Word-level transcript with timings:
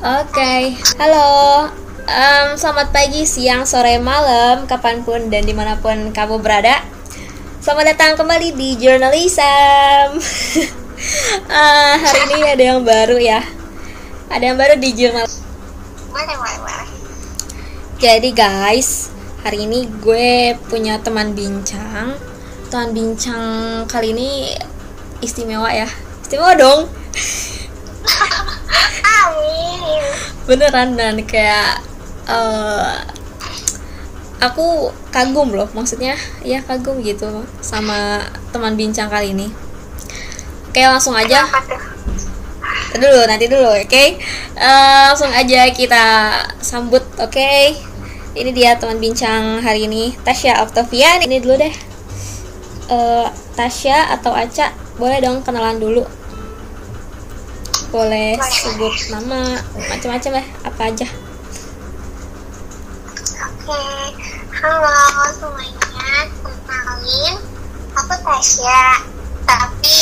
Oke, 0.00 0.80
halo. 0.96 1.68
Em, 2.08 2.56
selamat 2.56 2.88
pagi, 2.88 3.28
siang, 3.28 3.68
sore, 3.68 4.00
malam, 4.00 4.64
kapan 4.64 5.04
pun 5.04 5.28
dan 5.28 5.44
di 5.44 5.52
mana 5.52 5.76
pun 5.76 6.08
kamu 6.08 6.40
berada. 6.40 6.80
Selamat 7.60 7.92
datang 7.92 8.16
kembali 8.16 8.56
di 8.56 8.80
Journalism. 8.80 10.16
Eh, 11.48 11.94
hari 11.96 12.20
ini 12.28 12.44
ada 12.44 12.60
yang 12.60 12.80
baru 12.84 13.16
ya. 13.16 13.40
Ada 14.28 14.52
yang 14.52 14.60
baru 14.60 14.76
di 14.76 14.92
boleh. 14.92 16.88
Jadi 17.96 18.36
guys, 18.36 19.08
hari 19.40 19.64
ini 19.64 19.88
gue 20.00 20.60
punya 20.68 21.00
teman 21.00 21.32
bincang. 21.32 22.20
Teman 22.68 22.92
bincang 22.92 23.84
kali 23.88 24.12
ini 24.12 24.52
istimewa 25.24 25.72
ya. 25.72 25.88
Istimewa 26.20 26.52
dong. 26.52 26.88
Amin. 29.20 30.04
Beneran 30.50 30.98
dan 30.98 31.14
kayak 31.22 31.78
eh, 32.26 32.94
aku 34.42 34.90
kagum 35.14 35.54
loh 35.54 35.70
maksudnya 35.70 36.18
ya 36.42 36.58
kagum 36.66 36.98
gitu 37.06 37.46
sama 37.62 38.26
teman 38.50 38.74
bincang 38.74 39.06
kali 39.06 39.30
ini. 39.30 39.46
Oke 40.66 40.82
langsung 40.82 41.14
aja. 41.14 41.46
Dulu 42.90 43.22
nanti 43.30 43.46
dulu 43.46 43.70
oke? 43.70 44.04
Eh, 44.58 45.02
langsung 45.06 45.30
aja 45.30 45.70
kita 45.70 46.34
sambut 46.58 47.06
oke? 47.22 47.50
Ini 48.34 48.50
dia 48.50 48.74
teman 48.74 48.98
bincang 48.98 49.62
hari 49.62 49.86
ini 49.86 50.18
Tasya 50.26 50.66
Octavian 50.66 51.22
ini 51.22 51.38
dulu 51.38 51.54
deh. 51.62 51.74
Eh, 52.90 53.26
Tasya 53.54 54.18
atau 54.18 54.34
Aca 54.34 54.74
boleh 54.98 55.22
dong 55.22 55.46
kenalan 55.46 55.78
dulu 55.78 56.19
boleh 57.90 58.38
sebut 58.38 58.94
nama 59.10 59.58
macam-macam 59.90 60.38
ya 60.38 60.44
apa 60.62 60.82
aja 60.94 61.08
Oke. 63.40 63.82
Halo 64.56 65.30
semuanya. 65.30 66.26
Kenalin, 66.42 67.36
aku 67.94 68.14
Tasya. 68.18 69.04
Tapi 69.46 70.00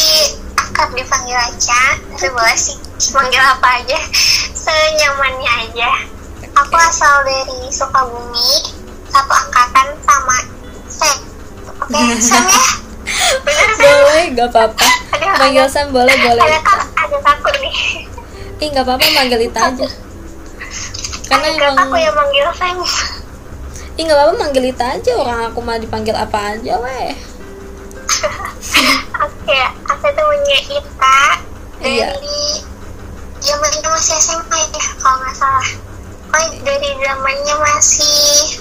akrab 0.56 0.96
dipanggil 0.96 1.36
aja. 1.36 2.00
Tapi 2.16 2.32
boleh 2.32 2.56
sih 2.56 2.80
panggil 3.12 3.42
apa 3.44 3.82
aja. 3.82 3.98
Senyamannya 4.64 5.52
aja. 5.68 5.90
Aku 6.64 6.74
asal 6.80 7.12
dari 7.28 7.68
Sukabumi. 7.68 8.72
Satu 9.12 9.32
angkatan 9.36 9.88
sama 10.06 10.36
Sam. 10.88 11.18
Oke, 11.84 12.00
Sam 12.24 12.44
ya? 12.48 12.64
Bener 13.40 13.70
boleh 13.74 14.24
nggak 14.30 14.48
apa-apa 14.48 14.88
manggil 15.36 15.66
Sam 15.66 15.88
boleh 15.88 16.14
boleh 16.18 16.42
Ada, 16.42 16.60
ada 16.96 17.16
takut 17.22 17.54
nih. 17.58 17.76
ih 18.58 18.68
nggak 18.68 18.82
apa-apa 18.82 19.06
manggil 19.12 19.40
Ita 19.40 19.60
aja 19.68 19.86
karena 21.26 21.46
Ada 21.50 21.66
aku 21.76 21.84
emang 21.84 21.98
yang 21.98 22.14
manggil 22.14 22.46
Sam. 22.52 22.76
ih 23.94 24.02
nggak 24.02 24.16
apa-apa 24.16 24.34
manggil 24.36 24.64
Ita 24.66 24.86
aja 24.94 25.12
orang 25.14 25.40
aku 25.46 25.58
mah 25.60 25.76
dipanggil 25.76 26.14
apa 26.14 26.38
aja 26.52 26.74
weh 26.76 27.10
Oke, 29.18 29.58
aku 29.84 30.06
temennya 30.08 30.58
Ita 30.70 31.18
dari 31.78 31.98
Iya. 31.98 32.08
zamannya 33.40 33.88
masih 33.88 34.16
SMA 34.16 34.58
ya 34.66 34.84
kalau 34.98 35.16
nggak 35.16 35.32
salah. 35.32 35.68
Oh, 36.28 36.44
dari 36.60 36.90
zamannya 36.96 37.54
masih 37.58 38.58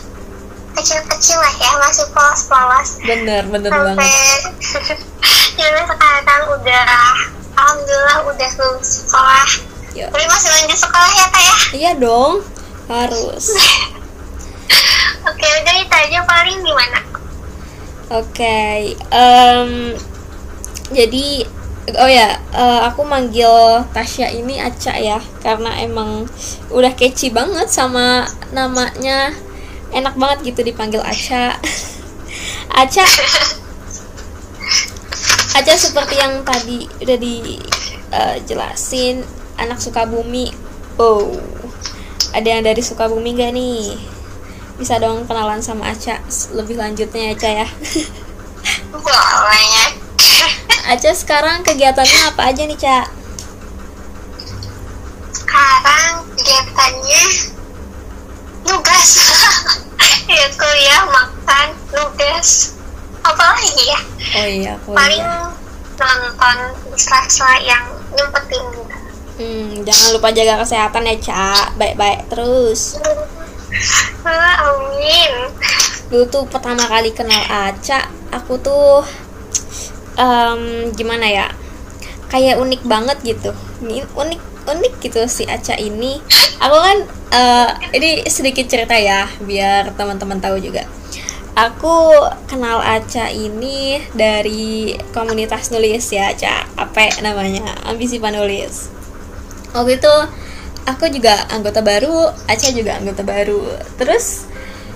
kecil-kecil 0.78 1.38
lah 1.42 1.54
ya, 1.58 1.72
masih 1.82 2.06
polos-polos. 2.14 2.90
bener 3.04 3.44
bener 3.50 3.72
Sampai 3.74 3.96
banget 3.98 4.10
jadi 5.60 5.82
sekarang 5.90 6.44
udah, 6.54 6.86
alhamdulillah 7.58 8.18
udah 8.30 8.50
lulus 8.62 9.10
sekolah. 9.10 9.48
Yuk. 9.98 10.10
Tapi 10.14 10.26
masih 10.30 10.50
lanjut 10.54 10.78
sekolah 10.78 11.10
ya 11.10 11.26
kak 11.34 11.42
ya? 11.42 11.56
iya 11.74 11.92
dong 11.98 12.46
harus 12.86 13.46
Oke, 15.28 15.44
udah 15.44 15.76
itu 15.76 15.96
aja 15.98 16.20
paling 16.24 16.62
gimana? 16.64 17.00
oke 18.08 18.60
em, 19.12 19.72
jadi 20.96 21.28
oh 22.00 22.08
ya 22.10 22.40
eh, 22.56 22.80
aku 22.88 23.04
manggil 23.04 23.84
Tasya 23.92 24.32
ini 24.32 24.60
Aca 24.64 24.96
ya 24.96 25.20
karena 25.44 25.76
emang 25.84 26.28
udah 26.72 26.92
catchy 26.96 27.32
banget 27.32 27.68
sama 27.68 28.24
namanya 28.56 29.36
enak 29.94 30.16
banget 30.16 30.54
gitu 30.54 30.64
dipanggil 30.64 31.02
Aca. 31.04 31.60
Aca. 32.84 33.06
Aca 35.58 35.74
seperti 35.74 36.16
yang 36.20 36.46
tadi 36.46 36.86
udah 37.02 37.18
dijelasin 37.20 39.24
anak 39.58 39.82
Sukabumi. 39.82 40.54
Oh 40.98 41.38
ada 42.34 42.48
yang 42.48 42.64
dari 42.66 42.82
Sukabumi 42.84 43.34
gak 43.34 43.54
nih? 43.56 43.98
Bisa 44.78 45.02
dong 45.02 45.26
kenalan 45.26 45.64
sama 45.64 45.90
Aca 45.90 46.22
lebih 46.54 46.78
lanjutnya 46.78 47.34
Aca 47.34 47.50
ya. 47.50 47.68
Boleh. 48.94 49.90
Aca 50.88 51.12
sekarang 51.12 51.68
kegiatannya 51.68 52.32
apa 52.32 52.42
aja 52.48 52.64
nih 52.64 52.80
Ca? 52.80 53.12
sekarang 55.48 56.12
kegiatannya 56.38 57.24
nugas. 58.68 59.10
Ya 60.28 60.44
kuliah 60.54 61.08
makan 61.08 61.68
nugas. 61.96 62.76
Apa 63.24 63.56
lagi 63.56 63.72
ya? 63.80 64.00
Oh 64.36 64.48
iya 64.48 64.74
paling 64.84 65.24
kuliah 65.24 65.48
nonton 65.98 66.58
di 66.92 67.00
sela-sela 67.00 67.56
yang 67.64 67.84
nyempetin 68.12 68.64
gitu. 68.76 68.96
Hmm, 69.40 69.70
Jangan 69.88 70.10
lupa 70.12 70.30
jaga 70.36 70.60
kesehatan 70.60 71.08
ya 71.08 71.16
Ca. 71.24 71.48
Baik-baik 71.80 72.28
terus. 72.28 73.00
Wah, 74.28 74.56
amin. 74.68 75.32
Dulu 76.12 76.24
tuh 76.28 76.44
pertama 76.48 76.88
kali 76.88 77.12
kenal 77.12 77.44
Aca 77.48 78.08
Aku 78.32 78.56
tuh 78.60 79.04
em, 80.16 80.88
Gimana 80.96 81.28
ya 81.28 81.48
Kayak 82.28 82.60
unik 82.60 82.82
banget 82.84 83.18
gitu. 83.24 83.52
Unik 83.84 84.42
unik 84.68 84.94
gitu 85.00 85.22
si 85.32 85.48
Aca 85.48 85.80
ini. 85.80 86.20
Aku 86.60 86.76
kan 86.76 86.98
eh, 87.32 87.70
Ini 87.94 88.26
sedikit 88.26 88.66
cerita 88.66 88.98
ya 88.98 89.30
Biar 89.40 89.96
teman-teman 89.96 90.42
tahu 90.44 90.60
juga. 90.60 90.84
Aku 91.58 92.14
kenal 92.46 92.84
Aca 92.84 93.34
ini 93.34 93.98
dari 94.14 94.94
komunitas 95.10 95.74
nulis 95.74 96.06
ya 96.14 96.30
Aca 96.36 96.68
Apa 96.78 97.24
namanya? 97.24 97.66
Ambisi 97.88 98.22
Panulis. 98.22 98.92
Waktu 99.74 99.98
itu 99.98 100.16
aku 100.88 101.12
juga 101.12 101.48
anggota 101.50 101.84
baru 101.84 102.30
Aca 102.46 102.68
juga 102.76 103.00
anggota 103.00 103.24
baru. 103.24 103.64
Terus 103.98 104.46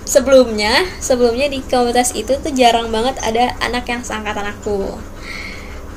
sebelumnya 0.06 0.74
sebelumnya 1.00 1.48
di 1.48 1.64
komunitas 1.64 2.12
itu 2.18 2.36
tuh 2.36 2.52
jarang 2.52 2.92
banget 2.92 3.16
ada 3.24 3.56
anak 3.64 3.88
yang 3.88 4.02
seangkatan 4.02 4.50
aku 4.50 4.98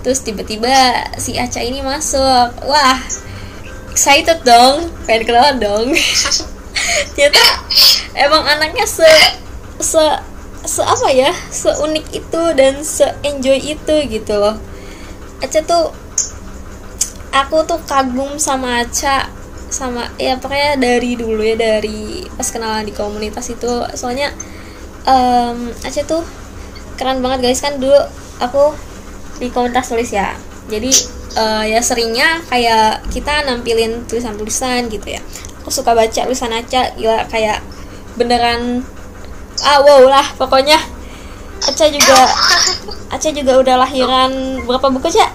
Terus 0.04 0.20
tiba-tiba 0.20 0.68
si 1.16 1.40
Aca 1.40 1.64
ini 1.64 1.80
masuk. 1.80 2.52
Wah 2.68 3.00
excited 3.94 4.44
dong. 4.44 4.92
Pengen 5.08 5.24
kenalan 5.24 5.56
dong. 5.62 5.86
Ternyata 7.16 7.44
emang 8.12 8.42
anaknya 8.44 8.84
se 8.84 9.08
se 9.80 10.02
se 10.66 10.82
apa 10.84 11.08
ya? 11.08 11.32
Seunik 11.48 12.04
itu 12.12 12.42
dan 12.52 12.84
se 12.84 13.06
enjoy 13.24 13.56
itu 13.56 13.96
gitu 14.12 14.34
loh. 14.36 14.60
Aca 15.40 15.62
tuh 15.64 15.94
aku 17.32 17.64
tuh 17.64 17.80
kagum 17.88 18.36
sama 18.36 18.84
Aca. 18.84 19.30
Sama 19.72 20.12
ya 20.20 20.36
pokoknya 20.36 20.78
dari 20.78 21.16
dulu 21.16 21.40
ya 21.40 21.56
dari 21.56 22.28
pas 22.34 22.52
kenalan 22.52 22.84
di 22.84 22.92
komunitas 22.92 23.48
itu. 23.48 23.88
Soalnya 23.96 24.34
em 25.08 25.72
Aca 25.80 26.02
tuh 26.04 26.26
keren 26.98 27.22
banget 27.22 27.46
guys. 27.46 27.62
Kan 27.64 27.78
dulu 27.78 27.96
aku 28.42 28.74
di 29.38 29.50
komunitas 29.50 29.90
tulis 29.90 30.10
ya. 30.10 30.34
Jadi 30.70 30.90
eh, 31.36 31.64
ya 31.74 31.80
seringnya 31.82 32.40
kayak 32.48 33.04
kita 33.10 33.44
nampilin 33.44 34.06
tulisan-tulisan 34.06 34.88
gitu 34.88 35.18
ya. 35.18 35.20
Aku 35.64 35.70
suka 35.72 35.96
baca 35.96 36.20
tulisan 36.28 36.52
Aca 36.52 36.92
gila 36.96 37.24
kayak 37.28 37.64
beneran 38.14 38.84
ah 39.64 39.78
wow 39.82 40.04
lah 40.06 40.26
pokoknya. 40.36 40.78
Aca 41.64 41.84
juga 41.88 42.18
Aca 43.08 43.28
juga 43.32 43.52
udah 43.62 43.76
lahiran 43.86 44.60
berapa 44.66 44.90
buku 44.90 45.08
Ca? 45.14 45.26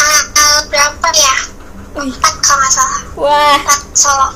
Ah, 0.00 0.22
ah, 0.36 0.58
berapa 0.68 1.08
ya? 1.14 1.36
Empat 1.90 2.34
kalau 2.42 2.58
nggak 2.60 2.72
salah. 2.72 3.00
Wah. 3.16 3.58
Empat 3.60 3.80
solo. 3.96 4.28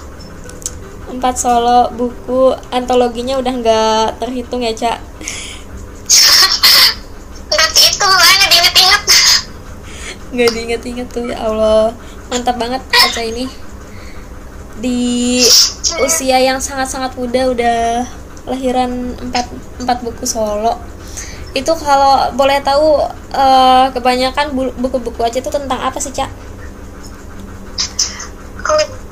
Empat 1.10 1.34
solo 1.36 1.80
buku. 1.92 2.56
Antologinya 2.72 3.36
udah 3.36 3.52
nggak 3.52 4.06
terhitung 4.22 4.64
ya 4.64 4.72
Ca 4.72 4.92
nggak 10.34 10.50
diinget-inget 10.50 11.08
tuh 11.14 11.30
ya 11.30 11.46
Allah. 11.46 11.94
Mantap 12.28 12.58
banget 12.58 12.82
kaca 12.90 13.22
ini. 13.22 13.46
Di 14.82 15.40
usia 16.02 16.42
yang 16.42 16.58
sangat-sangat 16.58 17.14
muda 17.14 17.48
udah 17.54 17.80
lahiran 18.50 19.14
empat 19.30 19.46
empat 19.80 19.98
buku 20.02 20.26
solo. 20.26 20.76
Itu 21.54 21.70
kalau 21.78 22.34
boleh 22.34 22.58
tahu 22.66 23.06
uh, 23.30 23.86
kebanyakan 23.94 24.50
buku-buku 24.74 25.22
aja 25.22 25.38
itu 25.38 25.50
tentang 25.54 25.78
apa 25.78 26.02
sih 26.02 26.10
cak? 26.10 26.26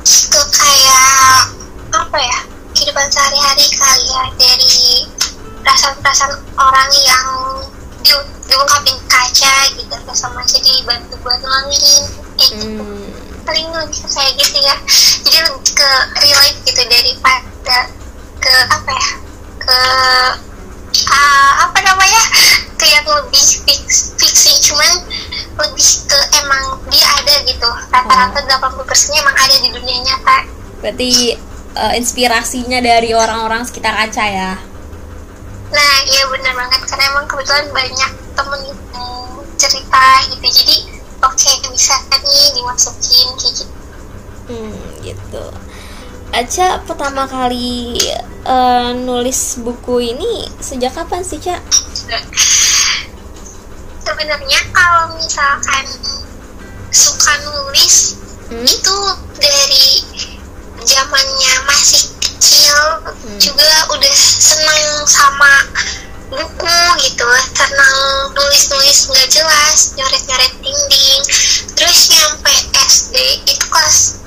Itu 0.02 0.40
kayak 0.50 1.54
apa 1.94 2.19
ya 2.19 2.38
kehidupan 2.74 3.06
sehari-hari 3.12 3.66
kali 3.78 4.06
ya 4.10 4.24
dari 4.34 5.06
perasaan-perasaan 5.62 6.34
orang 6.58 6.90
yang 7.06 7.26
di 8.02 8.10
diungkapin 8.52 8.96
kaca 9.08 9.56
gitu 9.72 9.94
terus 9.96 10.19
sama 10.20 10.44
aja 10.44 10.60
dibantu 10.60 11.16
buat 11.25 11.40
nuangin 11.40 12.04
kayak 12.37 12.50
gitu. 12.60 12.84
Hmm. 12.84 13.08
paling 13.43 13.69
lebih 13.75 14.02
kayak 14.06 14.32
gitu 14.38 14.58
ya. 14.62 14.76
Jadi 15.25 15.38
lebih 15.50 15.72
ke 15.75 15.90
relate 16.20 16.58
gitu 16.69 16.82
daripada 16.87 17.78
ke 18.38 18.54
apa 18.70 18.90
ya 18.93 19.10
ke 19.62 19.78
ah, 21.10 21.52
apa 21.66 21.78
namanya 21.82 22.22
ke 22.76 22.84
yang 22.87 23.06
lebih 23.08 23.44
fix, 23.66 24.14
fiksi. 24.20 24.52
Cuman 24.70 24.90
lebih 25.58 25.88
ke 26.06 26.19
emang 26.44 26.78
dia 26.93 27.06
ada 27.19 27.34
gitu. 27.48 27.70
Rata-rata 27.90 28.38
80 28.46 28.84
persennya 28.87 29.26
emang 29.26 29.37
ada 29.38 29.56
di 29.58 29.69
dunia 29.75 29.98
nyata. 30.06 30.38
Berarti 30.78 31.10
eh, 31.72 31.93
inspirasinya 31.98 32.78
dari 32.78 33.10
orang-orang 33.16 33.66
sekitar 33.66 33.96
Aca 33.96 34.26
ya. 34.28 34.52
Nah 35.72 35.94
iya 36.04 36.24
benar 36.28 36.52
banget 36.52 36.80
karena 36.84 37.04
emang 37.10 37.26
kebetulan 37.26 37.66
banyak 37.72 38.10
temen 38.36 38.60
cerita 39.56 40.04
gitu 40.28 40.46
jadi 40.46 40.76
oke 41.22 41.50
bisa 41.70 41.94
nih 42.12 42.46
dimasukin 42.52 43.28
kayak 43.36 43.54
gitu 43.56 43.72
Hmm, 44.42 44.74
gitu. 45.00 45.44
Aca 46.34 46.82
pertama 46.82 47.30
kali 47.30 47.94
eh, 48.42 48.90
nulis 48.98 49.62
buku 49.62 50.02
ini 50.02 50.50
sejak 50.58 50.90
kapan 50.92 51.22
sih, 51.22 51.38
Ca? 51.38 51.62
sebenarnya 54.02 54.60
kalau 54.74 55.14
misalkan 55.14 55.86
suka 56.90 57.32
nulis 57.46 58.19
Hmm? 58.50 58.66
itu 58.69 58.96
dari 59.40 60.04
zamannya 60.84 61.52
masih 61.64 62.12
kecil 62.43 62.79
juga 63.39 63.71
udah 63.94 64.17
seneng 64.19 65.06
sama 65.06 65.62
buku 66.27 66.79
gitu 66.99 67.29
seneng 67.55 68.35
nulis 68.35 68.67
nulis 68.75 68.99
nggak 69.06 69.31
jelas 69.31 69.94
nyoret 69.94 70.23
nyoret 70.27 70.53
dinding. 70.59 71.23
Terus 71.79 72.11
nyampe 72.11 72.50
SD 72.83 73.15
itu 73.47 73.65
kelas 73.71 74.19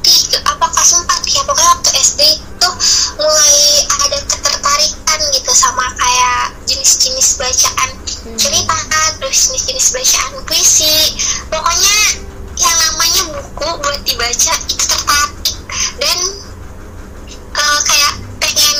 tiga 0.00 0.40
apa 0.48 0.64
kelas 0.64 0.96
empat 0.96 1.20
ya? 1.28 1.44
Pokoknya 1.44 1.68
waktu 1.76 1.90
SD 2.00 2.20
itu 2.40 2.68
mulai 3.20 3.60
ada 4.00 4.18
ketertarikan 4.32 5.20
gitu 5.36 5.52
sama 5.52 5.92
kayak 6.00 6.56
jenis-jenis 6.64 7.36
bacaan 7.36 7.90
Hmm. 8.22 8.38
cerita 8.38 8.78
terus 9.18 9.50
jenis-jenis 9.50 9.92
bacaan 9.92 10.32
puisi. 10.46 10.94
Pokoknya 11.50 11.96
yang 12.54 12.76
namanya 12.80 13.22
buku 13.34 13.68
buat 13.82 14.00
dibaca 14.06 14.54
itu 14.70 14.84
tertarik. 14.88 15.58
Dan 15.98 16.18
eh, 17.52 17.80
kayak 17.82 18.12
pengen 18.40 18.78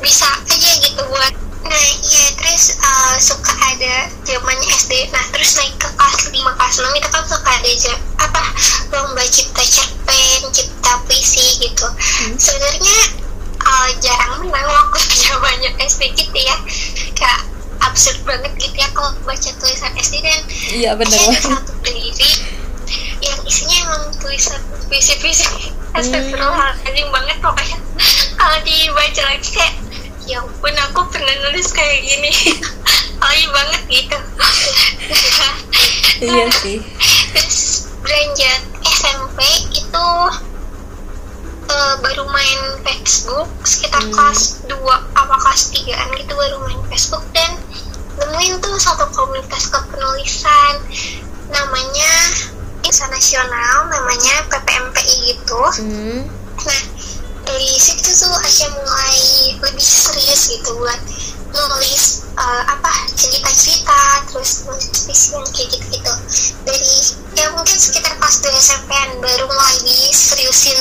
bisa 0.00 0.28
aja 0.48 0.70
gitu 0.80 1.02
buat 1.08 1.34
nah 1.60 1.86
iya 2.02 2.24
terus 2.40 2.74
eh, 2.74 3.16
suka 3.20 3.52
ada 3.52 4.08
zamannya 4.24 4.68
SD 4.74 5.12
nah 5.12 5.24
terus 5.30 5.60
naik 5.60 5.76
ke 5.76 5.88
kelas 5.92 6.32
5 6.32 6.56
kelas 6.56 6.74
6 6.80 6.98
itu 6.98 7.08
kan 7.12 7.24
suka 7.28 7.50
ada 7.52 7.92
apa 8.20 8.42
lomba 8.90 9.22
cipta 9.28 9.62
cerpen 9.62 10.40
cipta 10.50 10.92
puisi 11.06 11.62
gitu. 11.62 11.86
Sebenarnya 12.36 12.98
eh, 13.60 13.90
jarang 14.02 14.42
menang 14.50 14.66
waktu 14.66 14.98
zamannya 15.28 15.70
SD 15.78 16.16
gitu 16.18 16.38
ya. 16.38 16.56
Kayak 17.14 17.40
absurd 17.80 18.20
banget 18.28 18.52
gitu 18.60 18.76
ya 18.76 18.88
kalau 18.92 19.14
baca 19.24 19.50
tulisan 19.56 19.92
SD 19.96 20.20
dan 20.20 20.40
Iya 20.68 20.90
bener 21.00 21.16
ada 21.16 21.40
satu 21.40 21.72
diri 21.80 22.28
yang 23.20 23.40
isinya 23.46 23.76
emang 23.88 24.02
tulisan 24.18 24.60
puisi-puisi. 24.88 25.46
Astagfirullahaladzim 25.94 27.08
banget 27.12 27.36
pokoknya. 27.44 27.78
Kalau 28.40 28.58
dibaca 28.64 29.22
lagi 29.28 29.48
kayak 29.52 29.74
ya 30.30 30.38
ampun 30.38 30.70
aku 30.80 31.00
pernah 31.08 31.34
nulis 31.42 31.68
kayak 31.68 31.98
gini 32.00 32.30
alay 33.22 33.44
banget 33.48 33.82
gitu 33.88 34.18
Iya 36.20 36.46
sih. 36.52 36.78
terus 37.32 37.58
beranjak 37.98 38.60
SMP 38.84 39.40
itu 39.72 40.08
eh, 41.66 41.94
baru 41.98 42.24
main 42.26 42.60
Facebook 42.82 43.48
sekitar 43.62 44.00
Hmm. 44.00 44.12
kelas 44.12 44.40
2 44.64 44.76
apa 45.16 45.34
kelas 45.36 45.62
3an 45.72 46.08
gitu 46.14 46.32
baru 46.32 46.56
main 46.62 46.80
Facebook 46.86 47.24
dan 47.32 47.56
nemuin 48.16 48.60
tuh 48.60 48.76
satu 48.76 49.08
komunitas 49.10 49.66
kepenulisan 49.66 50.74
namanya 51.48 52.12
Insan 52.80 53.08
Nasional 53.08 53.88
namanya 53.88 54.44
PPMPI 54.46 55.16
gitu 55.34 55.60
Hmm. 55.80 56.20
nah 56.60 56.82
dari 57.50 57.66
situ 57.74 58.10
tuh 58.14 58.30
Asya 58.46 58.68
mulai 58.70 59.18
lebih 59.58 59.82
serius 59.82 60.54
gitu 60.54 60.70
buat 60.78 61.00
nulis 61.50 62.30
eh, 62.38 62.62
apa 62.70 62.92
cerita-cerita 63.18 64.22
terus 64.30 64.70
nulis 64.70 64.86
puisi 65.02 65.34
yang 65.34 65.42
kayak 65.50 65.68
gitu-gitu 65.74 66.12
dari 66.62 66.94
ya 67.34 67.50
mungkin 67.50 67.74
sekitar 67.74 68.14
pas 68.22 68.34
2 68.38 68.54
SMP-an 68.54 69.18
baru 69.18 69.50
mulai 69.50 69.76
diseriusin 69.82 70.78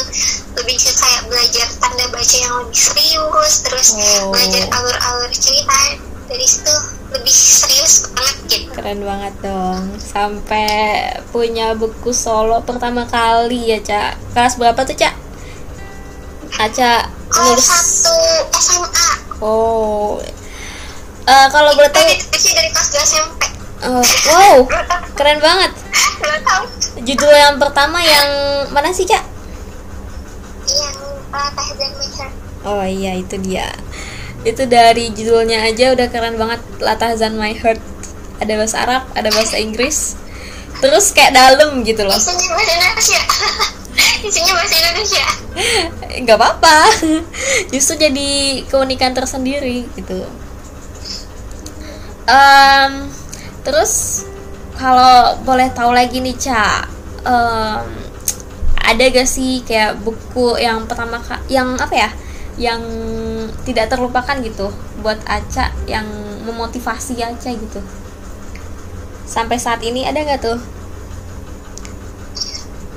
lebih 0.62 0.77
ke 0.77 0.92
kayak 0.94 1.25
belajar 1.25 1.68
tanda 1.81 2.06
baca 2.13 2.36
yang 2.38 2.54
lebih 2.62 2.77
serius 2.77 3.54
terus 3.66 3.88
Oh. 3.98 4.30
belajar 4.30 4.69
alur-alur 4.69 5.31
cerita 5.33 5.98
dari 6.30 6.45
situ 6.45 6.75
lebih 7.10 7.33
serius 7.33 8.06
banget 8.13 8.38
gitu 8.45 8.69
Keren 8.69 9.01
banget 9.01 9.33
dong. 9.42 9.98
Sampai 9.98 10.69
punya 11.33 11.74
buku 11.74 12.13
solo 12.13 12.62
pertama 12.62 13.10
kali 13.10 13.74
ya, 13.74 13.81
Ca. 13.81 14.13
Kelas 14.38 14.62
berapa 14.62 14.77
tuh, 14.86 14.94
Ca? 14.94 15.10
Aca 16.57 17.05
nulis. 17.29 17.61
satu 17.61 18.17
SMA 18.57 19.09
Oh. 19.39 20.17
Eh, 21.29 21.47
kalau 21.53 21.71
boleh 21.77 21.93
tahu, 21.93 22.09
dari 22.09 22.69
kelas 22.73 22.89
2 22.89 23.05
SMP 23.05 23.41
oh, 23.85 24.03
wow, 24.03 24.55
keren 25.17 25.39
banget. 25.39 25.71
Judul 27.05 27.31
yang 27.31 27.55
pertama 27.61 28.01
yang 28.01 28.29
mana 28.73 28.91
sih, 28.91 29.07
Ca? 29.07 29.21
yang 30.69 30.97
uh, 31.33 31.49
Tahzan 31.53 31.91
Meher 31.97 32.29
Oh 32.67 32.83
iya, 32.83 33.15
itu 33.15 33.39
dia. 33.39 33.71
Itu 34.43 34.67
dari 34.67 35.09
judulnya 35.15 35.63
aja 35.63 35.95
udah 35.95 36.07
keren 36.11 36.35
banget. 36.35 36.59
Latahzan 36.83 37.39
My 37.39 37.56
Heart. 37.56 37.81
Ada 38.39 38.53
bahasa 38.56 38.77
Arab, 38.83 39.03
ada 39.15 39.29
bahasa 39.31 39.56
Inggris. 39.59 40.15
Terus 40.79 41.11
kayak 41.11 41.35
dalam 41.35 41.83
gitu 41.83 42.07
loh. 42.07 42.15
isinya 42.15 42.56
bahasa 42.56 42.73
Indonesia 42.75 43.21
isinya 44.23 44.54
bahasa 44.59 44.76
Indonesia. 44.80 45.28
Nggak 46.23 46.38
apa-apa. 46.38 46.78
Justru 47.73 47.94
jadi 47.99 48.30
keunikan 48.68 49.16
tersendiri 49.16 49.88
gitu. 49.95 50.26
Em, 52.30 53.09
terus 53.66 54.23
kalau 54.78 55.42
boleh 55.44 55.73
tahu 55.73 55.92
lagi 55.92 56.21
nih 56.21 56.38
ca 56.38 56.85
em, 57.26 57.83
ada 58.90 59.04
gak 59.14 59.30
sih 59.30 59.61
kayak 59.66 60.02
buku 60.02 60.57
yang 60.57 60.90
pertama 60.90 61.21
yang 61.45 61.78
apa 61.78 61.94
ya 61.94 62.09
yang 62.59 62.81
tidak 63.64 63.88
terlupakan 63.88 64.35
gitu 64.42 64.73
buat 64.99 65.18
Aca 65.30 65.71
yang 65.88 66.06
memotivasi 66.44 67.21
Aca 67.23 67.49
gitu? 67.54 67.81
Sampai 69.30 69.61
saat 69.61 69.80
ini 69.85 70.04
ada 70.09 70.26
nggak 70.26 70.42
tuh? 70.42 70.59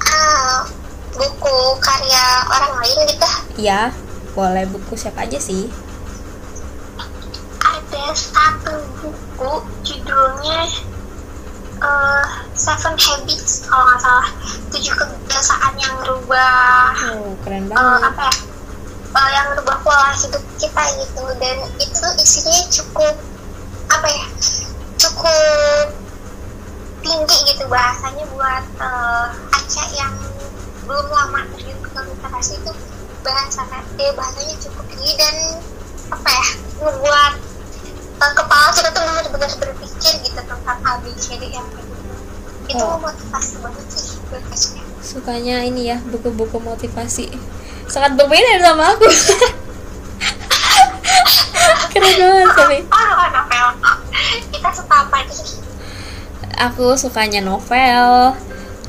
Ah, 0.02 0.64
buku 1.12 1.56
karya 1.80 2.24
orang 2.48 2.72
lain 2.80 2.98
gitu. 3.08 3.28
Ya 3.60 3.92
boleh 4.32 4.64
buku 4.68 4.96
siapa 4.96 5.28
aja 5.28 5.36
sih? 5.36 5.68
Ada 7.60 8.04
satu 8.16 8.80
buku 9.04 9.52
judulnya 9.84 10.64
eh, 11.84 12.26
Seven 12.56 12.96
Habits 12.96 13.68
kalau 13.68 13.84
nggak 13.92 14.00
salah. 14.00 14.28
Tujuh 14.72 14.94
kebiasaan 14.96 15.74
yang 15.76 15.94
merubah 16.00 16.96
oh 17.12 17.36
keren 17.44 17.68
eh, 17.68 17.76
banget. 17.76 18.00
apa 18.08 18.22
ya 18.24 18.32
eh, 19.12 19.28
yang 19.36 19.46
merubah 19.52 19.76
pola 19.84 20.10
hidup 20.16 20.44
kita 20.56 20.82
gitu. 20.96 21.22
Dan 21.36 21.56
itu 21.76 22.06
isinya 22.24 22.60
cukup 22.72 23.14
apa 23.92 24.08
ya 24.08 24.24
cukup 24.96 25.86
tinggi 27.04 27.38
gitu 27.52 27.68
bahasanya 27.68 28.24
buat 28.32 28.64
eh, 28.80 29.26
Aca 29.52 29.84
yang 29.92 30.14
belum 30.86 31.06
lama 31.10 31.40
literasi 31.52 32.58
itu 32.58 32.72
bahasa 33.22 33.62
eh, 34.02 34.12
bahasanya 34.18 34.56
cukup 34.58 34.84
tinggi 34.90 35.14
dan 35.14 35.34
apa 36.10 36.28
ya 36.28 36.46
ngebuat 36.82 37.32
eh, 38.18 38.32
kepala 38.34 38.68
kita 38.74 38.88
tuh 38.90 39.02
benar-benar 39.06 39.50
berpikir 39.62 40.12
gitu 40.26 40.40
tentang 40.42 40.78
ABCD 40.82 41.42
yang 41.54 41.66
gitu. 41.70 41.94
Itu 42.66 42.82
Oh. 42.82 42.98
motivasi 42.98 43.58
banget 43.62 43.86
sih 43.90 44.18
Aca 44.32 44.82
sukanya 45.02 45.60
ini 45.66 45.92
ya 45.92 45.98
buku-buku 46.08 46.56
motivasi. 46.62 47.28
Sangat 47.90 48.16
berbeda 48.16 48.62
sama 48.64 48.96
aku. 48.96 49.04
Keren 51.92 52.14
banget 52.16 52.48
tapi 52.56 52.78
oh 52.96 53.28
kita 54.48 54.70
suka 54.72 54.94
apa 55.04 55.18
sih? 55.28 55.60
Aku 56.56 56.96
sukanya 56.96 57.44
novel 57.44 58.32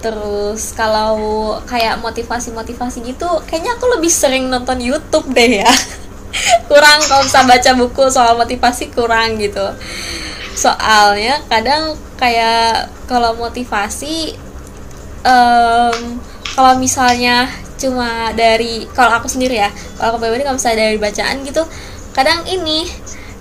terus 0.03 0.75
kalau 0.75 1.15
kayak 1.63 2.03
motivasi-motivasi 2.03 3.07
gitu 3.07 3.25
kayaknya 3.47 3.79
aku 3.79 3.87
lebih 3.95 4.11
sering 4.11 4.51
nonton 4.51 4.83
YouTube 4.83 5.31
deh 5.31 5.63
ya. 5.63 5.71
Kurang 6.69 6.99
kalau 7.07 7.23
bisa 7.23 7.47
baca 7.47 7.71
buku 7.79 8.03
soal 8.11 8.35
motivasi 8.35 8.91
kurang 8.91 9.39
gitu. 9.39 9.63
Soalnya 10.59 11.39
kadang 11.47 11.95
kayak 12.19 12.91
kalau 13.07 13.31
motivasi 13.39 14.35
em, 15.23 15.97
kalau 16.51 16.73
misalnya 16.75 17.47
cuma 17.79 18.35
dari 18.35 18.89
kalau 18.91 19.17
aku 19.21 19.31
sendiri 19.31 19.61
ya 19.61 19.69
kalau 19.95 20.15
aku 20.15 20.25
pribadi 20.25 20.43
kalau 20.43 20.57
misalnya 20.57 20.79
dari 20.87 20.97
bacaan 20.97 21.43
gitu 21.43 21.63
kadang 22.15 22.47
ini 22.47 22.87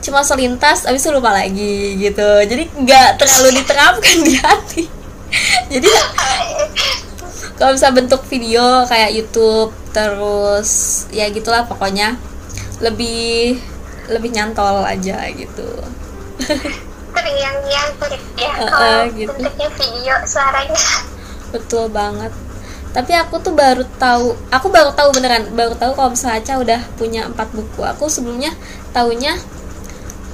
cuma 0.02 0.26
selintas 0.26 0.84
habis 0.86 1.02
itu 1.02 1.10
lupa 1.10 1.34
lagi 1.34 1.98
gitu. 1.98 2.28
Jadi 2.46 2.70
nggak 2.86 3.18
terlalu 3.18 3.48
diterapkan 3.58 4.16
di 4.28 4.34
hati 4.38 5.01
jadi 5.72 5.88
kalau 7.56 7.72
bisa 7.78 7.88
bentuk 7.94 8.20
video 8.26 8.84
kayak 8.90 9.14
YouTube 9.14 9.70
terus 9.94 10.70
ya 11.14 11.30
gitulah 11.30 11.64
pokoknya. 11.64 12.18
Lebih 12.82 13.56
lebih 14.10 14.30
nyantol 14.34 14.82
aja 14.82 15.30
gitu. 15.30 15.68
Terngiang-ngiang 17.12 17.90
kulit 18.02 18.22
ya 18.34 18.50
Uh, 18.52 18.66
kalau 18.66 19.02
uh, 19.06 19.14
gitu. 19.14 19.30
bentuknya 19.30 19.68
video 19.78 20.14
suaranya. 20.26 20.84
Betul 21.54 21.84
banget. 21.94 22.32
Tapi 22.92 23.12
aku 23.16 23.40
tuh 23.40 23.54
baru 23.54 23.86
tahu 23.96 24.36
aku 24.50 24.66
baru 24.68 24.92
tahu 24.92 25.14
beneran 25.16 25.48
baru 25.54 25.72
tahu 25.78 25.96
kalau 25.96 26.10
misalnya 26.12 26.42
Aca 26.42 26.54
udah 26.60 26.80
punya 26.98 27.22
empat 27.24 27.48
buku. 27.54 27.80
Aku 27.86 28.10
sebelumnya 28.10 28.52
taunya 28.90 29.38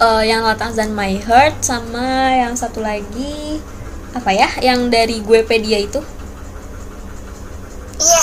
eh, 0.00 0.24
yang 0.26 0.42
Latas 0.42 0.74
dan 0.74 0.96
My 0.96 1.20
Heart 1.20 1.62
sama 1.62 2.34
yang 2.34 2.56
satu 2.56 2.80
lagi 2.82 3.62
apa 4.18 4.34
ya? 4.34 4.48
Yang 4.58 4.80
dari 4.90 5.16
Guepedia 5.22 5.78
itu? 5.78 6.02
Iya. 7.98 8.22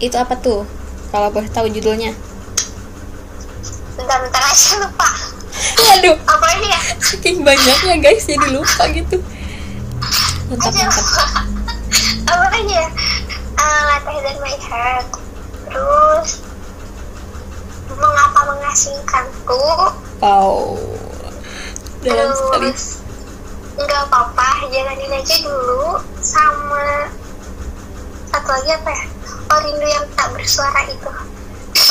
Itu 0.00 0.16
apa 0.16 0.34
tuh? 0.40 0.64
Kalau 1.12 1.28
boleh 1.30 1.48
tahu 1.52 1.68
judulnya. 1.68 2.16
Bentar-bentar 3.94 4.42
aja 4.42 4.82
lupa. 4.82 5.08
Aduh 5.94 6.16
apa 6.26 6.46
ini 6.58 6.66
ya? 6.72 6.80
Saking 6.98 7.46
banyaknya 7.46 7.94
guys 8.02 8.26
jadi 8.26 8.48
lupa 8.50 8.88
gitu. 8.90 9.22
Mantap 10.50 10.72
mantap. 10.74 11.28
Apa 12.34 12.46
lagi 12.50 12.72
ya? 12.72 12.88
Uh, 13.54 13.80
Latih 13.88 14.18
dan 14.24 14.36
My 14.42 14.56
Heart 14.58 15.08
terus 15.70 16.42
mengapa 17.94 18.40
mengasingkanku? 18.50 19.62
Wow. 20.18 20.76
Dalam 22.04 22.28
sekali. 22.34 22.68
terus 22.68 23.03
nggak 23.74 24.02
apa-apa 24.06 24.70
jalanin 24.70 25.10
aja 25.10 25.36
dulu 25.42 25.98
sama 26.22 27.10
satu 28.30 28.50
lagi 28.50 28.70
apa 28.74 28.90
ya? 28.90 29.04
Oh 29.50 29.58
rindu 29.62 29.86
yang 29.86 30.06
tak 30.14 30.30
bersuara 30.34 30.82
itu. 30.86 31.10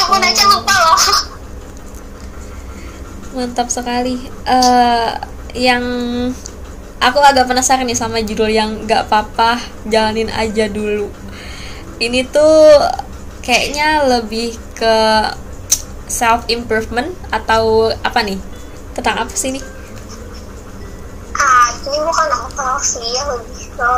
Aku 0.03 0.15
Oh. 0.15 0.19
aja 0.19 0.43
lupa 0.47 0.75
loh. 0.75 1.01
Mantap 3.35 3.67
sekali. 3.71 4.27
Eh 4.47 5.11
yang 5.55 5.83
aku 6.99 7.19
agak 7.19 7.47
penasaran 7.47 7.87
nih 7.87 7.99
sama 7.99 8.23
judul 8.23 8.49
yang 8.51 8.83
gak 8.87 9.07
apa-apa 9.07 9.59
jalanin 9.87 10.31
aja 10.31 10.67
dulu. 10.71 11.11
Ini 11.99 12.27
tuh 12.31 12.79
kayaknya 13.43 14.07
lebih 14.07 14.55
ke 14.75 14.97
self 16.07 16.47
improvement 16.47 17.11
atau 17.31 17.91
apa 18.03 18.19
nih? 18.23 18.39
Tentang 18.95 19.23
apa 19.23 19.33
sih 19.33 19.51
ini 19.55 19.72
ah 21.39 21.67
ini 21.87 21.97
bukan 22.01 22.27
novel 22.29 22.73
sih 22.81 23.05
ya 23.13 23.21
lebih 23.29 23.65
ke 23.73 23.91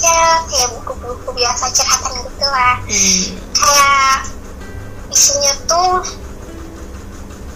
ya 0.00 0.40
kayak 0.48 0.68
buku-buku 0.80 1.30
biasa 1.36 1.68
curhatan 1.68 2.12
gitu 2.24 2.46
lah 2.48 2.74
hmm. 2.88 3.24
kayak 3.52 4.16
isinya 5.12 5.52
tuh 5.68 6.00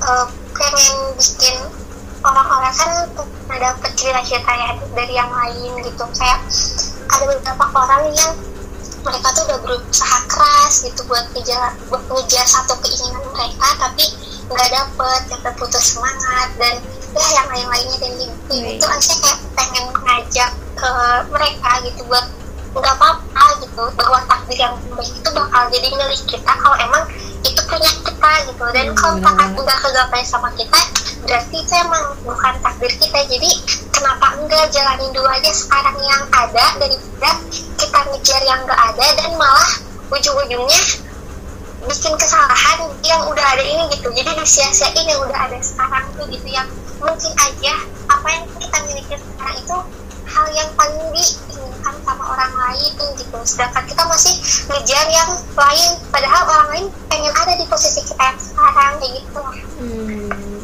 eh, 0.05 0.27
pengen 0.53 0.97
bikin 1.17 1.57
orang-orang 2.27 2.75
kan 2.77 2.91
dapet 3.57 3.91
cerita-cerita 3.97 4.53
ya 4.53 4.71
dari 4.93 5.15
yang 5.17 5.31
lain 5.33 5.73
gitu 5.81 6.05
kayak 6.19 6.41
ada 7.09 7.25
beberapa 7.25 7.65
orang 7.73 8.13
yang 8.13 8.33
mereka 9.07 9.31
tuh 9.33 9.43
udah 9.47 9.59
berusaha 9.63 10.19
keras 10.27 10.83
gitu 10.83 11.01
buat 11.07 11.25
ngejar 11.33 11.73
buat 11.89 12.03
ngejar 12.11 12.45
satu 12.45 12.75
keinginan 12.83 13.23
mereka 13.31 13.69
tapi 13.79 14.05
nggak 14.51 14.69
dapet 14.71 15.21
sampai 15.31 15.53
putus 15.55 15.95
semangat 15.95 16.49
dan 16.59 16.75
ya 17.15 17.27
yang 17.37 17.49
lain-lainnya 17.49 17.99
dan 18.01 18.13
Baik. 18.47 18.79
tuh 18.79 18.89
Aisyah 18.89 19.17
kayak 19.21 19.39
pengen 19.55 19.85
ngajak 19.93 20.51
ke 20.77 20.91
mereka 21.31 21.71
gitu 21.85 22.01
buat 22.07 22.27
nggak 22.77 22.93
apa-apa 22.93 23.45
gitu 23.65 23.83
bahwa 23.97 24.19
takdir 24.29 24.59
yang 24.61 24.75
baik. 24.93 25.13
Itu 25.13 25.29
bakal 25.33 25.63
jadi 25.73 25.89
milik 25.93 26.23
kita 26.29 26.53
kalau 26.61 26.77
emang 26.77 27.05
itu 27.41 27.61
punya 27.65 27.91
kita 28.05 28.33
gitu. 28.53 28.65
Dan 28.73 28.87
Hmm, 28.93 28.97
kalau 28.97 29.17
banget. 29.19 29.49
udah 29.57 29.77
kegapai 29.81 30.23
sama 30.23 30.49
kita 30.55 30.81
berarti 31.27 31.57
itu 31.59 31.73
emang 31.75 32.05
bukan 32.23 32.55
takdir 32.61 32.93
kita. 33.01 33.19
Jadi 33.27 33.51
kenapa 33.91 34.37
enggak 34.37 34.69
jalanin 34.71 35.11
dulu 35.11 35.27
aja 35.27 35.51
sekarang 35.51 35.97
yang 35.99 36.23
ada 36.31 36.65
daripada 36.77 37.31
kita 37.81 37.99
ngejar 38.13 38.41
yang 38.45 38.61
nggak 38.63 38.81
ada 38.93 39.07
dan 39.17 39.31
malah 39.41 39.71
ujung-ujungnya 40.13 40.81
bikin 41.87 42.15
kesalahan 42.15 42.79
yang 43.03 43.23
udah 43.25 43.47
ada 43.57 43.65
ini 43.65 43.85
gitu. 43.95 44.09
Jadi 44.13 44.31
disia-siain 44.37 45.07
yang 45.07 45.21
udah 45.25 45.39
ada 45.49 45.59
sekarang 45.59 46.05
tuh 46.15 46.27
gitu 46.29 46.49
yang 46.51 46.69
mungkin 46.99 47.33
aja 47.37 47.75
apa 48.07 48.27
yang 48.31 48.45
kita 48.57 48.79
miliki 48.89 49.15
sekarang 49.17 49.57
itu 49.61 49.77
hal 50.27 50.47
yang 50.53 50.71
paling 50.75 51.07
diinginkan 51.13 51.95
sama 52.03 52.25
orang 52.29 52.53
lain 52.55 52.93
gitu 53.17 53.37
sedangkan 53.45 53.85
kita 53.87 54.03
masih 54.05 54.35
ngejar 54.69 55.07
yang 55.09 55.31
lain 55.55 55.91
padahal 56.11 56.43
orang 56.45 56.69
lain 56.73 56.87
pengen 57.09 57.33
ada 57.33 57.53
di 57.55 57.65
posisi 57.69 58.01
kita 58.05 58.23
yang 58.35 58.39
sekarang 58.41 58.93
kayak 59.01 59.13
gitu 59.23 59.39
lah 59.41 59.57
Hmm, 59.77 60.61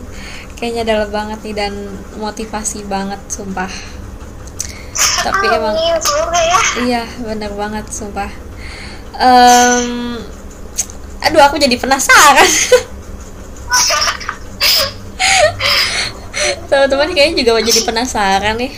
kayaknya 0.56 0.82
dalam 0.88 1.08
banget 1.12 1.38
nih 1.44 1.54
dan 1.56 1.74
motivasi 2.16 2.84
banget 2.88 3.20
sumpah 3.28 3.70
tapi 5.22 5.46
emang 5.46 5.74
Amin, 5.78 5.96
semoga 6.02 6.40
ya 6.42 6.60
Iya, 6.82 7.02
bener 7.22 7.54
banget, 7.54 7.86
sumpah. 7.94 8.26
Em, 9.14 10.18
aduh, 11.22 11.42
aku 11.46 11.62
jadi 11.62 11.78
penasaran. 11.78 12.42
Teman-teman 16.70 17.10
kayaknya 17.12 17.44
juga 17.44 17.60
jadi 17.62 17.80
penasaran 17.84 18.56
nih. 18.58 18.72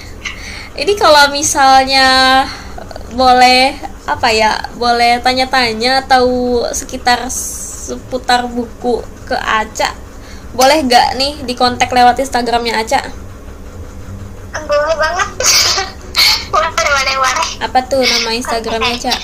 Ini 0.75 0.93
kalau 0.99 1.31
misalnya 1.31 2.43
boleh 3.15 3.79
apa 4.05 4.29
ya, 4.35 4.59
boleh 4.75 5.23
tanya-tanya 5.23 6.05
tahu 6.05 6.67
sekitar 6.75 7.31
seputar 7.31 8.51
buku 8.51 9.01
ke 9.25 9.37
Aca. 9.39 9.95
Boleh 10.55 10.83
gak 10.87 11.19
nih 11.19 11.43
di 11.43 11.55
kontak 11.55 11.91
lewat 11.91 12.19
Instagramnya 12.21 12.79
Aca? 12.79 13.25
boleh 14.65 14.97
banget 14.97 15.29
boleh 16.53 16.71
boleh 16.73 17.15
boleh 17.21 17.49
Apa 17.61 17.79
tuh 17.85 18.01
nama 18.01 18.31
Instagramnya 18.33 18.97
Aca? 18.97 19.15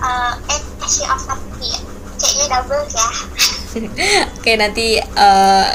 Eh, 0.00 0.32
eh 0.48 0.60
ya 1.00 1.14
kayaknya 2.20 2.44
double 2.50 2.84
ya 2.88 3.08
Oke 4.36 4.52
nanti 4.58 4.98
eh, 4.98 5.68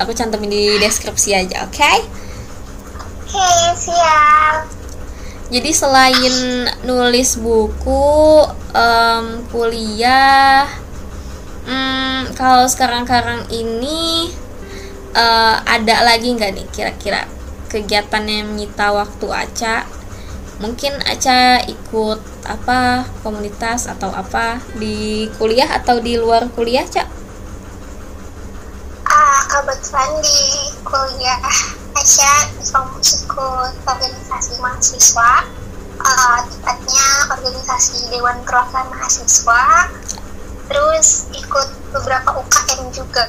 aku 0.00 0.16
cantumin 0.16 0.48
di 0.48 0.80
deskripsi 0.80 1.36
aja, 1.36 1.68
oke? 1.68 1.92
oke 2.96 3.50
siap 3.76 4.64
Jadi 5.50 5.70
selain 5.74 6.34
nulis 6.86 7.34
buku, 7.42 8.46
em, 8.70 9.42
kuliah, 9.50 10.62
hmm, 11.66 12.38
kalau 12.38 12.70
sekarang-karang 12.70 13.50
ini 13.50 14.30
eh, 15.10 15.56
ada 15.66 16.06
lagi 16.06 16.38
nggak 16.38 16.52
nih 16.54 16.66
kira-kira 16.70 17.26
kegiatan 17.66 18.26
yang 18.26 18.54
menyita 18.54 18.94
waktu 18.94 19.26
Aca? 19.26 19.86
Mungkin 20.62 21.02
Aca 21.02 21.62
ikut 21.66 22.20
apa 22.46 23.10
komunitas 23.26 23.90
atau 23.90 24.14
apa 24.14 24.62
di 24.78 25.26
kuliah 25.34 25.66
atau 25.66 25.98
di 25.98 26.14
luar 26.14 26.46
kuliah, 26.54 26.86
Cak? 26.86 27.19
Ah 29.60 29.68
kebetulan 29.68 30.08
di 30.24 30.40
kuliah 30.88 31.36
Aisyah 31.92 32.48
ikut 32.64 33.76
organisasi 33.84 34.56
mahasiswa 34.56 35.32
eh, 36.00 36.38
tepatnya 36.48 37.08
organisasi 37.28 38.08
Dewan 38.08 38.40
Perwakilan 38.48 38.88
Mahasiswa 38.88 39.92
terus 40.64 41.28
ikut 41.36 41.68
beberapa 41.92 42.40
UKM 42.40 42.88
juga 42.88 43.28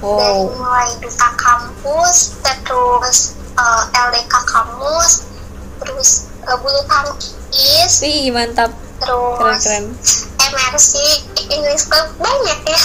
Wow. 0.00 0.16
dari 0.16 0.48
mulai 0.56 0.90
duta 0.96 1.28
kampus 1.36 2.40
terus 2.40 3.36
eh, 3.60 3.84
LDK 4.00 4.32
kampus 4.48 5.28
terus 5.84 6.08
eh, 6.40 6.56
bulu 6.56 6.80
tangkis 6.88 8.00
Wih, 8.00 8.32
mantap. 8.32 8.72
terus 9.04 9.36
Keren-keren. 9.60 9.84
MRC 10.40 10.92
English 11.52 11.84
Club 11.84 12.08
banyak 12.16 12.60
ya 12.64 12.80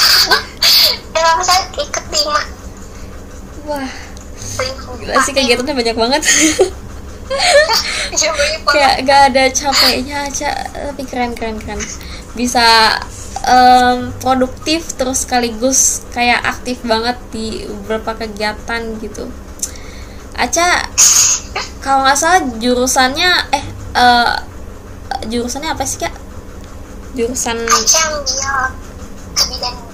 dalam 1.16 1.40
saya 1.40 1.72
ikut 1.80 2.06
lima 2.12 2.60
Wah, 3.62 3.90
gila 4.98 5.16
sih 5.22 5.34
kegiatannya 5.38 5.74
banyak 5.78 5.98
banget. 5.98 6.22
Kayak 8.68 8.96
gak 9.08 9.22
ada 9.32 9.44
capeknya 9.54 10.18
aja. 10.28 10.50
Tapi 10.74 11.04
keren 11.06 11.38
keren 11.38 11.62
keren. 11.62 11.80
Bisa 12.34 12.98
em, 13.46 14.12
produktif 14.20 14.98
terus 14.98 15.24
sekaligus 15.24 16.02
kayak 16.12 16.42
aktif 16.44 16.82
banget 16.84 17.18
di 17.30 17.66
beberapa 17.86 18.18
kegiatan 18.18 18.82
gitu. 19.00 19.30
Aca 20.36 20.90
kalau 21.82 22.06
nggak 22.06 22.18
salah 22.18 22.42
jurusannya 22.62 23.32
eh 23.52 23.66
eh, 23.98 24.34
jurusannya 25.30 25.70
apa 25.74 25.84
sih 25.86 26.02
kak? 26.02 26.14
Jurusan 27.14 27.58
Aja 27.68 28.00
ambil 28.08 28.24
kebidanan 29.36 29.86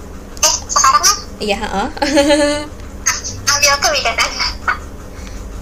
eh 0.45 0.53
sekarang 0.69 1.01
kan? 1.03 1.17
Iya 1.41 1.57
heeh. 1.57 1.87
ambil 3.57 3.75
kebidanan. 3.81 4.31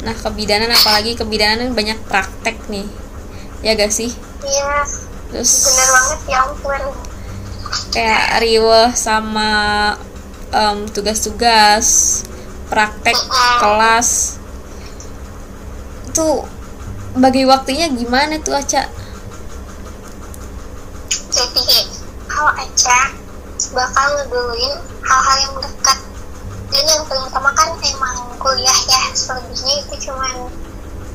Nah 0.05 0.15
kebidanan 0.19 0.69
apalagi 0.69 1.15
kebidanan 1.15 1.71
banyak 1.71 1.97
praktek 2.05 2.59
nih. 2.67 2.85
Ya 3.63 3.73
gak 3.73 3.89
sih? 3.95 4.11
Iya. 4.43 4.85
Terus 5.31 5.51
bener 5.71 5.87
banget 5.89 6.19
ya 6.29 6.39
ampun. 6.45 6.81
kayak 7.91 8.39
riweh 8.43 8.91
sama 8.93 9.51
em, 10.53 10.85
tugas-tugas 10.91 12.21
praktek 12.69 13.17
kelas. 13.63 14.37
Itu 16.11 16.45
bagi 17.15 17.47
waktunya 17.47 17.87
gimana 17.89 18.39
tuh 18.43 18.59
Aca? 18.59 18.85
jadi 21.35 21.83
kalau 22.31 22.51
Aca 22.55 22.99
bakal 23.75 24.07
ngeduluin 24.15 24.73
hal-hal 25.03 25.37
yang 25.43 25.55
dekat 25.59 25.99
dan 26.75 26.91
yang 26.91 27.07
paling 27.07 27.23
utama 27.23 27.55
kan 27.55 27.71
emang 27.79 28.17
kuliah 28.35 28.79
ya 28.91 29.01
selebihnya 29.15 29.79
itu 29.79 30.11
cuman 30.11 30.51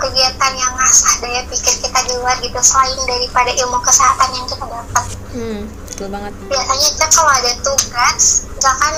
kegiatan 0.00 0.52
yang 0.56 0.72
ngasah 0.72 1.20
daya 1.20 1.44
pikir 1.52 1.74
kita 1.84 2.00
di 2.08 2.16
luar 2.16 2.32
gitu 2.40 2.56
selain 2.64 2.96
daripada 3.04 3.52
ilmu 3.52 3.76
kesehatan 3.84 4.28
yang 4.32 4.46
kita 4.48 4.64
dapat. 4.64 5.06
Hmm, 5.36 5.60
betul 5.84 6.08
banget. 6.08 6.32
biasanya 6.48 6.88
kita 6.96 7.06
kalau 7.12 7.32
ada 7.36 7.52
tugas 7.60 8.48
misalkan 8.56 8.94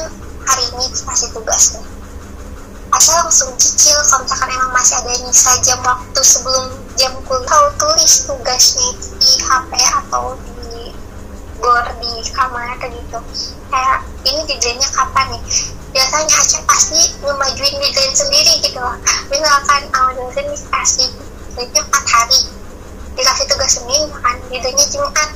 hari 0.47 0.65
ini 0.71 0.87
kasih 1.03 1.31
tugas 1.35 1.75
nih 1.75 1.87
asal 2.95 3.15
langsung 3.27 3.51
cicil 3.59 3.99
kalau 4.07 4.23
misalkan 4.23 4.51
emang 4.55 4.71
masih 4.71 4.95
ada 5.03 5.13
nyisa 5.19 5.53
jam 5.67 5.83
waktu 5.83 6.21
sebelum 6.23 6.65
jam 6.95 7.13
kuliah 7.27 7.43
tahu 7.51 7.67
tulis 7.75 8.13
tugasnya 8.31 8.89
di 9.19 9.33
HP 9.43 9.71
atau 10.07 10.39
di 10.63 10.95
gor 11.59 11.87
di 11.99 12.13
kamar 12.31 12.79
kayak 12.79 12.95
gitu. 12.95 13.19
Kayak 13.73 13.99
ini 14.29 14.41
deadline-nya 14.45 14.89
kapan 14.93 15.27
nih 15.35 15.43
biasanya 16.13 16.45
Aceh 16.45 16.63
pasti 16.69 17.01
ngemajuin 17.25 17.75
deadline 17.81 18.13
sendiri 18.13 18.53
gitu 18.61 18.77
loh. 18.77 18.93
Misalkan 19.33 19.83
awal 19.97 20.13
dosen 20.21 20.45
dikasih 20.45 21.09
deadline 21.57 21.89
4 21.89 22.13
hari. 22.13 22.41
Dikasih 23.17 23.45
tugas 23.49 23.81
Senin 23.81 24.13
kan 24.21 24.37
deadline-nya 24.53 24.87
Jumat. 24.93 25.31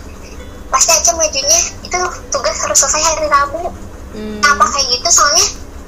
Pasti 0.69 0.93
aja 0.93 1.17
majunya 1.17 1.61
itu 1.81 1.97
tugas 2.29 2.57
harus 2.61 2.77
selesai 2.77 3.03
hari 3.09 3.27
Rabu. 3.33 3.73
Hmm, 4.13 4.41
apa 4.45 4.65
kayak 4.69 5.01
gitu? 5.01 5.09
Soalnya 5.09 5.47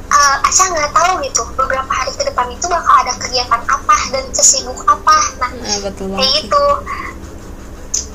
uh, 0.09 0.49
Aca 0.49 0.65
nggak 0.73 0.91
tahu 0.97 1.13
gitu 1.21 1.43
beberapa 1.61 1.93
hari 1.93 2.13
ke 2.17 2.25
depan 2.25 2.49
itu 2.49 2.65
bakal 2.73 2.95
ada 3.05 3.13
kegiatan 3.21 3.61
apa 3.69 3.97
dan 4.09 4.25
sesibuk 4.33 4.81
apa. 4.89 5.17
Nah 5.37 5.53
nah, 5.53 5.79
betul 5.85 6.17
kayak 6.17 6.33
gitu. 6.33 6.65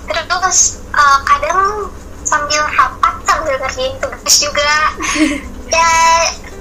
Terus 0.09 0.81
uh, 0.89 1.21
kadang 1.21 1.93
sambil 2.25 2.65
rapat 2.65 3.13
sambil 3.29 3.61
ngerjain 3.61 3.93
tugas 4.01 4.33
juga. 4.41 4.73
Ya 5.73 5.89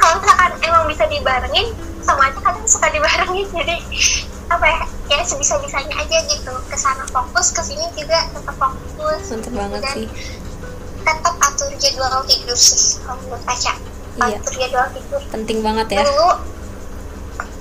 kalau 0.00 0.14
misalkan 0.20 0.52
emang 0.64 0.84
bisa 0.88 1.04
dibarengin 1.08 1.66
sama 2.02 2.28
aja 2.28 2.38
kadang 2.42 2.66
suka 2.66 2.86
dibarengin 2.90 3.46
jadi 3.52 3.76
apa 4.52 4.66
ya 4.68 4.80
ya 5.08 5.18
sebisa 5.24 5.56
bisanya 5.60 5.94
aja 6.00 6.18
gitu. 6.28 6.52
Ke 6.68 6.76
sana 6.76 7.04
fokus 7.08 7.52
ke 7.52 7.60
sini 7.64 7.84
juga 7.96 8.28
tetap 8.32 8.56
fokus. 8.56 9.22
Mantep 9.32 9.52
banget 9.52 9.80
Dan 9.84 9.96
sih. 9.96 10.06
tetap 11.02 11.34
atur 11.42 11.70
jadwal 11.76 12.22
tidur 12.28 12.58
sih 12.58 13.00
kalau 13.02 13.18
menurut 13.24 13.44
Aca. 13.48 13.72
Iya. 14.22 14.36
atur 14.40 14.54
jadwal 14.56 14.86
tidur. 14.92 15.20
Penting 15.32 15.58
banget 15.64 15.86
ya. 15.96 16.02
dulu 16.04 16.30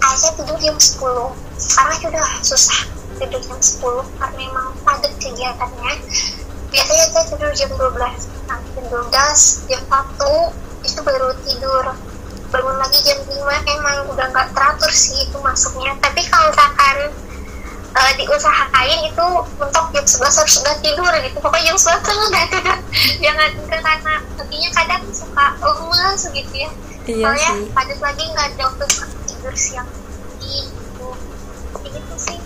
Aca 0.02 0.30
tidur 0.36 0.58
jam 0.60 0.76
10 0.76 0.98
sekarang 1.62 1.94
aja 1.94 2.08
udah 2.10 2.28
susah 2.42 2.80
tidur 3.22 3.40
jam 3.40 3.60
10 3.60 4.20
karena 4.20 4.42
emang 4.50 4.68
padat 4.84 5.14
kegiatannya. 5.20 5.94
Biasanya 6.72 7.06
saya 7.12 7.26
tidur 7.32 7.52
jam 7.56 7.70
12 7.76 8.00
nah, 8.48 8.60
jam 8.60 8.86
12 8.88 9.70
jam 9.70 9.82
1 9.88 10.88
itu 10.88 11.00
baru 11.06 11.30
tidur 11.46 11.86
bangun 12.52 12.78
lagi 12.78 13.00
jam 13.02 13.20
5 13.24 13.32
emang 13.80 13.98
udah 14.12 14.28
nggak 14.30 14.48
teratur 14.52 14.92
sih 14.92 15.24
itu 15.24 15.38
masuknya. 15.40 15.96
Tapi 16.04 16.22
kalau 16.28 16.52
misalkan 16.52 16.98
eh, 17.92 18.14
diusahain 18.20 19.00
itu 19.08 19.28
untuk 19.56 19.86
jam 19.96 20.06
11 20.06 20.40
harus 20.44 20.56
udah 20.62 20.76
tidur 20.84 21.12
gitu. 21.24 21.38
Pokoknya 21.40 21.72
jam 21.72 21.78
11 21.80 22.06
tuh 22.06 22.14
udah 22.30 22.46
tidur. 22.52 22.78
Jangan 23.24 23.50
enggak 23.56 23.82
karena 23.82 24.14
nantinya 24.36 24.70
kadang 24.76 25.04
suka 25.16 25.46
lemes 25.64 26.22
gitu 26.36 26.54
ya. 26.54 26.72
Iya 27.02 27.26
soalnya 27.26 27.52
sih. 27.58 27.66
padat 27.74 28.00
lagi 28.04 28.24
nggak 28.30 28.46
ada 28.54 28.64
waktu 28.70 28.86
tidur 29.26 29.56
siang 29.56 29.90
gitu. 30.44 31.08
Gitu 31.88 32.16
sih. 32.20 32.38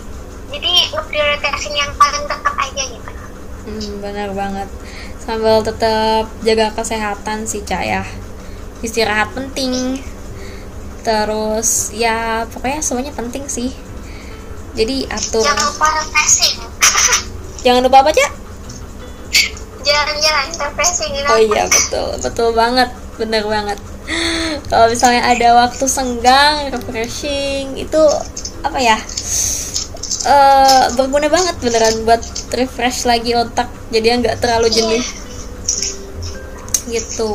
Jadi 0.54 0.72
ngeprioritasin 0.94 1.74
yang 1.74 1.90
paling 1.98 2.24
dekat 2.24 2.54
aja 2.54 2.82
gitu 2.86 3.10
Hmm, 3.66 3.98
benar 3.98 4.30
banget. 4.30 4.70
Sambil 5.18 5.58
tetap 5.58 6.30
jaga 6.46 6.70
kesehatan 6.70 7.50
sih, 7.50 7.66
Cak 7.66 7.82
ya. 7.82 8.06
Istirahat 8.84 9.32
penting. 9.32 10.00
Terus 11.06 11.94
ya 11.94 12.44
pokoknya 12.50 12.80
semuanya 12.82 13.12
penting 13.14 13.46
sih. 13.46 13.70
Jadi 14.76 15.08
atur. 15.08 15.40
jangan 15.40 15.72
lupa 15.72 15.88
refreshing 16.04 16.56
Jangan 17.64 17.80
lupa 17.88 18.04
apa, 18.04 18.10
Cak? 18.12 18.32
jalan-jalan 19.86 20.50
refreshing 20.50 21.12
Oh 21.30 21.38
iya, 21.38 21.64
betul. 21.70 22.10
Betul 22.18 22.48
banget. 22.52 22.90
Bener 23.16 23.46
banget. 23.46 23.78
Kalau 24.70 24.90
misalnya 24.90 25.22
ada 25.24 25.48
waktu 25.64 25.84
senggang, 25.86 26.74
refreshing, 26.74 27.78
itu 27.78 28.02
apa 28.66 28.78
ya? 28.82 28.98
eh 30.26 30.84
berguna 30.98 31.30
banget 31.30 31.54
beneran 31.62 32.02
buat 32.02 32.18
refresh 32.50 33.06
lagi 33.06 33.38
otak 33.38 33.70
jadi 33.94 34.18
nggak 34.18 34.42
terlalu 34.42 34.66
jenuh 34.74 35.04
gitu 36.90 37.30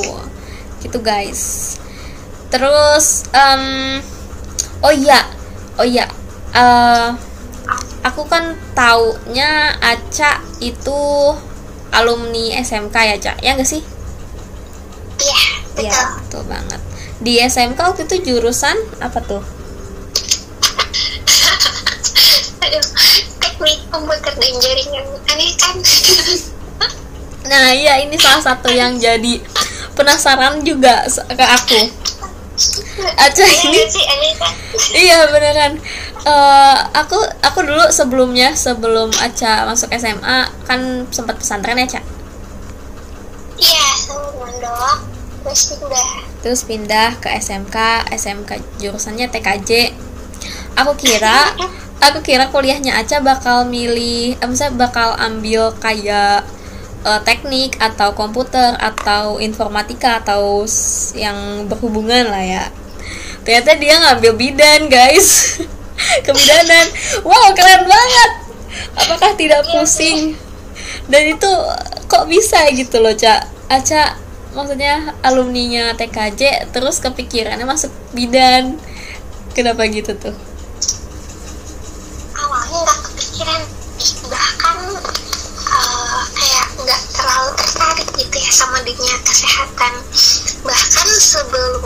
gitu 0.81 0.99
guys. 0.99 1.77
Terus 2.51 3.23
em, 3.31 3.63
oh 4.83 4.91
iya 4.91 5.23
oh 5.79 5.87
iya 5.87 6.05
eh, 6.51 7.09
aku 8.03 8.25
kan 8.27 8.57
taunya 8.73 9.77
Aca 9.79 10.41
itu 10.59 11.01
alumni 11.91 12.59
SMK 12.59 12.95
ya 12.95 13.15
Cak 13.21 13.37
ya 13.39 13.53
nggak 13.55 13.69
sih? 13.69 13.83
Iya 15.21 15.41
betul 15.71 15.85
Iya 15.85 16.01
betul. 16.17 16.43
banget. 16.49 16.81
Di 17.21 17.33
SMK 17.37 17.77
waktu 17.77 18.03
itu 18.09 18.15
jurusan 18.33 18.73
apa 18.99 19.21
tuh? 19.21 19.43
Teknik 23.41 23.79
komputer 23.93 24.33
dan 24.33 24.53
jaringan. 24.57 25.05
Aneh 25.29 25.51
kan? 25.55 25.75
Nah 27.41 27.73
iya 27.75 27.99
ini 27.99 28.15
salah 28.15 28.39
satu 28.39 28.71
yang 28.71 28.95
jadi 28.95 29.41
penasaran 30.01 30.65
juga 30.65 31.05
ke 31.07 31.45
aku. 31.45 31.81
Aca 33.17 33.41
aneh 33.41 33.61
ini 33.69 33.81
iya 34.97 35.29
beneran. 35.29 35.77
Eh, 36.21 36.77
aku 36.93 37.17
aku 37.41 37.59
dulu 37.65 37.89
sebelumnya 37.89 38.53
sebelum 38.53 39.09
Aca 39.17 39.65
masuk 39.65 39.89
SMA 39.97 40.49
kan 40.69 41.09
sempat 41.09 41.41
pesantren 41.41 41.81
ya 41.81 41.97
Cak 41.97 42.05
iya 43.57 43.87
mondok. 44.37 44.97
Terus 45.41 45.73
pindah. 45.73 46.09
Terus 46.45 46.61
pindah 46.69 47.09
ke 47.17 47.29
SMK 47.41 47.77
SMK 48.13 48.49
jurusannya 48.77 49.33
TKJ 49.33 49.97
aku 50.77 50.93
kira 51.01 51.57
aku 51.97 52.21
kira 52.21 52.53
kuliahnya 52.53 53.01
Aca 53.01 53.17
bakal 53.25 53.65
milih 53.65 54.37
eh, 54.37 54.47
misalnya 54.49 54.85
bakal 54.85 55.17
ambil 55.17 55.73
kayak 55.81 56.45
eh, 57.05 57.21
teknik 57.25 57.77
atau 57.81 58.13
komputer 58.13 58.77
atau 58.77 59.37
informatika 59.41 60.21
atau 60.21 60.65
yang 61.17 61.65
berhubungan 61.65 62.29
lah 62.29 62.43
ya. 62.43 62.65
Ternyata 63.41 63.71
dia 63.81 63.95
ngambil 63.97 64.31
bidan 64.37 64.81
guys. 64.87 65.57
Kebidanan. 66.25 66.87
Wow 67.25 67.53
keren 67.53 67.85
banget. 67.85 68.31
Apakah 68.97 69.33
tidak 69.37 69.65
pusing? 69.69 70.37
Dan 71.09 71.35
itu 71.35 71.51
kok 72.07 72.25
bisa 72.29 72.69
gitu 72.71 73.01
loh 73.01 73.13
cak? 73.13 73.49
Aca 73.71 74.19
maksudnya 74.51 75.15
alumninya 75.23 75.95
TKJ 75.95 76.73
terus 76.75 76.99
kepikirannya 76.99 77.65
masuk 77.65 77.91
bidan. 78.15 78.77
Kenapa 79.51 79.83
gitu 79.91 80.15
tuh? 80.15 80.35
Awalnya 82.35 82.77
nggak 82.87 82.99
kepikiran 83.11 83.61
bahkan 84.31 84.77
kayak 86.61 86.85
nggak 86.85 87.01
terlalu 87.17 87.51
tertarik 87.57 88.09
gitu 88.21 88.37
ya 88.37 88.51
sama 88.53 88.77
dunia 88.85 89.17
kesehatan. 89.25 89.93
Bahkan 90.61 91.07
sebelum 91.17 91.81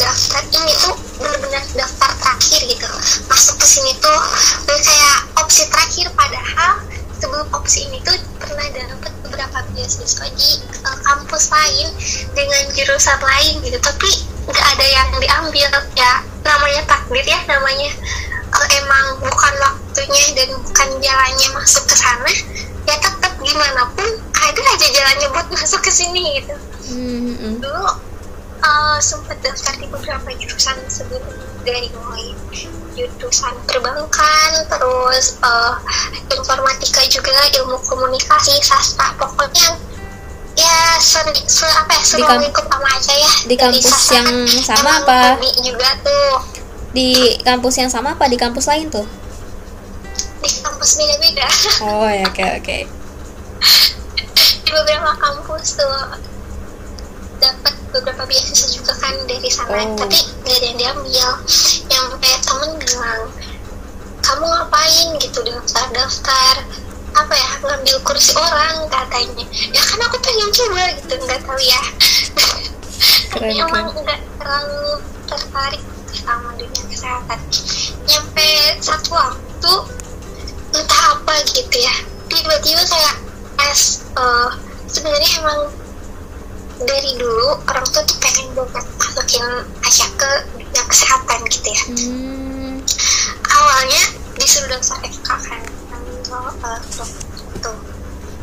daftar 0.00 0.42
ini 0.56 0.72
tuh 0.80 0.96
benar-benar 1.20 1.64
daftar 1.76 2.10
terakhir 2.16 2.64
gitu. 2.64 2.88
Masuk 3.28 3.60
ke 3.60 3.66
sini 3.68 3.92
tuh 4.00 4.20
udah 4.64 4.78
kayak 4.80 5.18
opsi 5.36 5.68
terakhir. 5.68 6.08
Padahal 6.16 6.80
sebelum 7.20 7.44
opsi 7.52 7.92
ini 7.92 8.00
tuh 8.08 8.16
pernah 8.40 8.64
dapet 8.72 9.12
beberapa 9.28 9.58
beasiswa 9.76 10.26
di 10.32 10.50
uh, 10.88 10.98
kampus 11.04 11.52
lain 11.52 11.92
dengan 12.32 12.72
jurusan 12.72 13.20
lain 13.20 13.54
gitu. 13.68 13.76
Tapi 13.84 14.10
nggak 14.48 14.66
ada 14.80 14.86
yang 14.88 15.08
diambil 15.20 15.68
ya. 15.92 16.24
Namanya 16.40 16.88
takdir 16.88 17.26
ya 17.28 17.36
namanya 17.44 17.92
kalau 18.48 18.68
emang 18.80 19.06
bukan 19.20 19.54
waktunya 19.60 20.24
dan 20.32 20.48
bukan 20.56 20.88
jalannya 21.04 21.48
masuk 21.52 21.84
ke 21.84 21.92
sana 21.92 22.32
ya 22.88 22.96
tetap 22.96 23.32
gimana 23.44 23.84
pun 23.92 24.08
ada 24.32 24.62
aja 24.74 24.88
jalannya 24.88 25.28
buat 25.36 25.46
masuk 25.52 25.84
ke 25.84 25.92
sini 25.92 26.40
gitu. 26.40 26.56
Hmm, 26.88 27.60
dulu 27.60 27.84
uh, 28.64 28.98
sempat 28.98 29.36
daftar 29.44 29.76
di 29.76 29.86
beberapa 29.92 30.28
jurusan 30.40 30.76
sebelum 30.88 31.20
dari 31.62 31.92
mulai 31.92 32.32
jurusan 32.96 33.54
perbankan 33.68 34.50
terus 34.66 35.38
uh, 35.44 35.76
informatika 36.32 37.04
juga 37.12 37.36
ilmu 37.60 37.76
komunikasi 37.86 38.56
sastra 38.64 39.14
pokoknya 39.20 39.76
ya 40.58 40.98
se, 40.98 41.22
se 41.46 41.66
apa 41.70 41.92
ya 41.94 42.02
kam- 42.26 42.42
ikut 42.42 42.66
sama 42.66 42.88
aja 42.98 43.14
ya. 43.14 43.32
di 43.46 43.54
kampus 43.54 44.10
yang 44.10 44.26
kan 44.26 44.74
sama 44.74 44.90
apa? 45.04 45.20
juga 45.62 45.88
tuh. 46.02 46.30
Di 46.90 47.38
kampus 47.44 47.74
yang 47.78 47.90
sama 47.92 48.18
apa? 48.18 48.26
Di 48.26 48.34
kampus 48.40 48.66
lain 48.66 48.90
tuh? 48.90 49.06
Kampus 50.78 50.94
beda-beda. 50.94 51.48
Oh 51.82 52.06
ya, 52.06 52.22
oke 52.22 52.44
oke. 52.62 52.78
di 54.62 54.70
beberapa 54.70 55.10
kampus 55.18 55.74
tuh 55.74 55.90
dapat 57.42 57.74
beberapa 57.90 58.22
beasiswa 58.30 58.70
juga 58.70 58.94
kan 58.94 59.10
dari 59.26 59.50
sana. 59.50 59.74
Oh. 59.74 59.98
tapi 59.98 60.22
nggak 60.46 60.54
ada 60.54 60.66
yang 60.70 60.78
diambil. 60.78 61.28
Yang 61.90 62.06
kayak 62.22 62.40
temen 62.46 62.70
bilang 62.78 63.22
kamu 64.22 64.44
ngapain? 64.46 65.08
gitu 65.18 65.38
daftar 65.42 65.86
daftar 65.90 66.54
apa 67.18 67.34
ya 67.34 67.50
ngambil 67.58 67.98
kursi 68.06 68.38
orang 68.38 68.86
katanya. 68.86 69.50
Ya 69.74 69.82
kan 69.82 69.98
aku 69.98 70.22
pengen 70.22 70.50
coba 70.54 70.94
gitu 70.94 71.14
nggak 71.26 71.42
tahu 71.42 71.58
ya. 71.58 71.82
Keren, 73.34 73.50
tapi 73.50 73.66
emang 73.66 73.86
nggak 73.98 74.20
terlalu 74.38 75.02
tertarik 75.26 75.82
sama 76.14 76.54
dunia 76.54 76.82
kesehatan. 76.86 77.40
Nyampe 78.06 78.78
satu 78.78 79.10
waktu 79.18 79.98
entah 80.74 81.02
apa 81.16 81.34
gitu 81.48 81.76
ya. 81.78 81.94
Tiba-tiba 82.28 82.82
kayak 82.84 83.14
as 83.58 84.04
eh, 84.16 84.48
sebenarnya 84.88 85.30
emang 85.40 85.72
dari 86.78 87.10
dulu 87.18 87.58
orang 87.66 87.86
tua 87.90 88.02
tuh 88.06 88.16
pengen 88.22 88.54
banget 88.54 88.86
masukin 89.02 89.46
Asya 89.82 90.06
ke 90.14 90.30
dunia 90.54 90.82
kesehatan 90.86 91.40
gitu 91.50 91.68
ya. 91.74 91.82
Hmm, 91.90 92.72
awalnya 93.50 94.02
disuruh 94.38 94.70
daftar 94.70 95.02
FK 95.02 95.28
kan 95.28 95.62
uh, 96.32 96.78
itu 97.56 97.72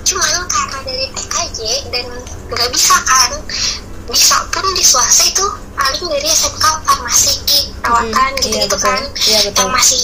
cuman 0.05 0.45
karena 0.45 0.77
dari 0.85 1.05
PKJ 1.17 1.59
dan 1.89 2.05
nggak 2.53 2.69
bisa 2.69 2.93
kan 3.09 3.31
bisa 4.05 4.37
pun 4.53 4.65
di 4.77 4.85
swasta 4.85 5.25
itu 5.25 5.45
paling 5.73 6.05
dari 6.13 6.29
SMK 6.29 6.65
farmasi 6.85 7.41
perawatan 7.81 8.31
Mm, 8.37 8.41
gitu 8.45 8.53
iya, 8.53 8.63
gitu 8.69 8.77
betul. 8.77 8.85
kan. 8.85 9.01
Iya, 9.17 9.39
betul. 9.49 9.57
yang 9.65 9.71
masih 9.73 10.01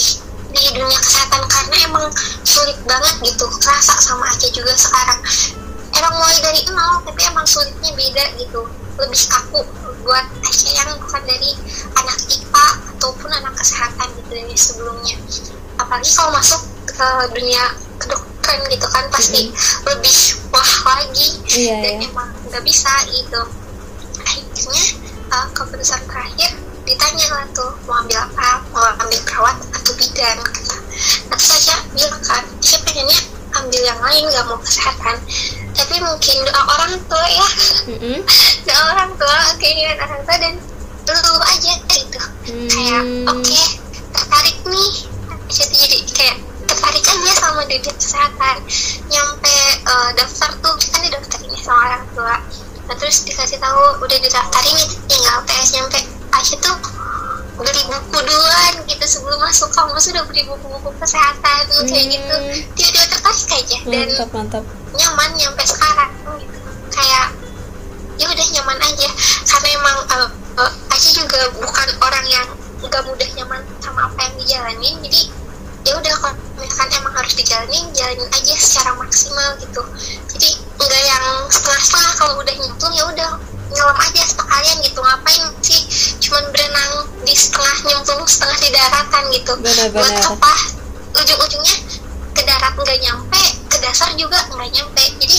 di 0.51 0.63
dunia 0.75 0.99
kesehatan 0.99 1.43
karena 1.47 1.75
emang 1.87 2.05
sulit 2.43 2.77
banget 2.83 3.15
gitu. 3.23 3.45
Kerasa 3.59 3.95
sama 3.99 4.27
aja 4.27 4.47
juga 4.51 4.75
sekarang. 4.75 5.19
Emang 5.91 6.13
mulai 6.15 6.39
dari 6.39 6.61
nol 6.71 7.03
tapi 7.03 7.21
emang 7.27 7.47
sulitnya 7.47 7.91
beda 7.95 8.25
gitu. 8.39 8.61
Lebih 8.99 9.21
kaku 9.31 9.61
buat 10.03 10.25
Asia 10.43 10.81
yang 10.81 10.97
bukan 10.97 11.23
dari 11.25 11.51
anak 11.95 12.17
IPA 12.27 12.67
ataupun 12.97 13.29
anak 13.31 13.53
kesehatan 13.57 14.07
gitu 14.19 14.31
dari 14.31 14.55
sebelumnya. 14.57 15.15
Apalagi 15.79 16.11
kalau 16.13 16.31
masuk 16.35 16.61
ke 16.89 17.09
dunia 17.33 17.63
kedokteran 18.01 18.59
gitu 18.69 18.87
kan 18.89 19.05
pasti 19.13 19.41
lebih 19.87 20.17
wah 20.49 20.73
lagi 20.97 21.27
Iya, 21.53 21.75
dan 21.85 21.95
iya. 22.01 22.07
emang 22.09 22.29
nggak 22.49 22.63
bisa 22.65 22.91
gitu. 23.13 23.41
Akhirnya 24.21 24.83
uh, 25.31 25.47
keputusan 25.53 26.01
terakhir 26.09 26.51
ditanya 26.81 27.27
lah 27.33 27.45
tuh 27.53 27.71
mau 27.85 28.01
ambil 28.01 28.17
apa 28.25 28.47
mau 28.73 28.83
ambil 29.05 29.19
perawat 29.27 29.57
atau 29.73 29.93
bidan 29.95 30.37
kata. 30.41 30.75
Nah 31.29 31.39
saya 31.39 31.75
bilang 31.93 32.21
kan 32.25 32.43
saya 32.61 32.79
pengennya 32.85 33.19
ambil 33.51 33.81
yang 33.83 33.99
lain 34.01 34.23
nggak 34.27 34.45
mau 34.49 34.59
kesehatan. 34.59 35.15
Tapi 35.71 35.95
mungkin 36.03 36.35
doa 36.45 36.61
orang 36.67 36.93
tua 37.07 37.25
ya. 37.27 37.47
Mm-mm. 37.89 38.19
doa 38.67 38.83
orang 38.95 39.11
tua 39.15 39.37
keinginan 39.61 39.97
orang 40.03 40.21
tua 40.25 40.37
dan 40.41 40.53
dulu 41.05 41.35
aja 41.41 41.73
gitu. 41.89 42.21
Kayak 42.69 43.03
Hmm. 43.05 43.29
oke 43.29 43.61
tertarik 44.11 44.57
nih. 44.65 44.91
Jadi 45.51 45.75
jadi 45.75 45.97
kayak 46.15 46.37
tertarik 46.65 47.03
aja 47.03 47.31
sama 47.37 47.61
dunia 47.67 47.93
kesehatan. 47.93 48.55
Nyampe 49.11 49.57
uh, 49.85 50.09
daftar 50.15 50.49
tuh 50.63 50.75
kan 50.89 51.01
didaftarin 51.05 51.51
ya 51.51 51.59
sama 51.61 51.81
orang 51.91 52.03
tua. 52.15 52.35
Nah 52.89 52.95
terus 52.97 53.23
dikasih 53.23 53.59
tahu 53.61 54.01
udah 54.01 54.17
didaftarin 54.19 54.75
nih 54.75 54.89
tinggal 55.07 55.37
tes 55.45 55.69
nyampe 55.75 55.99
Aisyah 56.31 56.59
tuh 56.59 56.75
beli 57.53 57.81
buku 57.85 58.17
duluan 58.19 58.73
gitu 58.83 59.05
sebelum 59.05 59.37
masuk 59.37 59.69
kamu 59.69 59.93
sudah 59.95 60.23
beli 60.25 60.41
buku-buku 60.43 60.89
kesehatan 60.97 61.61
kayak 61.67 61.85
Hmm. 61.85 62.09
gitu. 62.09 62.35
Tiba-tiba 62.73 63.05
tertarik 63.07 63.49
aja 63.53 63.77
dan 63.83 64.07
Mantap, 64.07 64.29
mantap. 64.31 64.63
nyaman 64.91 65.29
nyampe 65.35 65.63
sekarang 65.63 66.11
gitu. 66.37 66.57
Kayak 66.89 67.25
ya 68.17 68.25
udah 68.27 68.47
nyaman 68.49 68.79
aja. 68.81 69.09
Karena 69.45 69.67
emang 69.73 69.97
uh, 70.09 70.29
uh, 70.57 70.71
Aisyah 70.89 71.13
juga 71.21 71.39
bukan 71.55 71.87
orang 72.01 72.25
yang 72.25 72.47
nggak 72.81 73.03
mudah 73.05 73.29
nyaman 73.35 73.61
sama 73.77 74.09
apa 74.09 74.19
yang 74.21 74.33
dijalanin. 74.37 74.95
Jadi 75.05 75.21
ya 75.81 75.97
udah 75.97 76.13
kalau 76.17 76.33
misalkan 76.57 76.89
emang 76.93 77.13
harus 77.13 77.33
dijalanin 77.33 77.89
jalanin 77.91 78.29
aja 78.31 78.53
secara 78.55 78.93
maksimal 78.95 79.53
gitu. 79.57 79.81
Jadi 80.29 80.49
nggak 80.77 81.03
yang 81.03 81.25
setengah-setengah 81.45 82.13
kalau 82.17 82.33
udah 82.37 82.53
nyemplung 82.53 82.93
ya 82.93 83.05
udah 83.05 83.29
nyelam 83.71 83.97
aja 83.97 84.23
sekalian 84.23 84.77
gitu 84.83 84.99
ngapain 84.99 85.43
sih 85.63 85.81
cuman 86.21 86.43
berenang 86.51 86.91
di 87.23 87.33
setengah 87.33 87.75
nyemplung 87.87 88.23
setengah 88.23 88.57
di 88.59 88.69
daratan 88.69 89.23
gitu 89.31 89.53
Benar, 89.57 89.87
buat 89.91 90.05
benar. 90.07 90.31
apa 90.35 90.53
ujung-ujungnya 91.17 91.75
ke 92.31 92.41
darat 92.43 92.73
nggak 92.73 92.99
nyampe 93.01 93.41
ke 93.67 93.77
dasar 93.79 94.11
juga 94.15 94.39
nggak 94.47 94.69
nyampe 94.71 95.03
jadi 95.19 95.37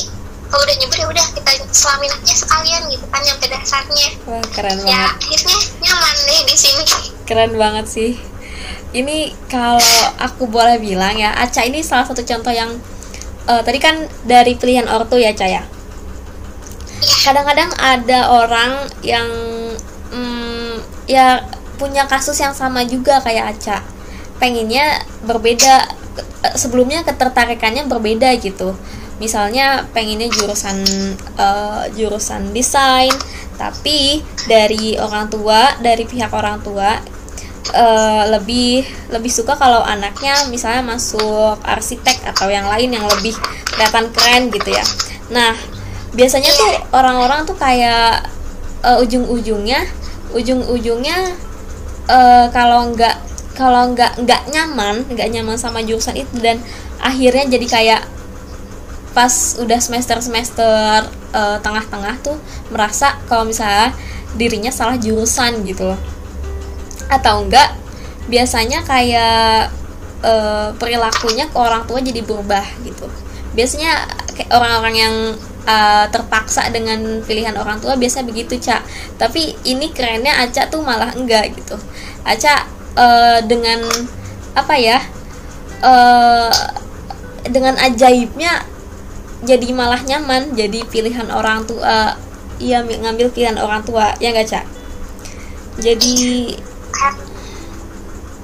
kalau 0.53 0.63
udah 0.65 0.77
nyampe 0.77 0.97
ya 1.01 1.07
udah 1.09 1.27
kita 1.33 1.53
selamin 1.73 2.13
aja 2.13 2.35
sekalian 2.37 2.83
gitu 2.89 3.05
kan 3.09 3.21
nyampe 3.25 3.45
dasarnya 3.49 4.09
Wah, 4.29 4.45
keren 4.53 4.79
ya 4.81 5.09
banget. 5.09 5.13
akhirnya 5.17 5.57
nyaman 5.81 6.17
deh 6.23 6.41
di 6.45 6.57
sini 6.57 6.85
Keren 7.23 7.55
banget 7.57 7.87
sih. 7.89 8.19
Ini 8.93 9.33
kalau 9.49 9.81
aku 10.21 10.45
boleh 10.45 10.77
bilang 10.77 11.17
ya, 11.17 11.33
Aca 11.33 11.65
ini 11.65 11.81
salah 11.81 12.05
satu 12.05 12.21
contoh 12.21 12.53
yang 12.53 12.77
eh, 13.47 13.63
tadi 13.65 13.79
kan 13.81 14.05
dari 14.27 14.53
pilihan 14.53 14.85
ortu 14.85 15.17
ya, 15.17 15.33
Ca 15.33 15.49
ya. 15.49 15.65
Kadang-kadang 17.03 17.71
ada 17.83 18.21
orang 18.31 18.73
yang 19.03 19.27
mm, 20.15 20.75
ya 21.11 21.43
punya 21.77 22.07
kasus 22.07 22.39
yang 22.39 22.55
sama 22.55 22.87
juga 22.87 23.19
kayak 23.19 23.59
Aca. 23.59 23.83
Pengennya 24.39 25.03
berbeda 25.27 25.91
eh, 26.47 26.55
sebelumnya 26.55 27.03
ketertarikannya 27.03 27.91
berbeda 27.91 28.31
gitu. 28.39 28.79
Misalnya 29.19 29.87
pengennya 29.91 30.31
jurusan 30.31 30.79
eh, 31.39 31.85
jurusan 31.99 32.55
desain, 32.55 33.13
tapi 33.59 34.23
dari 34.47 34.95
orang 34.99 35.27
tua, 35.27 35.75
dari 35.83 36.07
pihak 36.07 36.31
orang 36.31 36.63
tua 36.63 37.03
eh, 37.75 38.25
lebih 38.31 38.87
lebih 39.11 39.31
suka 39.31 39.59
kalau 39.59 39.83
anaknya 39.83 40.35
misalnya 40.51 40.83
masuk 40.87 41.59
arsitek 41.67 42.31
atau 42.31 42.47
yang 42.47 42.67
lain 42.67 42.95
yang 42.95 43.07
lebih 43.07 43.35
kelihatan 43.75 44.07
keren 44.15 44.55
gitu 44.55 44.71
ya. 44.71 44.85
Nah, 45.31 45.55
biasanya 46.13 46.51
tuh 46.53 46.73
orang-orang 46.93 47.49
tuh 47.49 47.57
kayak 47.57 48.25
eh, 48.85 49.03
ujung-ujungnya 49.03 49.85
ujung-ujungnya 50.33 51.19
eh, 52.09 52.47
kalau 52.53 52.93
nggak 52.93 53.17
kalau 53.53 53.93
nggak 53.93 54.17
nggak 54.25 54.43
nyaman 54.49 55.05
nggak 55.13 55.29
nyaman 55.29 55.57
sama 55.61 55.85
jurusan 55.85 56.17
itu 56.17 56.33
dan 56.41 56.61
akhirnya 57.05 57.49
jadi 57.53 57.67
kayak 57.69 58.03
pas 59.13 59.61
udah 59.61 59.77
semester 59.77 60.17
semester 60.25 61.05
tengah-tengah 61.33 62.21
tuh 62.21 62.37
merasa 62.69 63.17
kalau 63.25 63.45
misalnya 63.49 63.93
dirinya 64.37 64.73
salah 64.73 64.97
jurusan 64.97 65.65
gitu 65.69 65.93
loh. 65.93 66.01
Atau 67.13 67.45
enggak 67.45 67.77
biasanya 68.29 68.85
kayak 68.87 69.69
eh, 70.25 70.69
perilakunya 70.79 71.51
ke 71.51 71.57
orang 71.59 71.85
tua 71.85 72.01
jadi 72.01 72.25
berubah 72.25 72.65
gitu. 72.87 73.07
Biasanya 73.53 74.09
orang-orang 74.49 74.95
yang 74.97 75.15
eh, 75.67 76.07
terpaksa 76.11 76.69
dengan 76.71 77.23
pilihan 77.23 77.55
orang 77.59 77.79
tua 77.79 77.95
biasanya 77.99 78.27
begitu 78.29 78.59
cak 78.59 78.83
tapi 79.19 79.55
ini 79.67 79.91
kerennya 79.95 80.43
Aca 80.43 80.69
tuh 80.69 80.83
malah 80.83 81.13
enggak 81.15 81.55
gitu. 81.55 81.77
Aca 82.27 82.67
eh, 82.99 83.39
dengan 83.47 83.83
apa 84.53 84.75
ya 84.77 84.99
eh, 85.83 86.53
dengan 87.49 87.75
ajaibnya 87.79 88.65
jadi 89.43 89.75
malah 89.75 89.99
nyaman 90.07 90.55
jadi 90.55 90.87
pilihan 90.87 91.27
orang 91.35 91.67
tua 91.67 92.15
iya 92.63 92.79
ngambil 92.83 93.35
pilihan 93.35 93.59
orang 93.59 93.83
tua. 93.83 94.15
Ya 94.23 94.31
nggak 94.31 94.49
cak 94.49 94.67
jadi 95.81 96.53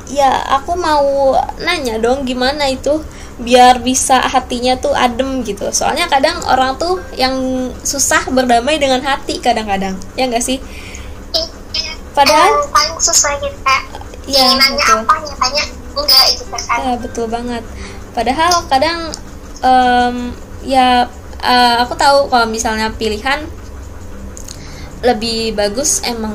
ya 0.08 0.32
aku 0.56 0.72
mau 0.72 1.36
nanya 1.60 2.00
dong 2.00 2.24
gimana 2.24 2.64
itu 2.72 3.04
biar 3.38 3.78
bisa 3.78 4.18
hatinya 4.18 4.74
tuh 4.74 4.90
adem 4.92 5.40
gitu 5.42 5.62
soalnya 5.70 6.06
kadang 6.06 6.42
orang 6.44 6.74
tuh 6.74 6.98
yang 7.14 7.34
susah 7.80 8.26
berdamai 8.28 8.76
dengan 8.76 8.98
hati 8.98 9.38
kadang-kadang 9.38 9.94
ya 10.14 10.26
enggak 10.26 10.42
sih 10.42 10.58
Padahal- 12.10 12.50
yang 12.50 12.74
paling 12.74 12.98
susah 12.98 13.30
gitu 13.38 13.54
kayak 13.62 13.84
Iya, 14.26 14.42
inginannya 14.44 14.76
betul. 14.76 14.98
apa 15.00 15.14
nyatanya 15.22 15.64
enggak 15.94 16.24
gitu 16.28 16.44
kan 16.50 16.78
Ya, 16.78 16.92
betul 16.98 17.26
banget. 17.28 17.62
Padahal 18.10 18.52
kadang 18.66 18.98
em, 19.60 20.16
ya 20.60 21.06
eh, 21.38 21.76
aku 21.78 21.94
tahu 21.94 22.26
kalau 22.26 22.44
misalnya 22.44 22.90
pilihan 22.92 23.46
lebih 25.00 25.54
bagus 25.54 26.02
emang 26.02 26.34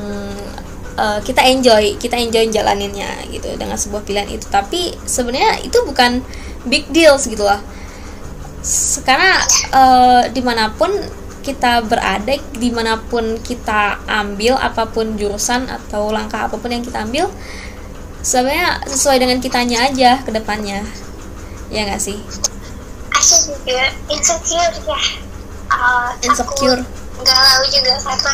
eh, 0.94 1.18
kita 1.20 1.44
enjoy, 1.44 2.00
kita 2.00 2.16
enjoy 2.16 2.48
jalaninnya 2.48 3.10
gitu 3.28 3.52
dengan 3.54 3.76
sebuah 3.76 4.02
pilihan 4.02 4.30
itu. 4.30 4.48
Tapi 4.48 4.96
sebenarnya 5.04 5.60
itu 5.60 5.76
bukan 5.84 6.24
big 6.64 6.88
deals 6.90 7.24
gitu 7.26 7.44
lah. 7.44 7.60
Karena 9.04 9.44
eh, 9.72 10.22
di 10.32 10.40
mana 10.40 10.72
pun 10.72 10.88
kita 11.44 11.84
berada, 11.84 12.32
di 12.56 12.72
mana 12.72 12.96
pun 12.96 13.36
kita 13.38 14.00
ambil 14.08 14.56
apa 14.56 14.88
pun 14.88 15.20
jurusan 15.20 15.68
atau 15.68 16.08
langkah 16.08 16.48
apa 16.48 16.56
pun 16.56 16.72
yang 16.72 16.80
kita 16.80 17.04
ambil, 17.04 17.28
sebenarnya 18.24 18.80
sesuai 18.88 19.20
dengan 19.20 19.36
kitanya 19.44 19.84
aja 19.92 20.24
ke 20.24 20.32
depannya 20.32 20.80
ya 21.68 21.84
nggak 21.84 22.00
sih 22.00 22.16
aku 23.12 23.52
juga 23.64 23.92
insecure 24.08 24.74
ya 24.88 25.00
Uh, 25.64 26.12
Insecure. 26.22 26.84
aku 26.84 27.24
galau 27.24 27.64
juga 27.72 27.96
karena 27.98 28.32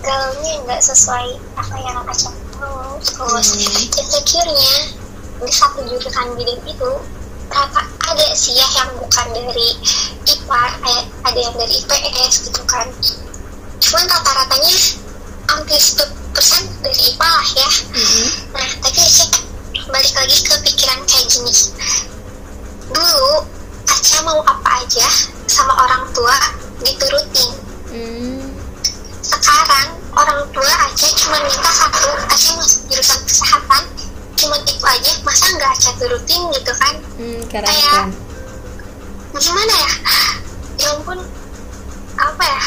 galaunya 0.00 0.52
nggak 0.64 0.80
sesuai 0.80 1.36
apa 1.54 1.76
yang 1.76 2.02
Aca 2.02 2.32
mau 2.58 2.96
terus 2.98 3.48
Hmm. 3.52 4.00
insecure-nya 4.00 4.74
di 5.38 5.52
satu 5.52 5.84
jurusan 5.86 6.34
bidang 6.34 6.60
itu 6.66 6.90
rata 7.48 7.82
ada 8.08 8.26
sih 8.36 8.54
ya 8.56 8.66
yang 8.76 8.90
bukan 8.96 9.26
dari 9.32 9.68
IPA 10.24 10.62
kayak 10.84 11.04
ada 11.24 11.38
yang 11.38 11.54
dari 11.56 11.74
IPS 11.80 12.32
gitu 12.48 12.62
kan 12.68 12.86
cuman 13.78 14.04
rata-ratanya 14.08 14.74
hampir 15.48 15.78
10% 15.80 16.04
dari 16.84 17.00
IPA 17.14 17.28
lah 17.28 17.48
ya 17.56 17.68
Nah, 18.52 18.68
tapi 18.84 19.00
Aca 19.00 19.24
balik 19.88 20.14
lagi 20.14 20.36
ke 20.44 20.54
pikiran 20.68 21.00
kayak 21.08 21.26
gini. 21.28 21.52
Dulu 22.92 23.30
Aca 23.88 24.18
mau 24.24 24.40
apa 24.44 24.84
aja 24.84 25.06
sama 25.48 25.72
orang 25.80 26.04
tua 26.12 26.36
diturutin. 26.84 27.50
Hmm, 27.88 28.52
Sekarang 29.24 29.96
orang 30.12 30.44
tua 30.52 30.68
Aca 30.68 31.06
cuma 31.16 31.38
minta 31.40 31.70
satu, 31.72 32.08
Aca 32.28 32.48
masuk 32.60 32.80
jurusan 32.92 33.20
kesehatan, 33.24 33.82
cuma 34.38 34.56
itu 34.60 34.78
aja, 34.80 35.10
masa 35.20 35.46
nggak 35.50 35.70
Aca 35.70 35.90
turutin 35.98 36.42
gitu 36.54 36.72
kan? 36.72 36.94
hmm, 37.16 37.40
keren 37.46 37.66
Kayak- 37.66 37.90
keren 37.90 38.10
Gimana 39.34 39.74
ya? 39.76 39.90
Ya 40.78 40.88
ampun, 40.94 41.18
apa 42.16 42.42
ya? 42.42 42.60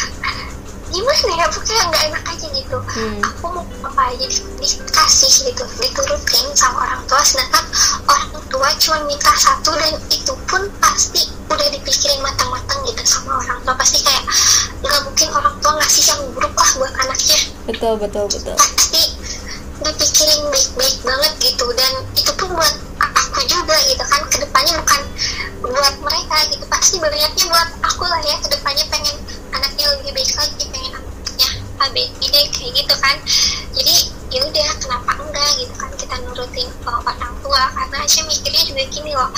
Gimana 0.87 1.29
ya? 1.33 1.45
Pokoknya 1.47 1.83
nggak 1.85 2.03
enak 2.07 2.23
aja 2.27 2.47
gitu. 2.49 2.77
Hmm. 2.81 3.19
aku 3.21 3.45
mau 3.49 3.63
apa 3.83 4.11
aja 4.11 4.23
di- 4.23 4.43
dikasih 4.57 5.31
gitu 5.47 5.63
diturutin 5.77 6.45
sama 6.53 6.83
orang 6.83 7.03
tua 7.03 7.19
sedangkan 7.19 7.63
orang 8.05 8.31
tua 8.47 8.67
cuma 8.77 9.03
minta 9.03 9.31
satu 9.33 9.75
dan 9.75 9.91
itu 10.07 10.31
pun 10.45 10.63
pasti 10.79 11.27
udah 11.47 11.67
dipikirin 11.67 12.19
matang-matang 12.19 12.79
gitu 12.87 13.03
sama 13.03 13.35
orang 13.37 13.59
tua 13.61 13.75
pasti 13.75 13.99
kayak 13.99 14.23
nggak 14.79 14.99
mungkin 15.03 15.27
orang 15.31 15.55
tua 15.59 15.71
ngasih 15.77 16.03
yang 16.05 16.19
buruk 16.31 16.53
lah 16.53 16.69
buat 16.77 16.93
anaknya 16.97 17.39
betul 17.65 17.93
betul 17.97 18.25
betul 18.29 18.55
pasti 18.55 19.10
dipikirin 19.81 20.41
baik-baik 20.49 20.97
banget 21.03 21.33
gitu. 21.41 21.65
Dan 21.73 21.93
itu 22.13 22.31
pun 22.37 22.49
buat 22.53 22.75
aku 23.01 23.39
juga 23.49 23.75
gitu 23.89 24.03
kan 24.05 24.21
ke 24.29 24.37
depannya 24.41 24.73
bukan 24.81 25.01
buat 25.61 25.95
mereka 26.01 26.37
gitu. 26.53 26.65
Pasti 26.69 26.95
banyaknya 27.01 27.45
buat 27.49 27.69
aku 27.85 28.03
lah 28.05 28.21
ya 28.25 28.35
ke 28.41 28.47
depannya 28.53 28.85
pengen 28.89 29.15
anaknya 29.51 29.85
lebih 29.97 30.11
baik 30.15 30.31
lagi 30.37 30.63
pengen 30.69 30.93
anaknya 30.97 31.49
A 31.81 31.85
B 31.89 31.97
C 32.19 32.29
D 32.29 32.35
kayak 32.53 32.71
gitu 32.81 32.95
kan. 33.01 33.15
Jadi 33.71 33.95
ya 34.31 34.39
udah 34.47 34.69
kenapa 34.79 35.11
enggak 35.19 35.49
gitu 35.59 35.73
kan 35.75 35.91
kita 35.99 36.15
nurutin 36.23 36.67
uh, 36.87 37.01
orang 37.03 37.33
tua? 37.43 37.63
Karena 37.75 38.05
saya 38.07 38.23
mikirnya 38.29 38.63
juga 38.63 38.83
gini 38.89 39.11
loh. 39.11 39.29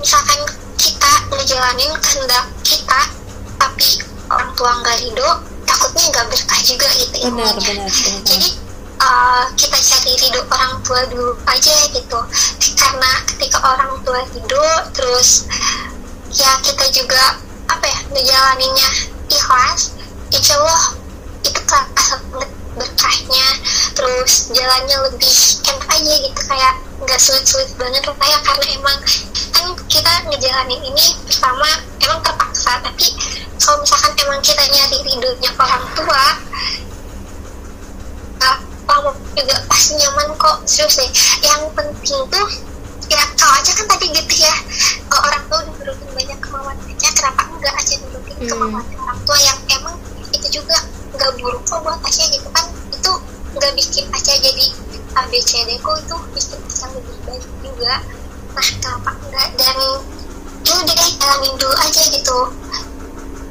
Misalkan 0.00 0.40
kita 0.80 1.12
ngejalanin 1.28 1.92
kehendak 2.00 2.46
kita 2.64 3.00
tapi 3.60 4.00
orang 4.32 4.50
tua 4.56 4.70
nggak 4.80 4.96
ridho 5.04 5.30
takutnya 5.68 6.04
nggak 6.08 6.26
berkah 6.32 6.60
juga 6.64 6.88
gitu 6.96 7.16
benar 7.20 7.52
ilmunya 7.52 7.52
benar 7.60 7.90
benar. 7.92 8.20
Jadi 8.24 8.48
uh, 9.00 9.44
kita 9.56 9.76
cari 9.80 10.12
ridho 10.20 10.42
orang 10.52 10.74
tua 10.84 11.00
dulu 11.08 11.32
aja 11.48 11.74
gitu. 11.90 12.20
Karena 12.76 13.10
ketika 13.26 13.58
orang 13.64 13.92
tua 14.04 14.20
ridho 14.30 14.66
terus 14.92 15.48
ya 16.30 16.60
kita 16.62 16.86
juga 16.94 17.40
apa 17.66 17.86
ya 17.88 17.98
ngejalaninnya 18.12 18.88
ikhlas 19.30 19.96
insya 20.30 20.54
Allah 20.60 20.84
itu 21.40 21.60
berkahnya 22.70 23.48
terus 23.98 24.52
jalannya 24.54 24.96
lebih 25.10 25.36
enak 25.66 25.88
aja 25.88 26.14
gitu. 26.20 26.40
Kayak 26.46 26.74
nggak 27.00 27.20
sulit-sulit 27.20 27.70
banget 27.80 28.04
lah 28.04 28.16
ya 28.28 28.38
karena 28.44 28.66
emang 28.76 28.98
kan 29.56 29.66
kita 29.88 30.12
ngejalanin 30.28 30.80
ini 30.84 31.06
pertama 31.24 31.68
emang 32.04 32.20
terpaksa 32.20 32.76
tapi 32.84 33.08
kalau 33.56 33.80
misalkan 33.80 34.12
emang 34.20 34.40
kita 34.44 34.64
nyari 34.68 34.98
ridhonya 35.08 35.50
orang 35.56 35.84
tua 35.96 36.24
kamu 38.90 39.10
juga 39.38 39.56
pasti 39.70 39.92
nyaman 40.02 40.28
kok. 40.34 40.56
Serius 40.66 40.98
deh 40.98 41.10
yang 41.46 41.62
penting 41.78 42.18
tuh 42.26 42.46
ya 43.10 43.22
kalau 43.38 43.54
aja 43.58 43.70
kan 43.74 43.86
tadi 43.86 44.06
gitu 44.10 44.34
ya. 44.42 44.54
Kalau 45.10 45.22
orang 45.26 45.42
tua 45.46 45.58
udah 45.62 45.74
nurutin 45.78 46.10
banyak 46.14 46.38
kemauan 46.42 46.76
aja 46.86 47.08
kenapa 47.14 47.42
enggak 47.50 47.74
aja 47.78 47.94
nurutin 48.02 48.36
Hmm. 48.40 48.48
kemauan 48.50 48.84
orang 48.98 49.20
tua 49.26 49.38
yang 49.38 49.58
emang 49.78 49.96
itu 50.30 50.46
juga 50.50 50.76
nggak 51.14 51.30
buruk 51.38 51.62
kok 51.66 51.78
buat 51.82 51.98
Aca 52.02 52.24
gitu 52.30 52.48
kan. 52.50 52.66
Itu 52.90 53.12
nggak 53.58 53.72
bikin 53.78 54.04
Aca 54.10 54.32
jadi 54.38 54.66
ABCD 55.18 55.70
kok. 55.82 55.94
Itu 56.02 56.16
bikin 56.34 56.58
Aca 56.66 56.86
lebih 56.94 57.16
baik 57.26 57.44
juga. 57.62 57.94
Nah 58.50 58.68
kenapa 58.82 59.10
enggak? 59.22 59.48
Dan 59.58 59.76
ya 60.60 60.72
udah 60.76 60.94
deh 60.94 61.10
jalanin 61.18 61.54
dulu 61.56 61.74
aja 61.74 62.02
gitu 62.12 62.38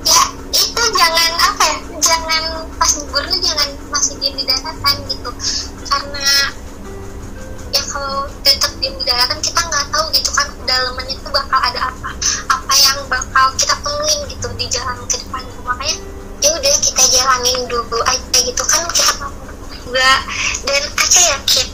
ya 0.07 0.23
itu 0.55 0.83
jangan 0.95 1.31
apa 1.39 1.63
ya 1.63 1.77
jangan 1.99 2.43
pas 2.79 2.93
guru 3.09 3.33
jangan 3.43 3.69
masih 3.91 4.15
diem 4.21 4.35
di 4.37 4.45
daratan 4.47 4.95
gitu. 5.09 5.31
Karena 5.89 6.27
ya 7.69 7.81
kalau 7.91 8.25
tetap 8.41 8.71
diem 8.79 8.95
di 8.97 9.05
daratan 9.05 9.39
kita 9.43 9.59
nggak 9.59 9.85
tahu 9.91 10.05
gitu 10.15 10.29
kan 10.33 10.47
dalamannya 10.63 11.15
tuh 11.21 11.31
bakal 11.33 11.59
ada 11.59 11.91
apa 11.91 12.09
apa 12.49 12.73
yang 12.79 12.97
bakal 13.11 13.45
kita 13.59 13.75
temuin 13.83 14.19
gitu 14.31 14.47
di 14.55 14.65
jalan 14.71 14.97
ke 15.09 15.17
depan. 15.19 15.43
Makanya 15.65 15.97
ya 16.39 16.49
udah 16.55 16.75
kita 16.79 17.03
jalanin 17.11 17.59
dulu 17.67 17.99
aja 18.07 18.37
gitu 18.39 18.63
kan 18.63 18.81
kita 18.93 19.13
juga. 19.89 20.11
Dan 20.63 20.83
Aca 20.93 21.21
yakin 21.35 21.67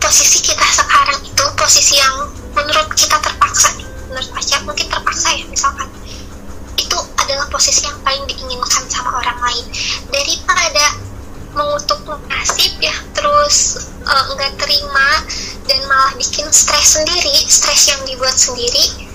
posisi 0.00 0.38
kita 0.40 0.64
sekarang 0.72 1.20
itu 1.20 1.44
posisi 1.54 2.00
yang 2.00 2.32
menurut 2.56 2.88
kita 2.96 3.20
terpaksa 3.20 3.76
menurut 4.08 4.30
Aca 4.32 4.56
mungkin 4.64 4.86
terpaksa 4.88 5.28
ya 5.36 5.44
misalkan. 5.46 5.86
itu 5.86 5.99
adalah 7.30 7.46
posisi 7.46 7.86
yang 7.86 7.94
paling 8.02 8.26
diinginkan 8.26 8.82
sama 8.86 9.14
orang 9.16 9.38
lain 9.40 9.66
daripada 10.10 10.86
mengutuk 11.50 11.98
nasib 12.26 12.74
ya 12.78 12.94
terus 13.12 13.78
eh, 14.00 14.24
nggak 14.30 14.54
terima 14.56 15.08
dan 15.66 15.78
malah 15.86 16.10
bikin 16.14 16.46
stres 16.50 16.98
sendiri 16.98 17.34
stres 17.44 17.90
yang 17.90 18.02
dibuat 18.02 18.34
sendiri 18.34 19.06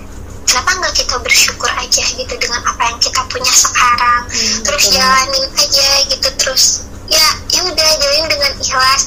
kenapa 0.44 0.80
nggak 0.80 0.96
kita 0.96 1.16
bersyukur 1.20 1.72
aja 1.72 2.04
gitu 2.06 2.36
dengan 2.36 2.60
apa 2.64 2.88
yang 2.88 3.00
kita 3.00 3.20
punya 3.28 3.52
sekarang 3.52 4.24
Hmm, 4.26 4.64
terus 4.64 4.84
betul. 4.88 4.96
jalanin 5.00 5.46
aja 5.56 5.88
gitu 6.08 6.30
terus 6.36 6.64
ya 7.06 7.24
ya 7.52 7.62
udah 7.64 7.88
jalanin 7.96 8.28
dengan 8.28 8.52
ikhlas 8.58 9.02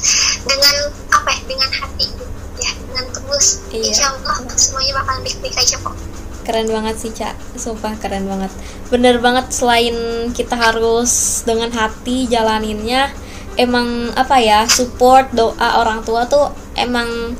dengan 0.45 0.75
apa 1.11 1.29
ya 1.29 1.41
dengan 1.45 1.69
hati 1.69 2.05
gitu 2.07 2.25
ya 2.57 2.71
dengan 2.89 3.05
tulus 3.13 3.61
Iya. 3.69 3.83
insya 3.93 4.05
Allah 4.09 4.35
semuanya 4.55 4.93
bakal 4.97 5.15
baik-baik 5.21 5.55
aja 5.55 5.75
kok 5.77 5.95
keren 6.43 6.67
banget 6.69 6.95
sih 6.97 7.11
cak 7.13 7.35
sumpah 7.55 7.93
keren 8.01 8.25
banget. 8.25 8.51
Bener 8.89 9.21
banget 9.21 9.51
selain 9.53 9.93
kita 10.33 10.57
harus 10.57 11.43
dengan 11.45 11.69
hati 11.69 12.25
jalaninnya 12.25 13.11
emang 13.59 14.09
apa 14.15 14.39
ya 14.39 14.63
support 14.65 15.29
doa 15.35 15.83
orang 15.83 16.01
tua 16.07 16.25
tuh 16.25 16.49
emang 16.79 17.35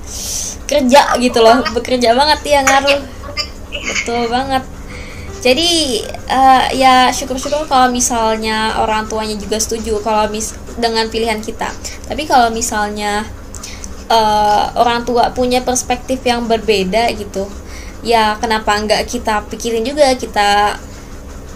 kerja 0.68 1.16
gitu 1.18 1.40
loh. 1.40 1.64
Bekerja 1.74 2.14
banget 2.14 2.40
ya 2.46 2.60
ngaruh. 2.62 3.02
Betul 3.72 4.30
banget. 4.30 4.64
Jadi 5.40 6.04
eh, 6.28 6.66
ya 6.76 7.10
syukur-syukur 7.16 7.64
kalau 7.72 7.88
misalnya 7.88 8.76
orang 8.84 9.08
tuanya 9.08 9.40
juga 9.40 9.56
setuju 9.56 10.04
kalau 10.04 10.28
mis 10.28 10.52
dengan 10.76 11.08
pilihan 11.08 11.40
kita. 11.40 11.72
Tapi 12.12 12.28
kalau 12.28 12.52
misalnya 12.52 13.24
eh, 14.12 14.64
orang 14.76 15.08
tua 15.08 15.32
punya 15.32 15.64
perspektif 15.64 16.20
yang 16.28 16.46
berbeda 16.46 17.08
gitu 17.16 17.48
ya 18.00 18.40
kenapa 18.40 18.80
nggak 18.80 19.04
kita 19.12 19.44
pikirin 19.52 19.84
juga 19.84 20.16
kita 20.16 20.80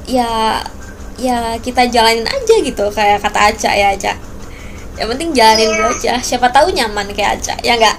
ya 0.03 0.59
ya 1.15 1.55
kita 1.61 1.87
jalanin 1.87 2.27
aja 2.27 2.55
gitu 2.59 2.85
kayak 2.91 3.23
kata 3.23 3.39
Aca 3.53 3.71
ya 3.71 3.95
Aca. 3.95 4.13
Yang 4.93 5.07
penting 5.15 5.29
jalanin 5.33 5.69
dulu 5.73 5.89
aja. 5.89 6.19
Siapa 6.19 6.51
tahu 6.51 6.73
nyaman 6.73 7.07
kayak 7.15 7.39
Aca 7.39 7.55
ya 7.63 7.79
nggak? 7.79 7.97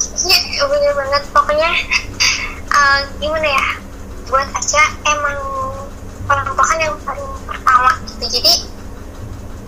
Iya, 0.00 0.62
bener 0.68 0.92
banget. 0.96 1.22
Pokoknya 1.32 1.70
uh, 2.70 3.00
gimana 3.18 3.48
ya? 3.48 3.66
Buat 4.30 4.48
aja 4.54 4.82
emang 5.10 5.38
orang 6.30 6.46
tua 6.54 6.64
kan 6.64 6.78
yang 6.78 6.94
paling 7.02 7.30
pertama 7.48 7.92
gitu. 8.06 8.24
Jadi 8.38 8.54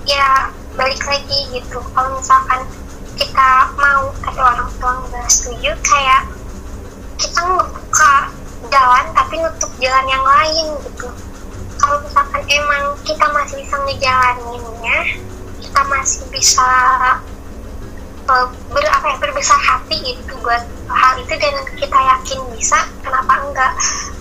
ya 0.07 0.53
balik 0.79 1.03
lagi 1.03 1.38
gitu. 1.51 1.83
Kalau 1.83 2.11
misalkan 2.14 2.62
kita 3.18 3.51
mau 3.77 4.12
tapi 4.23 4.40
orang 4.40 4.71
tua 4.79 4.92
nggak 5.09 5.27
setuju 5.29 5.73
kayak 5.83 6.23
kita 7.23 7.39
ngebuka 7.39 8.15
jalan 8.67 9.05
tapi 9.15 9.35
nutup 9.39 9.71
jalan 9.79 10.07
yang 10.11 10.25
lain 10.27 10.67
gitu. 10.91 11.07
Kalau 11.79 11.97
misalkan 12.03 12.43
emang 12.51 12.85
kita 13.07 13.27
masih 13.31 13.63
bisa 13.63 13.77
ngejalaninnya 13.87 14.99
kita 15.63 15.81
masih 15.87 16.23
bisa 16.35 16.71
uh, 18.27 18.47
ber 18.75 18.85
apa 18.91 19.07
ya 19.15 19.17
berbesar 19.23 19.59
hati 19.59 20.03
gitu 20.03 20.35
buat 20.43 20.63
hal 20.91 21.15
itu 21.23 21.35
dan 21.39 21.55
kita 21.79 21.99
yakin 21.99 22.39
bisa 22.59 22.79
kenapa 23.07 23.39
enggak? 23.47 23.73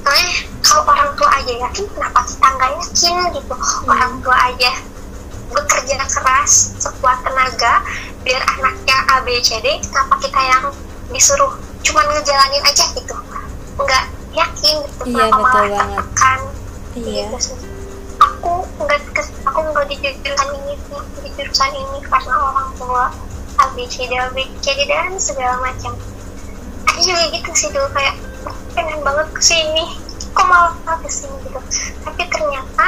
Soalnya 0.05 0.29
kalau 0.61 0.83
orang 0.93 1.09
tua 1.17 1.29
aja 1.41 1.53
yakin 1.57 1.85
kenapa 1.97 2.19
kita 2.29 2.45
enggak 2.53 2.71
yakin 2.85 3.15
gitu? 3.33 3.55
Hmm. 3.57 3.89
orang 3.89 4.13
tua 4.21 4.37
aja 4.53 4.71
bekerja 5.51 5.99
keras 6.07 6.79
sekuat 6.79 7.17
tenaga 7.27 7.83
biar 8.23 8.39
anaknya 8.57 8.97
A 9.11 9.19
B 9.25 9.41
C 9.43 9.59
D 9.59 9.81
kenapa 9.83 10.15
kita 10.21 10.39
yang 10.39 10.65
disuruh 11.11 11.51
cuman 11.81 12.05
ngejalanin 12.13 12.63
aja 12.65 12.85
gitu. 12.95 13.15
Enggak 13.77 14.05
yakin 14.31 14.75
gitu 14.87 15.03
iya, 15.11 15.27
kenapa 15.27 15.37
betul 15.43 15.63
malah 15.67 15.69
tertekan 15.75 16.39
iya. 16.95 17.23
gitu 17.27 17.53
aku 18.21 18.53
enggak 18.79 19.01
aku 19.43 19.59
enggak 19.65 19.85
di 19.89 19.95
jurusan 19.99 20.49
ini 20.61 20.73
di 21.25 21.29
jurusan 21.35 21.71
ini 21.73 21.97
karena 22.05 22.35
orang 22.37 22.69
tua 22.77 23.03
A 23.61 23.65
B 23.77 23.85
C 23.85 24.09
D 24.09 24.17
A 24.17 24.29
B 24.33 24.45
C 24.61 24.73
D 24.73 24.89
dan 24.89 25.13
segala 25.21 25.61
macam. 25.61 25.93
Aku 26.89 26.99
juga 27.01 27.23
gitu 27.29 27.49
sih 27.53 27.69
dulu 27.69 27.87
kayak 27.93 28.15
pengen 28.73 28.99
banget 29.05 29.27
ke 29.35 29.41
sini 29.41 29.85
kok 30.31 30.45
malah 30.47 30.73
ke 30.97 31.09
sini 31.11 31.35
gitu. 31.45 31.59
Tapi 32.01 32.21
ternyata 32.29 32.87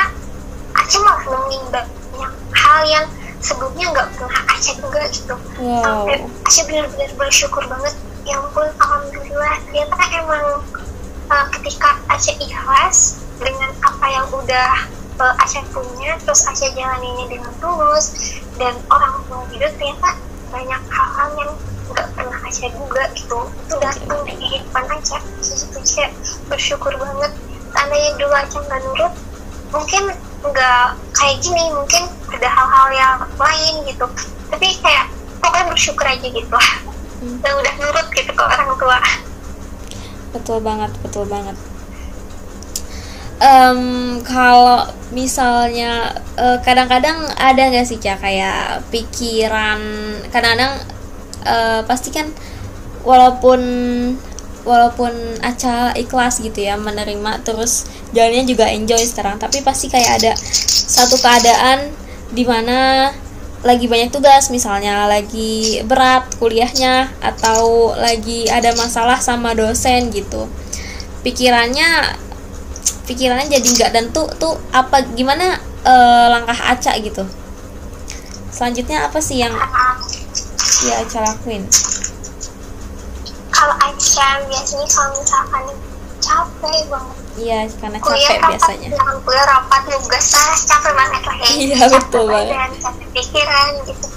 aku 0.74 0.98
malah 1.06 1.24
nemuin 1.28 1.64
banyak 1.70 2.34
hal 2.56 2.82
yang 2.88 3.06
sebelumnya 3.44 3.86
nggak 3.94 4.08
pernah 4.18 4.42
Aca 4.50 4.72
juga 4.80 5.02
gitu. 5.12 5.36
Wow. 5.60 5.84
sampai 5.84 6.18
Aca 6.24 6.62
benar-benar 6.66 7.12
bersyukur 7.20 7.64
banget 7.68 7.94
ya 8.24 8.40
ampun 8.40 8.68
alhamdulillah 8.80 9.54
ternyata 9.68 10.04
emang 10.16 10.46
uh, 11.28 11.46
ketika 11.60 12.00
Aca 12.08 12.34
ikhlas 12.40 13.20
dengan 13.40 13.72
apa 13.84 14.06
yang 14.08 14.28
udah 14.32 14.88
uh, 15.20 15.34
Aca 15.44 15.60
punya 15.76 16.16
terus 16.24 16.48
Aca 16.48 16.72
jalaninnya 16.72 17.28
dengan 17.28 17.52
tulus 17.60 18.40
dan 18.56 18.80
orang 18.88 19.20
tua 19.28 19.44
juga 19.52 19.68
ternyata 19.76 20.10
banyak 20.56 20.82
hal-hal 20.88 21.30
yang 21.36 21.52
nggak 21.92 22.08
pernah 22.16 22.40
Aca 22.48 22.68
juga 22.72 23.04
gitu. 23.12 23.40
Itu 23.68 23.76
datang 23.84 24.20
di 24.24 24.34
kehidupan 24.40 24.84
Aca 24.88 25.18
itu 25.44 25.66
Aca 25.76 26.06
bersyukur 26.48 26.94
banget. 26.96 27.32
Seandainya 27.76 28.12
dulu 28.16 28.34
Aca 28.40 28.58
nggak 28.64 28.82
nurut 28.88 29.14
mungkin 29.74 30.04
nggak 30.44 30.86
kayak 31.12 31.38
gini 31.44 31.64
mungkin 31.76 32.04
ada 32.32 32.48
hal-hal 32.48 32.88
yang 32.96 33.18
lain 33.36 33.74
gitu. 33.84 34.06
Tapi 34.48 34.68
kayak 34.80 35.12
pokoknya 35.44 35.66
bersyukur 35.76 36.06
aja 36.08 36.28
gitu 36.30 36.56
dan 37.42 37.52
udah 37.56 37.74
nurut 37.80 38.08
gitu 38.12 38.32
ke 38.32 38.44
orang 38.44 38.72
tua. 38.78 39.00
Betul 40.34 40.60
banget 40.62 40.92
betul 41.04 41.26
banget. 41.30 41.58
Um, 43.44 44.24
kalau 44.24 44.88
misalnya 45.12 46.16
kadang 46.40 46.88
kadang-kadang 46.90 47.28
ada 47.36 47.62
nggak 47.70 47.86
sih 47.86 48.00
cak 48.00 48.24
kayak 48.24 48.82
pikiran 48.88 49.82
kadang-kadang 50.32 50.80
uh, 51.44 51.82
pasti 51.84 52.10
kan 52.10 52.32
walaupun 53.04 53.62
walaupun 54.64 55.12
Aca 55.44 55.92
ikhlas 56.00 56.40
gitu 56.40 56.64
ya 56.64 56.80
menerima 56.80 57.44
terus 57.44 57.84
jalannya 58.16 58.48
juga 58.48 58.72
enjoy 58.72 59.04
sekarang 59.04 59.36
tapi 59.38 59.60
pasti 59.60 59.92
kayak 59.92 60.24
ada 60.24 60.32
satu 60.88 61.20
keadaan 61.20 61.92
di 62.32 62.48
mana 62.48 63.12
lagi 63.64 63.88
banyak 63.88 64.12
tugas 64.12 64.52
misalnya 64.52 65.08
lagi 65.08 65.80
berat 65.88 66.28
kuliahnya 66.36 67.08
atau 67.24 67.96
lagi 67.96 68.52
ada 68.52 68.76
masalah 68.76 69.24
sama 69.24 69.56
dosen 69.56 70.12
gitu. 70.12 70.52
Pikirannya 71.24 72.20
pikirannya 73.08 73.48
jadi 73.48 73.64
nggak 73.64 73.92
dan 73.96 74.06
tuh 74.12 74.28
tuh 74.36 74.60
apa 74.76 75.08
gimana 75.16 75.56
uh, 75.88 76.28
langkah 76.28 76.60
Aca 76.60 76.92
gitu. 77.00 77.24
Selanjutnya 78.52 79.08
apa 79.08 79.24
sih 79.24 79.40
yang 79.40 79.56
ya 80.84 80.94
Aca 81.00 81.20
lakuin? 81.24 81.64
Kalau 83.48 83.76
Aca 83.80 84.28
biasanya 84.44 84.88
kalau 84.92 85.12
misalkan 85.16 85.66
capek 86.20 86.80
banget 86.92 87.23
iya 87.38 87.66
karena 87.82 87.98
capek 87.98 88.14
kuliah 88.14 88.38
biasanya. 88.46 88.88
jangan 88.94 89.18
kuliah 89.26 89.46
rapat 89.50 89.82
nugas 89.90 90.28
lah 90.38 90.58
capek 90.58 90.94
banget 90.94 91.22
lah 91.26 91.38
ya. 91.38 91.48
Iya 91.54 91.82
betul 91.90 92.24
banget 92.30 92.56
dan 92.56 92.72
capek 92.78 93.08
pikiran 93.14 93.72
gitu. 93.90 94.08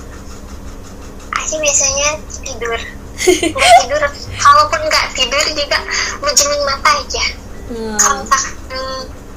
Aca 1.32 1.54
biasanya 1.56 2.08
tidur. 2.44 2.80
Nggak 3.56 3.72
tidur 3.80 4.02
kalaupun 4.36 4.80
nggak 4.92 5.06
tidur 5.16 5.44
juga 5.56 5.78
menjemin 6.20 6.62
mata 6.68 6.90
aja. 7.00 7.24
Hmm. 7.66 7.98
kalau 7.98 8.22
misalkan 8.22 8.54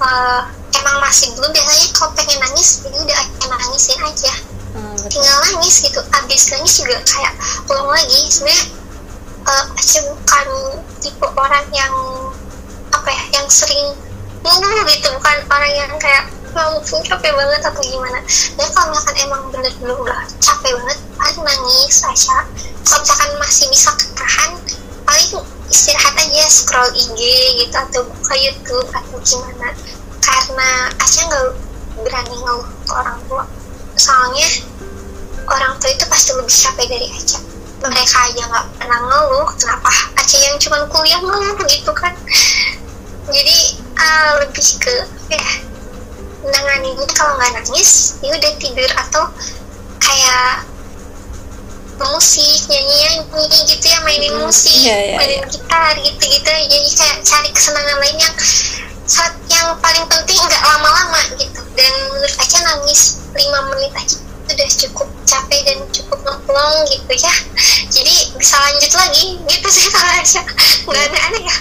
uh, 0.05 0.41
emang 0.69 0.97
masih 1.01 1.33
belum 1.33 1.49
biasanya 1.49 1.87
kalau 1.97 2.13
pengen 2.13 2.37
nangis 2.37 2.85
jadi 2.85 2.97
udah 3.01 3.19
pengen 3.41 3.57
nangisin 3.57 3.99
aja. 4.05 4.33
Hmm, 4.69 4.97
tinggal 5.09 5.37
nangis 5.49 5.75
gitu. 5.81 6.01
Abis 6.13 6.53
nangis 6.53 6.73
juga 6.83 6.97
kayak 7.07 7.33
ulang 7.71 7.89
lagi. 7.89 8.19
Sebenarnya 8.29 8.63
uh, 9.49 9.65
Aca 9.79 9.99
bukan 10.13 10.47
tipe 11.01 11.27
orang 11.39 11.65
yang 11.73 11.93
apa 12.99 13.15
ya 13.15 13.23
yang 13.39 13.47
sering 13.47 13.95
ngeluh 14.43 14.83
gitu 14.91 15.07
bukan 15.15 15.37
orang 15.47 15.73
yang 15.73 15.91
kayak 15.99 16.27
langsung 16.51 16.99
capek 17.05 17.31
banget 17.31 17.61
atau 17.63 17.81
gimana. 17.85 18.19
Dan 18.57 18.67
kalau 18.73 18.91
misalkan 18.91 19.15
emang 19.23 19.41
bener-bener 19.53 19.95
udah 19.95 20.21
capek 20.41 20.73
banget 20.75 20.97
paling 21.15 21.41
nangis 21.45 22.03
Aca 22.03 22.43
kalau 22.83 22.99
misalkan 23.05 23.31
masih 23.37 23.65
bisa 23.69 23.89
ketahan 23.95 24.51
paling 25.05 25.31
istirahat 25.69 26.13
aja 26.17 26.43
scroll 26.49 26.89
IG 26.91 27.19
gitu 27.63 27.75
atau 27.77 28.01
buka 28.03 28.35
YouTube 28.35 28.89
atau 28.91 29.17
gimana. 29.21 29.69
Karena 30.19 30.69
Aca 30.97 31.21
nggak 31.29 31.45
berani 32.03 32.35
ngeluh 32.35 32.67
ke 32.83 32.93
orang 32.97 33.19
tua. 33.29 33.45
Soalnya 33.95 34.47
orang 35.47 35.77
tua 35.77 35.89
itu 35.93 36.05
pasti 36.09 36.31
lebih 36.33 36.51
capek 36.51 36.85
dari 36.89 37.07
Aca 37.13 37.39
mereka 37.79 38.17
aja 38.27 38.43
nggak 38.43 38.65
pernah 38.75 38.99
ngeluh 39.07 39.47
kenapa 39.55 39.87
aja 40.19 40.35
yang 40.35 40.59
cuma 40.59 40.83
kuliah 40.91 41.19
ngeluh? 41.23 41.55
gitu 41.63 41.91
kan 41.95 42.11
jadi 43.29 43.57
uh, 43.97 44.31
lebih 44.45 44.67
ke 44.81 44.95
ya 45.29 45.45
nanganinnya 46.49 47.07
kalau 47.13 47.37
nggak 47.37 47.61
nangis 47.61 48.19
ya 48.25 48.33
udah 48.33 48.53
tidur. 48.57 48.89
Atau 48.97 49.23
kayak 49.99 50.65
musik 51.99 52.59
nyanyi 52.71 53.27
nyanyi 53.27 53.59
gitu 53.67 53.85
ya 53.91 53.99
mainin 54.07 54.31
hmm, 54.31 54.47
musik 54.47 54.71
yeah, 54.79 54.95
yeah, 55.03 55.17
mainin 55.19 55.43
yeah. 55.43 55.51
gitar 55.51 55.93
gitu 55.99 56.23
gitu 56.31 56.47
jadi 56.47 56.89
kayak 56.95 57.17
cari 57.27 57.49
kesenangan 57.51 57.99
lain 57.99 58.17
yang 58.23 58.35
saat 59.09 59.35
yang 59.51 59.73
paling 59.81 60.05
penting 60.05 60.37
nggak 60.37 60.63
lama-lama 60.63 61.17
gitu. 61.35 61.61
Dan 61.73 61.91
menurut 62.13 62.35
aja 62.37 62.57
nangis 62.61 63.25
5 63.33 63.69
menit 63.73 63.91
aja 63.97 64.17
udah 64.49 64.69
cukup 64.81 65.07
capek 65.29 65.61
dan 65.65 65.77
cukup 65.89 66.19
ngeplong 66.25 66.75
gitu 66.93 67.13
ya. 67.17 67.33
Jadi 67.89 68.15
bisa 68.37 68.55
lanjut 68.61 68.93
lagi 68.93 69.25
gitu 69.49 69.67
sih 69.67 69.89
kalau 69.89 70.13
aja. 70.13 70.41
Nggak 70.85 71.03
aneh-aneh 71.09 71.43
ya 71.49 71.57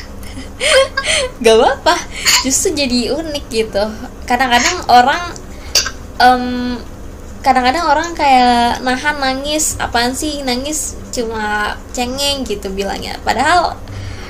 gak 1.45 1.55
apa-apa 1.55 1.95
justru 2.43 2.75
jadi 2.75 3.15
unik 3.15 3.45
gitu. 3.51 3.85
Kadang-kadang 4.27 4.77
orang 4.91 5.23
um, 6.19 6.47
kadang-kadang 7.41 7.85
orang 7.87 8.09
kayak 8.19 8.83
nahan 8.83 9.17
nangis 9.23 9.79
apaan 9.79 10.13
sih 10.13 10.43
nangis 10.43 10.99
cuma 11.15 11.75
cengeng 11.95 12.43
gitu 12.43 12.69
bilangnya. 12.75 13.17
Padahal 13.23 13.79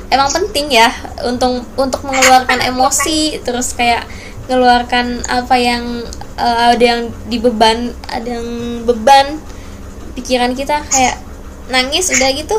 emang 0.09 0.33
penting 0.33 0.73
ya 0.73 0.89
untuk 1.25 1.65
untuk 1.77 2.05
mengeluarkan 2.05 2.65
emosi 2.65 3.41
terus 3.45 3.77
kayak 3.77 4.05
mengeluarkan 4.49 5.21
apa 5.29 5.57
yang 5.61 5.85
uh, 6.41 6.73
ada 6.73 6.85
yang 6.85 7.03
dibeban 7.29 7.93
ada 8.09 8.41
yang 8.41 8.49
beban 8.89 9.37
pikiran 10.17 10.57
kita 10.57 10.81
kayak 10.89 11.21
nangis 11.69 12.09
udah 12.09 12.33
gitu 12.33 12.57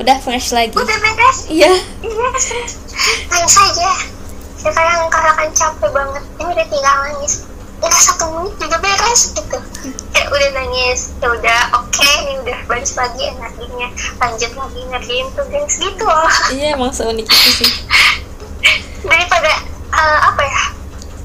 udah 0.00 0.16
fresh 0.24 0.56
lagi. 0.56 0.76
Udah 0.76 0.98
beres 1.00 1.38
iya. 1.52 1.72
Iya 2.00 2.28
nangis 3.28 3.56
aja. 3.58 3.90
Sekarang 4.56 5.10
kan 5.10 5.50
capek 5.52 5.90
banget 5.90 6.24
ini 6.38 6.48
udah 6.54 6.66
tinggal 6.70 6.96
nangis 7.10 7.44
udah 7.82 7.98
satu 7.98 8.24
menit 8.30 8.54
juga 8.62 8.78
beres 8.78 9.34
gitu. 9.34 9.58
Eh 10.14 10.24
udah 10.30 10.50
nangis. 10.54 11.10
Ya 11.18 11.28
udah 11.34 11.60
oke 11.82 11.90
okay, 11.90 12.14
ini 12.24 12.38
udah 12.46 12.58
balik 12.70 12.86
lagi 12.94 13.22
energinya. 13.26 13.88
Lanjut 14.22 14.52
lagi 14.54 14.80
ngerjain 14.86 15.28
tugas 15.34 15.72
gitu. 15.82 16.04
Loh 16.06 16.34
iya 16.54 16.78
emang 16.78 16.94
seunik 16.94 17.26
itu 17.26 17.50
sih. 17.58 17.70
Daripada 19.10 19.50
uh, 19.90 20.18
apa 20.30 20.42
ya 20.46 20.62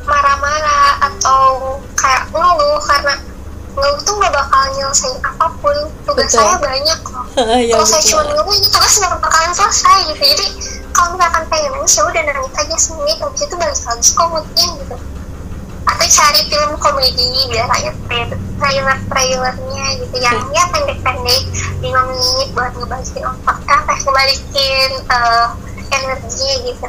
marah-marah 0.07 0.97
atau 1.13 1.78
kayak 1.93 2.26
ngeluh 2.34 2.82
karena 2.89 3.13
ngeluh 3.78 3.99
tuh 4.01 4.18
gak 4.18 4.34
bakal 4.34 4.61
nyelesain 4.74 5.18
apa 5.22 5.45
pun. 5.61 5.78
Tugas 6.09 6.26
betul. 6.26 6.41
saya 6.41 6.57
banyak 6.57 6.99
ya, 7.69 7.77
kalau 7.77 7.85
saya 7.85 8.01
cuma 8.01 8.23
ngeluh 8.33 8.49
ini 8.49 8.67
tugas 8.73 8.97
gak 8.97 9.13
bakalan 9.21 9.53
selesai 9.53 9.97
gitu. 10.09 10.23
Jadi 10.25 10.47
kalau 10.89 11.13
misalkan 11.13 11.43
pengen 11.53 11.69
nangis 11.77 11.93
ya 11.93 12.03
udah 12.09 12.21
nangis 12.25 12.53
aja 12.57 12.77
semenit 12.81 13.17
habis 13.21 13.41
itu 13.45 13.55
balik 13.61 13.77
lagi 13.77 14.09
kok 14.09 14.27
moodnya 14.33 14.67
gitu. 14.81 14.95
Atau 15.88 16.07
cari 16.09 16.41
film 16.49 16.71
komedi 16.81 17.27
biar 17.53 17.65
kayak 17.69 17.93
trailer 18.57 18.97
trailernya 19.05 19.85
gitu. 20.01 20.15
Yang 20.17 20.38
ya 20.49 20.63
pendek-pendek 20.73 21.43
5 21.85 22.09
menit 22.09 22.47
buat 22.57 22.73
ngebalikin 22.73 23.23
otak 23.23 23.57
apa 23.69 23.93
ngebalikin 24.01 24.89
uh, 25.13 25.47
energinya 25.93 26.55
gitu. 26.65 26.88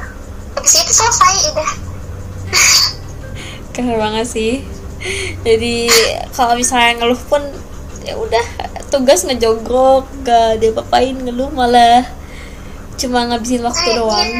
Habis 0.56 0.72
itu 0.80 0.92
selesai 0.96 1.34
udah. 1.52 1.70
Keren 3.76 4.00
banget 4.00 4.26
sih. 4.26 4.64
Jadi 5.44 5.92
kalau 6.32 6.56
misalnya 6.56 7.04
ngeluh 7.04 7.20
pun 7.28 7.44
ya 8.02 8.16
udah 8.16 8.67
tugas 8.88 9.24
ngejogrok 9.28 10.08
gak 10.24 10.60
dia 10.60 10.72
papain 10.72 11.12
ngeluh 11.12 11.52
malah 11.52 12.08
cuma 12.98 13.28
ngabisin 13.30 13.62
waktu 13.62 13.88
doang. 13.94 14.30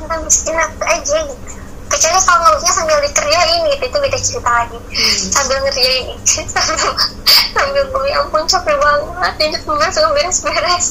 Ngabisin 0.00 0.54
waktu 0.56 0.84
aja 0.86 1.16
gitu. 1.28 1.52
Kecuali 1.86 2.20
kalau 2.24 2.38
ngeluhnya 2.42 2.72
sambil 2.72 2.98
dikerjain 3.04 3.60
gitu 3.70 3.84
itu 3.86 3.98
beda 4.00 4.18
cerita 4.18 4.50
lagi. 4.50 4.78
Hmm. 4.78 5.16
sambil 5.30 5.56
ngerjain. 5.66 6.04
Sambil 6.24 6.90
sambil 7.56 7.82
gue 7.88 8.04
ya 8.08 8.16
ampun 8.22 8.42
capek 8.48 8.76
banget 8.80 9.34
ini 9.44 9.56
tugas 9.60 9.94
gue 9.94 10.10
beres-beres. 10.14 10.86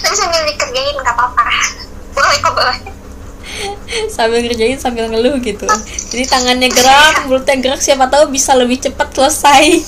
Tapi 0.00 0.14
sambil 0.16 0.40
dikerjain 0.48 0.94
nggak 0.96 1.14
apa-apa. 1.14 1.44
Boleh 2.16 2.38
kok 2.42 2.52
boleh. 2.54 2.78
Sambil 4.10 4.46
ngerjain 4.46 4.78
sambil 4.78 5.10
ngeluh 5.10 5.36
gitu. 5.42 5.66
Jadi 6.14 6.24
tangannya 6.26 6.70
gerak 6.70 7.26
mulutnya 7.26 7.58
gerak 7.58 7.82
siapa 7.82 8.06
tahu 8.06 8.30
bisa 8.30 8.54
lebih 8.54 8.78
cepat 8.78 9.10
selesai 9.14 9.82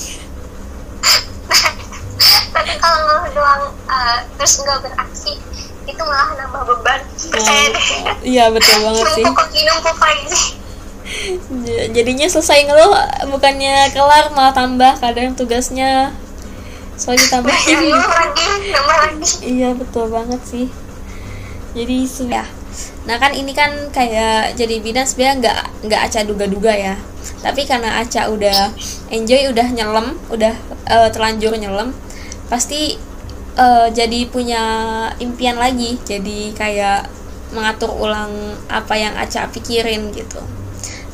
kalau 2.83 2.99
ngeluh 3.07 3.31
doang 3.31 3.63
uh, 3.87 4.19
terus 4.35 4.59
nggak 4.59 4.83
beraksi 4.83 5.39
itu 5.83 6.01
malah 6.03 6.35
nambah 6.35 6.63
beban. 6.67 6.99
Oh, 7.31 7.67
iya 8.23 8.51
betul 8.51 8.75
banget 8.83 9.07
sih. 9.15 9.23
numpuk 9.23 9.97
lagi 9.99 10.63
jadinya 11.91 12.27
selesai 12.27 12.67
ngeluh 12.67 12.95
bukannya 13.31 13.91
kelar 13.95 14.31
malah 14.35 14.51
tambah 14.51 14.99
kadang 14.99 15.35
tugasnya. 15.35 16.11
Soalnya 16.93 17.25
tambah 17.25 17.49
lagi, 17.49 17.89
lagi. 17.89 19.27
iya 19.41 19.73
betul 19.73 20.11
banget 20.11 20.41
sih. 20.43 20.67
Jadi 21.71 22.03
sudah 22.03 22.47
nah 23.03 23.19
kan 23.19 23.35
ini 23.35 23.51
kan 23.53 23.69
kayak 23.93 24.57
jadi 24.57 24.81
bidan 24.81 25.05
sebenarnya 25.05 25.35
nggak 25.43 25.61
nggak 25.87 26.01
aca 26.03 26.19
duga-duga 26.27 26.71
ya. 26.75 26.95
Tapi 27.43 27.67
karena 27.67 27.99
aca 27.99 28.31
udah 28.31 28.71
enjoy 29.11 29.51
udah 29.51 29.67
nyelam 29.71 30.15
udah 30.31 30.55
uh, 30.87 31.07
terlanjur 31.11 31.55
nyelam 31.59 31.91
pasti 32.53 32.93
uh, 33.57 33.89
jadi 33.89 34.29
punya 34.29 34.63
impian 35.17 35.57
lagi 35.57 35.97
jadi 36.05 36.53
kayak 36.53 37.09
mengatur 37.57 37.89
ulang 37.97 38.53
apa 38.69 38.93
yang 38.93 39.17
aca 39.17 39.49
pikirin 39.49 40.13
gitu 40.13 40.37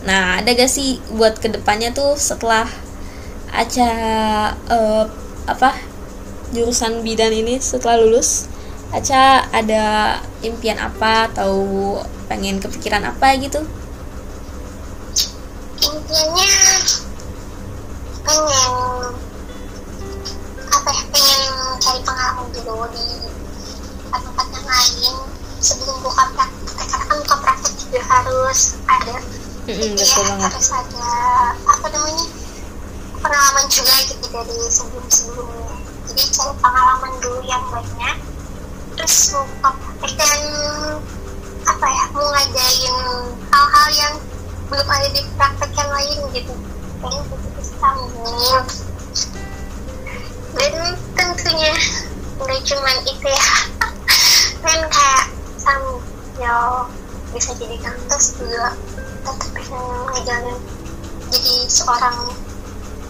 nah 0.04 0.44
ada 0.44 0.52
gak 0.52 0.68
sih 0.68 1.00
buat 1.16 1.40
ke 1.40 1.48
depannya 1.48 1.96
tuh 1.96 2.20
setelah 2.20 2.68
aca 3.56 3.92
uh, 4.68 5.08
apa 5.48 5.80
jurusan 6.52 7.00
bidan 7.08 7.32
ini 7.32 7.64
setelah 7.64 8.04
lulus 8.04 8.52
Aca 8.90 9.46
ada 9.54 10.18
impian 10.42 10.82
apa 10.82 11.30
atau 11.30 11.54
pengen 12.26 12.58
kepikiran 12.58 13.06
apa 13.06 13.38
gitu? 13.38 13.62
Impiannya 15.78 16.69
mm-hmm, 29.70 29.94
betul 29.96 30.24
ya, 30.24 30.30
banget. 30.34 30.50
harus 30.50 30.70
ada 30.74 31.12
apa 31.70 31.88
namanya 31.94 32.26
pengalaman 33.20 33.66
juga 33.70 33.94
gitu 34.08 34.26
dari 34.32 34.56
sebelum 34.72 35.06
sebelumnya 35.12 35.70
jadi 36.10 36.26
cari 36.34 36.54
pengalaman 36.58 37.14
dulu 37.22 37.40
yang 37.46 37.64
banyak. 37.70 38.18
Terus 38.98 39.16
mau 39.62 39.74
dan 40.02 40.42
apa 41.70 41.86
ya 41.86 42.04
mau 42.18 42.28
ngajain 42.34 42.96
hal-hal 43.54 43.90
yang 43.94 44.14
belum 44.74 44.88
ada 44.90 45.08
di 45.14 45.22
praktek 45.38 45.72
yang 45.78 45.90
lain 45.94 46.20
gitu. 46.34 46.54
Pengen 47.00 47.24
begitu 47.30 47.62
sambil. 47.78 48.58
Dan 50.58 50.74
tentunya 51.14 51.74
nggak 52.42 52.62
cuma 52.66 52.92
itu 53.06 53.28
ya. 53.30 53.48
Kan 54.66 54.80
kayak 54.90 55.26
sambil 55.62 56.90
bisa 57.30 57.54
jadi 57.54 57.78
kantos 57.86 58.42
juga 58.42 58.74
tetap 59.24 59.66
ngejalanin 60.14 60.58
jadi 61.30 61.56
seorang 61.70 62.18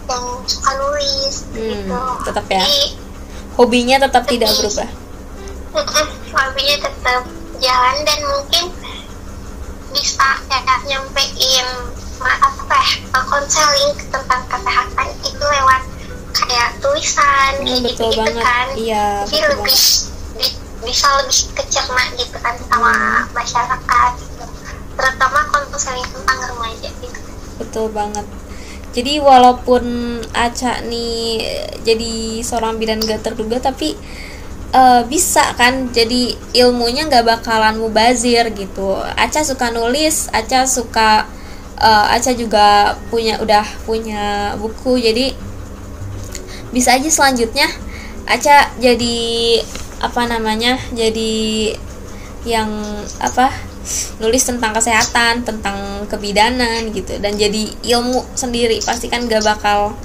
yang 0.09 0.25
suka 0.49 0.71
nulis 0.75 1.35
hmm, 1.53 1.85
gitu. 1.85 2.01
tetap 2.25 2.45
ya. 2.49 2.63
Jadi, 2.65 2.81
hobinya 3.55 3.97
tetap 4.01 4.23
tidak 4.25 4.49
berubah? 4.57 4.89
Hobinya 6.33 6.77
tetap 6.81 7.23
jalan 7.61 7.97
dan 8.03 8.19
mungkin 8.25 8.65
bisa 9.93 10.29
ya 10.49 10.75
nyampein 10.85 11.67
apa 12.19 12.77
ya 12.77 13.19
konseling 13.25 13.95
tentang 14.11 14.43
kesehatan 14.51 15.07
itu 15.23 15.39
lewat 15.39 15.81
kayak 16.35 16.69
tulisan 16.83 17.51
hmm, 17.61 17.65
kayak 17.65 17.83
betul 17.85 18.09
gitu, 18.11 18.21
banget. 18.21 18.43
kan. 18.43 18.67
Iya, 18.75 19.07
jadi 19.29 19.39
lebih 19.55 19.79
di, 20.37 20.47
bisa 20.83 21.07
lebih 21.21 21.39
kecerna 21.57 22.03
gitu 22.17 22.37
kan 22.41 22.55
sama 22.69 22.91
hmm. 22.93 23.23
masyarakat 23.33 24.13
terutama 24.99 25.39
konseling 25.47 26.03
tentang 26.11 26.39
remaja 26.51 26.91
gitu. 26.99 27.19
Betul 27.55 27.87
banget. 27.95 28.27
Jadi 28.91 29.23
walaupun 29.23 29.83
Aca 30.35 30.83
nih 30.83 31.39
jadi 31.87 32.43
seorang 32.43 32.75
bidan 32.75 32.99
gak 32.99 33.23
terduga 33.23 33.63
tapi 33.63 33.95
uh, 34.75 35.07
bisa 35.07 35.55
kan 35.55 35.87
jadi 35.95 36.35
ilmunya 36.57 37.07
nggak 37.07 37.23
bakalan 37.23 37.79
mubazir 37.79 38.51
gitu. 38.51 38.99
Aca 39.15 39.39
suka 39.45 39.71
nulis 39.71 40.27
Aca 40.35 40.67
suka 40.67 41.29
uh, 41.79 42.05
Aca 42.11 42.35
juga 42.35 42.99
punya 43.07 43.39
udah 43.39 43.63
punya 43.87 44.53
buku 44.59 44.99
jadi 44.99 45.31
bisa 46.69 46.93
aja 46.99 47.09
selanjutnya 47.09 47.65
Aca 48.29 48.69
jadi 48.77 49.17
apa 49.99 50.21
namanya 50.29 50.77
jadi 50.93 51.73
yang 52.47 52.71
apa 53.19 53.68
nulis 54.21 54.43
tentang 54.43 54.71
kesehatan 54.75 55.43
tentang 55.43 56.05
kebidanan 56.07 56.89
gitu. 56.91 57.17
Dan 57.17 57.35
jadi 57.35 57.69
ilmu 57.97 58.25
sendiri. 58.35 58.79
Pasti 58.83 59.07
kan 59.07 59.25
gak 59.25 59.43
bakal 59.43 59.95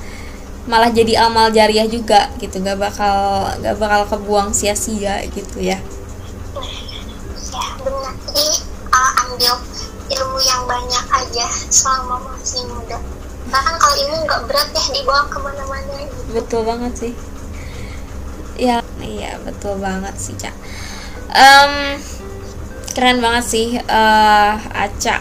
malah 0.65 0.89
jadi 0.89 1.29
amal 1.29 1.53
jariah 1.53 1.85
juga 1.89 2.33
gitu. 2.41 2.61
Nggak 2.61 2.81
bakal 2.81 3.17
nggak 3.61 3.77
bakal 3.77 4.01
kebuang 4.09 4.57
sia-sia 4.57 5.21
gitu 5.29 5.61
ya. 5.61 5.77
Ya 7.55 7.67
benar. 7.85 8.15
Jadi 8.33 8.47
uh, 8.89 9.13
ambil 9.29 9.55
ilmu 10.09 10.39
yang 10.41 10.63
banyak 10.65 11.05
aja 11.13 11.47
selama 11.69 12.21
masih 12.33 12.65
muda. 12.69 12.99
Bahkan 13.49 13.75
kalau 13.77 13.97
ilmu 14.09 14.17
nggak 14.25 14.43
berat 14.49 14.69
ya 14.73 14.85
dibawa 14.93 15.23
ke 15.29 15.39
mana-mana 15.39 15.93
gitu. 16.01 16.21
betul 16.33 16.61
banget 16.65 16.93
sih. 16.97 17.15
Ya 18.57 18.81
iya 19.05 19.37
betul 19.45 19.77
banget 19.79 20.15
sih 20.17 20.35
cak. 20.39 20.55
Um, 21.35 21.99
keren 22.95 23.19
banget 23.21 23.45
sih 23.45 23.69
uh, 23.77 24.55
Aca 24.73 25.21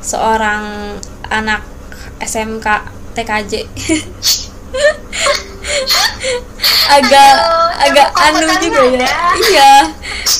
seorang 0.00 0.94
anak 1.28 1.66
SMK 2.22 2.66
TKJ 3.18 3.52
agak 6.94 7.32
agak 7.80 8.08
anu 8.14 8.46
juga 8.62 8.80
ya. 8.94 9.08
Iya 9.50 9.72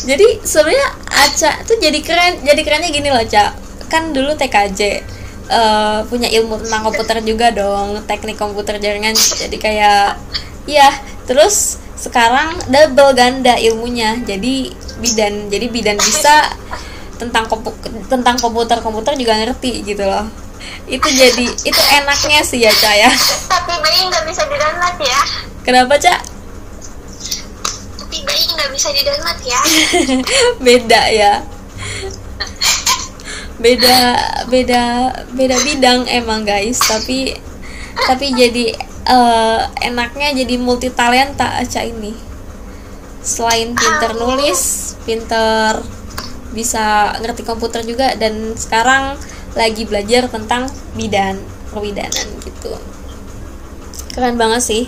jadi 0.07 0.27
sebenarnya 0.41 0.89
Aca 1.11 1.51
tuh 1.67 1.77
jadi 1.83 1.99
keren 2.01 2.41
jadi 2.47 2.61
kerennya 2.63 2.91
gini 2.95 3.09
loh 3.11 3.25
Ca 3.27 3.53
kan 3.89 4.11
dulu 4.11 4.35
TKJ 4.35 4.81
uh, 4.81 5.55
eh, 5.55 5.99
punya 6.09 6.29
ilmu 6.31 6.59
tentang 6.65 6.83
komputer 6.83 7.21
juga 7.23 7.53
dong 7.53 8.03
teknik 8.09 8.37
komputer 8.41 8.81
jaringan. 8.81 9.15
Jadi 9.15 9.57
kayak 9.61 10.19
iya 10.65 10.89
terus 11.29 11.79
sekarang 11.95 12.59
double 12.69 13.13
ganda 13.15 13.55
ilmunya. 13.61 14.19
Jadi 14.25 14.73
bidan 15.03 15.51
jadi 15.51 15.67
bidan 15.71 15.99
bisa 15.99 16.55
tentang 17.19 17.47
kompu 17.47 17.71
tentang 18.11 18.37
komputer 18.39 18.79
komputer 18.83 19.15
juga 19.15 19.39
ngerti 19.39 19.87
gitu 19.87 20.05
loh. 20.05 20.27
Itu 20.85 21.09
jadi 21.09 21.47
itu 21.47 21.83
enaknya 22.03 22.41
sih 22.45 22.61
ya 22.63 22.73
cak 22.73 22.95
ya. 22.99 23.11
Tapi 23.49 23.73
bayi 23.81 24.01
nggak 24.11 24.25
bisa 24.29 24.43
di 24.47 24.57
download 24.59 24.99
ya. 25.01 25.21
Kenapa 25.65 25.95
cak 25.97 26.21
tapi 28.15 28.31
bayi 28.31 28.47
nggak 28.47 28.71
bisa 28.71 28.89
di 28.95 29.03
download 29.03 29.41
ya. 29.43 29.61
Beda 30.67 31.03
ya. 31.11 31.35
Beda 33.59 33.99
beda 34.47 34.85
beda 35.35 35.57
bidang 35.67 36.07
emang 36.07 36.47
guys. 36.47 36.79
Tapi 36.79 37.35
tapi 37.95 38.31
jadi 38.35 38.71
uh, 39.11 39.67
enaknya 39.83 40.31
jadi 40.45 40.55
multi 40.59 40.95
talenta 40.95 41.59
Aca 41.59 41.83
ini 41.83 42.34
selain 43.25 43.73
pinter 43.73 44.13
nulis 44.21 44.93
pinter 45.09 45.81
bisa 46.53 47.17
ngerti 47.19 47.43
komputer 47.43 47.83
juga 47.83 48.13
dan 48.15 48.53
sekarang 48.55 49.17
lagi 49.57 49.89
belajar 49.89 50.29
tentang 50.31 50.69
bidan 50.95 51.41
perbidanan 51.73 52.29
gitu. 52.45 52.77
Keren 54.15 54.39
banget 54.39 54.63
sih 54.63 54.85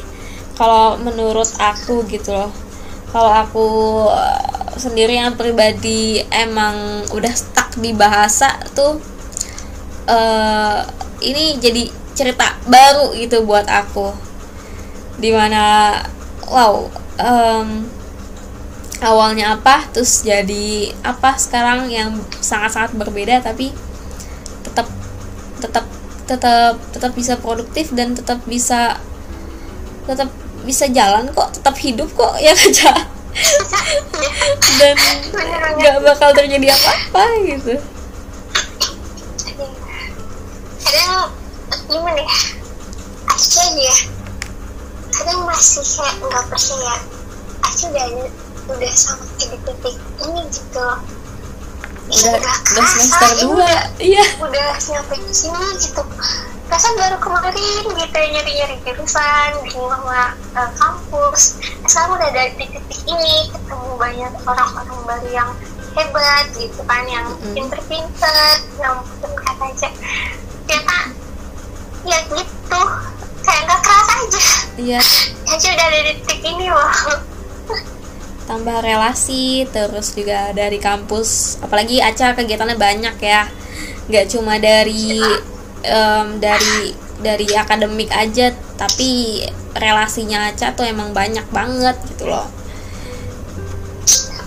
kalau 0.54 1.00
menurut 1.00 1.48
aku 1.58 2.06
gitu 2.06 2.30
loh. 2.36 2.52
Kalau 3.10 3.32
aku 3.32 3.66
uh, 4.12 4.76
sendiri 4.76 5.16
yang 5.16 5.34
pribadi 5.34 6.20
emang 6.28 7.08
udah 7.10 7.32
stuck 7.32 7.72
di 7.80 7.96
bahasa 7.96 8.60
tuh 8.76 9.00
uh, 10.06 10.84
ini 11.24 11.56
jadi 11.56 11.88
cerita 12.12 12.54
baru 12.68 13.16
gitu 13.16 13.42
buat 13.42 13.66
aku. 13.66 14.12
Di 15.16 15.32
mana 15.32 15.96
wow 16.46 16.86
um, 17.18 17.88
awalnya 19.02 19.58
apa 19.58 19.84
terus 19.92 20.24
jadi 20.24 20.92
apa 21.04 21.36
sekarang 21.36 21.90
yang 21.92 22.16
sangat-sangat 22.40 22.96
berbeda 22.96 23.42
tapi 23.44 23.72
tetap 24.64 24.88
tetap 25.60 25.84
tetap 26.26 26.74
tetap 26.92 27.12
bisa 27.14 27.38
produktif 27.38 27.92
dan 27.94 28.16
tetap 28.16 28.42
bisa 28.48 28.98
tetap 30.06 30.30
bisa 30.66 30.90
jalan 30.90 31.30
kok 31.30 31.54
tetap 31.54 31.74
hidup 31.78 32.10
kok 32.14 32.34
ya 32.42 32.54
kaca 32.54 32.94
dan 34.80 34.96
nggak 35.76 35.96
bakal 36.00 36.30
terjadi 36.32 36.72
apa-apa 36.72 37.24
gitu. 37.44 37.74
Kadang 40.80 41.28
gimana 41.84 42.20
ya? 42.24 42.36
Aja 43.28 43.64
ya 43.76 43.96
kadang 45.16 45.48
masih 45.48 45.84
kayak 45.84 46.14
nggak 46.20 46.44
percaya. 46.48 46.96
Aja 47.64 47.84
udah 47.92 48.06
udah 48.66 48.92
sampai 48.92 49.46
di 49.46 49.58
titik 49.62 49.96
ini 50.26 50.42
gitu 50.50 50.86
udah 52.06 52.38
udah 52.38 52.86
semester 52.86 53.30
dua. 53.42 53.70
iya. 53.98 54.22
udah 54.38 54.68
nyampe 54.78 55.14
di 55.18 55.34
sini 55.34 55.66
gitu. 55.82 56.02
Perasaan 56.66 56.98
baru 56.98 57.18
kemarin 57.22 57.82
gitu 57.94 58.18
nyari-nyari 58.18 58.76
jurusan 58.82 59.50
di 59.66 59.70
sama 59.70 60.34
uh, 60.54 60.70
kampus. 60.78 61.62
Sekarang 61.86 62.18
udah 62.18 62.30
dari 62.30 62.52
titik 62.58 63.00
ini 63.06 63.50
ketemu 63.54 63.90
banyak 63.98 64.32
orang-orang 64.46 65.00
baru 65.06 65.28
yang 65.30 65.50
hebat 65.94 66.46
gitu 66.58 66.82
kan 66.86 67.02
yang 67.06 67.26
mm-hmm. 67.26 67.54
pinter-pinter 67.54 68.38
yang 68.82 69.00
pun 69.22 69.32
kata 69.32 69.64
aja 69.70 69.88
ternyata 70.66 70.98
ya 72.06 72.18
gitu. 72.30 72.82
Kayak 73.46 73.62
nggak 73.66 73.80
keras 73.82 74.08
aja. 74.10 74.42
Iya. 74.76 75.00
Aja 75.54 75.68
udah 75.78 75.86
ada 75.86 76.00
di 76.02 76.12
titik 76.18 76.42
ini 76.42 76.66
loh 76.66 76.90
tambah 78.46 78.78
relasi 78.80 79.66
terus 79.74 80.14
juga 80.14 80.54
dari 80.54 80.78
kampus 80.78 81.60
apalagi 81.60 81.98
acara 81.98 82.32
kegiatannya 82.38 82.78
banyak 82.78 83.16
ya. 83.20 83.50
Nggak 84.06 84.26
cuma 84.30 84.56
dari 84.62 85.18
um, 85.82 86.38
dari 86.38 86.94
dari 87.20 87.48
akademik 87.52 88.12
aja 88.12 88.52
tapi 88.76 89.40
relasinya 89.76 90.52
Aca 90.52 90.72
tuh 90.72 90.88
emang 90.88 91.12
banyak 91.12 91.44
banget 91.52 91.96
gitu 92.12 92.28
loh. 92.28 92.48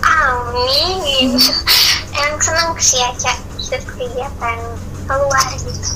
Amin. 0.02 1.38
Yang 2.14 2.34
seneng 2.40 2.70
sih 2.78 3.02
Aca 3.02 3.32
ikut 3.58 3.82
kegiatan 3.84 4.58
keluar 5.06 5.46
gitu. 5.58 5.90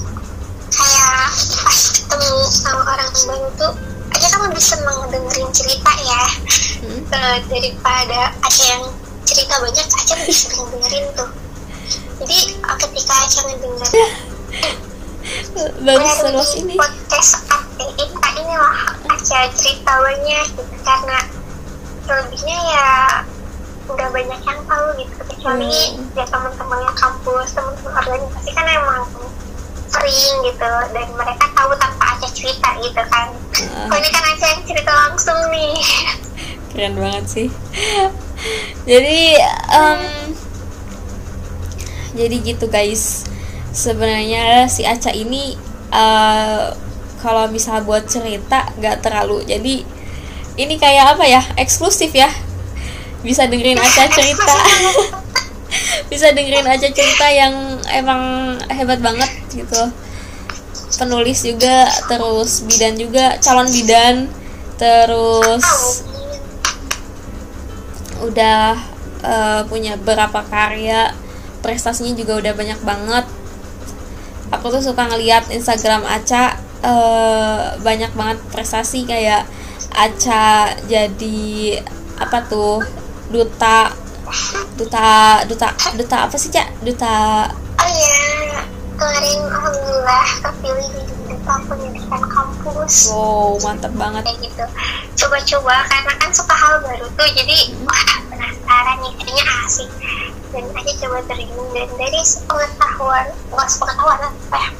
Kayak 0.74 1.30
pas 1.62 1.78
ketemu 1.94 2.38
sama 2.50 2.82
orang 2.82 3.10
baru 3.14 3.48
tuh 3.54 3.74
aja 4.14 4.26
kan 4.30 4.40
lebih 4.46 4.62
seneng 4.62 4.98
dengerin 5.10 5.50
cerita 5.50 5.92
ya. 6.06 6.24
Hmm. 6.84 7.00
uh, 7.10 7.36
daripada 7.50 8.20
ada 8.30 8.62
yang 8.62 8.84
cerita 9.26 9.54
banyak 9.58 9.86
aja 9.86 10.12
lebih 10.22 10.36
seneng 10.46 10.64
dengerin 10.70 11.06
tuh. 11.18 11.30
Jadi 12.22 12.38
ketika 12.62 13.14
aja 13.26 13.38
ngedengerin 13.50 14.10
bagus 15.82 16.14
terus 16.20 16.50
ini. 16.60 16.74
podcast 16.78 17.42
Ika 17.74 18.28
inilah 18.38 18.76
aja 19.10 19.38
cerita 19.50 19.92
banyak 19.98 20.46
gitu. 20.54 20.62
Karena 20.86 21.18
lebihnya 22.04 22.58
ya 22.70 22.90
udah 23.90 24.08
banyak 24.14 24.40
yang 24.46 24.60
tahu 24.68 24.86
gitu. 25.00 25.12
Kecuali 25.26 25.68
hmm. 25.68 26.14
ya 26.14 26.24
teman-temannya 26.28 26.92
kampus 26.94 27.48
teman-teman 27.50 27.92
organisasi 27.98 28.50
kan 28.54 28.66
emang 28.68 29.02
sering 29.94 30.34
gitu 30.50 30.72
dan 30.90 31.08
mereka 31.14 31.46
tahu 31.54 31.72
tanpa 31.78 32.04
aja 32.18 32.28
cerita 32.34 32.68
gitu 32.82 33.02
kan. 33.08 33.28
Uh. 33.54 33.90
oh 33.90 33.96
ini 33.98 34.08
kan 34.10 34.24
aja 34.26 34.46
yang 34.50 34.62
cerita 34.66 34.92
langsung 34.92 35.38
nih. 35.54 35.74
Keren 36.74 36.94
banget 36.98 37.24
sih. 37.30 37.48
Jadi 38.84 39.38
um, 39.70 40.02
jadi 42.18 42.36
gitu 42.42 42.66
guys. 42.66 43.24
Sebenarnya 43.74 44.70
si 44.70 44.86
Aca 44.86 45.10
ini 45.10 45.58
uh, 45.90 46.70
kalau 47.18 47.50
misal 47.50 47.82
buat 47.82 48.06
cerita 48.06 48.70
gak 48.78 49.02
terlalu 49.02 49.42
jadi 49.42 49.82
ini 50.54 50.74
kayak 50.78 51.18
apa 51.18 51.24
ya 51.26 51.42
eksklusif 51.58 52.14
ya. 52.14 52.30
Bisa 53.26 53.50
dengerin 53.50 53.78
Aca 53.78 54.06
cerita 54.16 54.56
bisa 56.10 56.30
dengerin 56.32 56.66
aja 56.66 56.88
cerita 56.90 57.26
yang 57.30 57.80
emang 57.90 58.54
hebat 58.70 59.00
banget 59.00 59.30
gitu. 59.52 59.82
Penulis 60.94 61.42
juga 61.42 61.90
terus 62.06 62.62
bidan 62.66 62.94
juga 62.94 63.36
calon 63.42 63.66
bidan 63.66 64.30
terus 64.74 65.64
udah 68.22 68.78
uh, 69.22 69.62
punya 69.66 69.98
beberapa 69.98 70.42
karya 70.46 71.14
prestasinya 71.64 72.14
juga 72.14 72.38
udah 72.38 72.52
banyak 72.52 72.80
banget. 72.84 73.26
Aku 74.52 74.70
tuh 74.70 74.84
suka 74.84 75.08
ngeliat 75.08 75.50
Instagram 75.50 76.06
Aca 76.06 76.60
uh, 76.84 77.74
banyak 77.80 78.12
banget 78.12 78.38
prestasi 78.52 79.08
kayak 79.08 79.48
Aca 79.94 80.76
jadi 80.86 81.80
apa 82.20 82.38
tuh 82.46 82.84
duta 83.32 84.03
duta 84.74 85.40
duta 85.46 85.70
duta 85.94 86.16
apa 86.26 86.34
sih 86.34 86.50
cak? 86.50 86.82
Duta 86.82 87.46
oh 87.54 87.88
iya 87.88 88.62
kemarin 88.94 89.38
alhamdulillah 89.46 90.26
kepilih 90.42 90.88
di 90.90 91.02
duta 91.30 91.54
pendidikan 91.70 92.22
kampus. 92.26 93.14
Wow 93.14 93.58
mantap 93.62 93.92
banget. 93.94 94.22
Kayak 94.26 94.38
gitu. 94.50 94.64
Coba-coba 95.24 95.74
karena 95.86 96.12
kan 96.18 96.30
suka 96.34 96.54
hal 96.54 96.74
baru 96.82 97.06
tuh 97.14 97.28
jadi 97.38 97.56
hmm. 97.70 97.86
wah 97.86 98.10
penasaran 98.30 98.96
nih 99.02 99.12
kayaknya 99.22 99.44
asik. 99.62 99.90
Dan 100.54 100.70
aja 100.70 100.92
coba 101.02 101.18
terjun 101.26 101.66
dan 101.74 101.88
dari 101.98 102.20
sepengetahuan 102.22 103.26
nggak 103.50 103.68
sepengetahuan 103.70 104.18
apa 104.26 104.56
ya? 104.58 104.70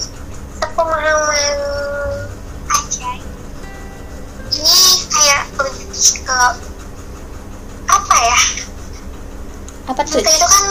Sepemahaman 0.59 1.57
aja. 2.71 3.11
Ini 4.55 4.83
kayak 5.11 5.43
lebih 5.59 6.07
ke 6.23 6.41
apa 7.85 8.17
ya 8.19 8.39
apa 9.85 10.01
tuh? 10.09 10.21
Itu 10.21 10.47
kan 10.49 10.67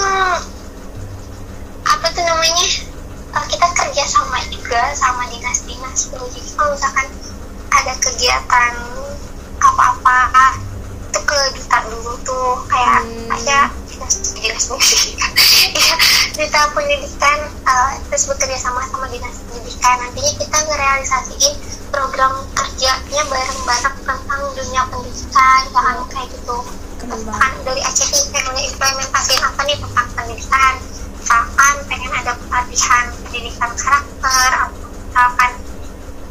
apa 1.86 2.06
tuh 2.10 2.24
namanya? 2.26 2.68
Uh, 3.34 3.46
kita 3.50 3.68
kerja 3.74 4.04
sama 4.06 4.38
juga 4.50 4.94
sama 4.94 5.26
dinas-dinas 5.30 6.10
tuh. 6.10 6.26
Jadi 6.34 6.50
kalau 6.54 6.74
misalkan 6.74 7.08
ada 7.74 7.94
kegiatan 7.98 8.74
apa-apa 9.62 10.62
itu 11.10 11.20
ke 11.22 11.40
duta 11.58 11.78
dulu 11.90 12.14
tuh. 12.26 12.62
Kayak 12.70 13.06
hmm. 13.06 13.36
aja 13.38 13.60
dinas 13.90 14.16
ya 14.42 14.54
duta 16.34 16.62
pendidikan 16.74 17.40
uh, 17.70 17.94
terus 18.10 18.26
bekerja 18.30 18.58
sama 18.58 18.82
sama 18.90 19.06
dinas 19.14 19.42
pendidikan. 19.50 19.98
Nantinya 20.02 20.34
kita 20.42 20.58
ngerealisasiin 20.66 21.54
program 21.94 22.34
kerjanya 22.58 23.22
bareng-bareng 23.30 23.98
tentang 24.02 24.42
dunia 24.58 24.82
pendidikan 24.90 25.62
jangan 25.70 26.02
kayak 26.10 26.30
gitu 26.34 26.58
kan 27.12 27.54
dari 27.68 27.82
Aceh 27.84 28.08
pengen 28.32 28.56
implementasi 28.56 29.36
apa 29.44 29.62
nih 29.68 29.76
tentang 29.76 30.08
pendidikan 30.16 30.74
misalkan 31.20 31.76
pengen 31.92 32.12
ada 32.16 32.32
pelatihan 32.48 33.06
pendidikan 33.28 33.72
karakter 33.76 34.50
atau 34.56 34.88
misalkan 34.88 35.52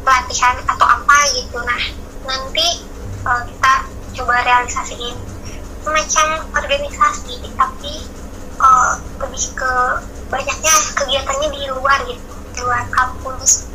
pelatihan 0.03 0.55
atau 0.65 0.85
apa 0.85 1.17
gitu. 1.37 1.57
Nah 1.61 1.83
nanti 2.25 2.67
uh, 3.25 3.41
kita 3.45 3.73
coba 4.17 4.35
realisasiin 4.45 5.17
semacam 5.83 6.27
organisasi 6.57 7.35
tapi 7.53 7.93
uh, 8.57 8.97
lebih 9.21 9.45
ke 9.53 9.73
banyaknya 10.33 10.73
kegiatannya 10.97 11.49
di 11.53 11.61
luar 11.69 11.99
gitu 12.09 12.33
di 12.53 12.59
luar 12.65 12.85
kampus. 12.89 13.69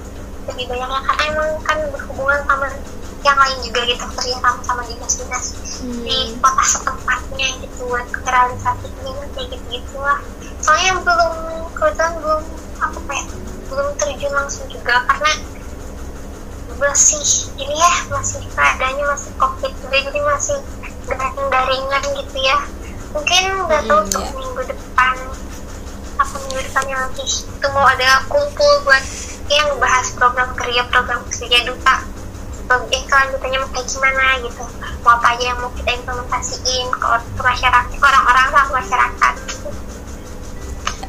Lebih 0.51 0.67
banyaknya 0.67 1.01
karena 1.07 1.25
emang 1.31 1.51
kan 1.63 1.79
berhubungan 1.95 2.41
sama 2.49 2.67
yang 3.29 3.39
lain 3.39 3.59
juga 3.61 3.81
gitu 3.85 4.05
kerja 4.17 4.37
sama 4.41 4.61
sama 4.65 4.83
dinas-dinas 4.89 5.45
hmm. 5.85 6.01
di 6.09 6.17
kota 6.41 6.65
setempatnya 6.65 7.49
gitu 7.61 7.81
buat 7.93 8.09
realisasinya 8.25 9.13
kayak 9.37 9.49
gitu 9.53 9.65
gitu 9.69 9.97
lah 10.01 10.19
soalnya 10.65 10.93
belum 11.05 11.35
kebetulan 11.77 12.13
belum 12.25 12.43
apa 12.81 12.99
kayak 13.05 13.27
belum 13.69 13.89
terjun 14.01 14.33
langsung 14.33 14.67
juga 14.73 15.05
karena 15.05 15.33
masih 16.79 17.25
ini 17.59 17.75
ya 17.75 17.95
masih 18.09 18.41
keadaannya 18.55 19.05
masih 19.11 19.33
covid 19.37 19.73
jadi 19.91 20.21
masih 20.23 20.59
daring 21.11 21.49
daringan 21.51 22.03
gitu 22.17 22.39
ya 22.39 22.59
mungkin 23.13 23.45
nggak 23.67 23.83
tahu 23.89 23.99
hmm, 23.99 24.07
untuk 24.09 24.25
iya. 24.25 24.37
minggu 24.37 24.63
depan 24.69 25.17
apa 26.19 26.35
minggu 26.47 26.61
depannya 26.71 26.97
lagi 27.03 27.25
itu 27.27 27.67
mau 27.75 27.87
ada 27.87 28.11
kumpul 28.31 28.73
buat 28.87 29.05
yang 29.49 29.69
bahas 29.81 30.13
program 30.15 30.53
kerja 30.55 30.87
program 30.93 31.21
kerja 31.33 31.59
duta 31.67 31.97
eh 32.69 33.03
kelanjutannya 33.09 33.59
mau 33.65 33.71
kayak 33.73 33.87
gimana 33.89 34.25
gitu. 34.45 34.65
Mau 35.01 35.13
apa 35.17 35.27
aja 35.33 35.45
yang 35.49 35.59
mau 35.65 35.73
kita 35.73 35.91
implementasiin 35.97 36.87
ke 36.93 37.07
masyarakat 37.41 37.97
orang-orang 37.97 38.49
lah 38.53 38.67
masyarakat. 38.69 39.35
Gitu. 39.49 39.69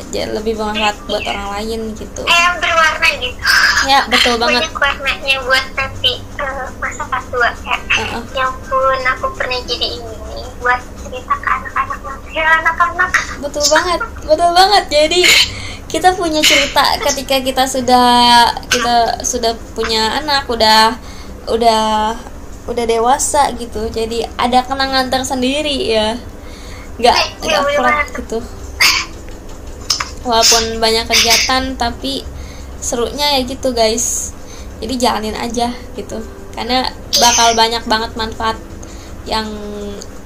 jadi 0.10 0.34
lebih 0.34 0.57
bermanfaat 0.57 0.97
buat 1.05 1.22
orang 1.22 1.49
lain 1.60 1.80
gitu. 1.93 2.22
Eh 2.26 2.47
berwarna 2.57 3.10
gitu. 3.22 3.41
Ya 3.86 3.99
betul 4.10 4.36
banget. 4.41 4.66
Banyak 4.66 4.76
warnanya 4.80 5.36
buat 5.45 5.66
nanti 5.78 6.14
uh, 6.41 6.66
masa 6.82 7.03
pas 7.12 7.24
tua 7.30 7.51
kayak 7.62 7.82
Uh-uh. 7.99 8.24
ya 8.32 8.47
ampun 8.47 9.01
aku 9.03 9.28
pernah 9.36 9.60
jadi 9.68 9.99
ini 9.99 10.41
buat 10.64 10.80
cerita 11.03 11.36
ke 11.36 11.49
anak-anak 11.51 11.99
ya 12.32 12.45
anak-anak. 12.64 13.12
Betul 13.43 13.66
banget 13.68 13.99
betul 14.24 14.49
banget. 14.55 14.84
Jadi 14.88 15.22
kita 15.89 16.14
punya 16.14 16.41
cerita 16.45 16.86
ketika 17.01 17.36
kita 17.41 17.64
sudah 17.66 18.07
kita 18.70 19.26
sudah 19.26 19.57
punya 19.74 20.22
anak 20.22 20.45
udah 20.45 20.95
udah 21.52 22.16
udah 22.70 22.86
dewasa 22.86 23.50
gitu. 23.58 23.89
Jadi 23.89 24.24
ada 24.38 24.62
kenangan 24.62 25.10
tersendiri 25.10 25.89
ya. 25.89 26.18
Nggak 27.02 27.18
Iya, 27.41 27.60
nggak 27.60 27.64
flat 27.80 28.08
gitu. 28.14 28.39
Walaupun 30.28 30.78
banyak 30.78 31.10
kegiatan 31.10 31.74
tapi 31.80 32.22
serunya 32.80 33.39
ya 33.39 33.41
gitu 33.47 33.74
guys. 33.74 34.36
Jadi 34.80 34.93
jalanin 35.02 35.36
aja 35.36 35.74
gitu. 35.97 36.22
Karena 36.54 36.86
bakal 37.18 37.58
banyak 37.58 37.84
banget 37.89 38.12
manfaat 38.14 38.58
yang 39.26 39.47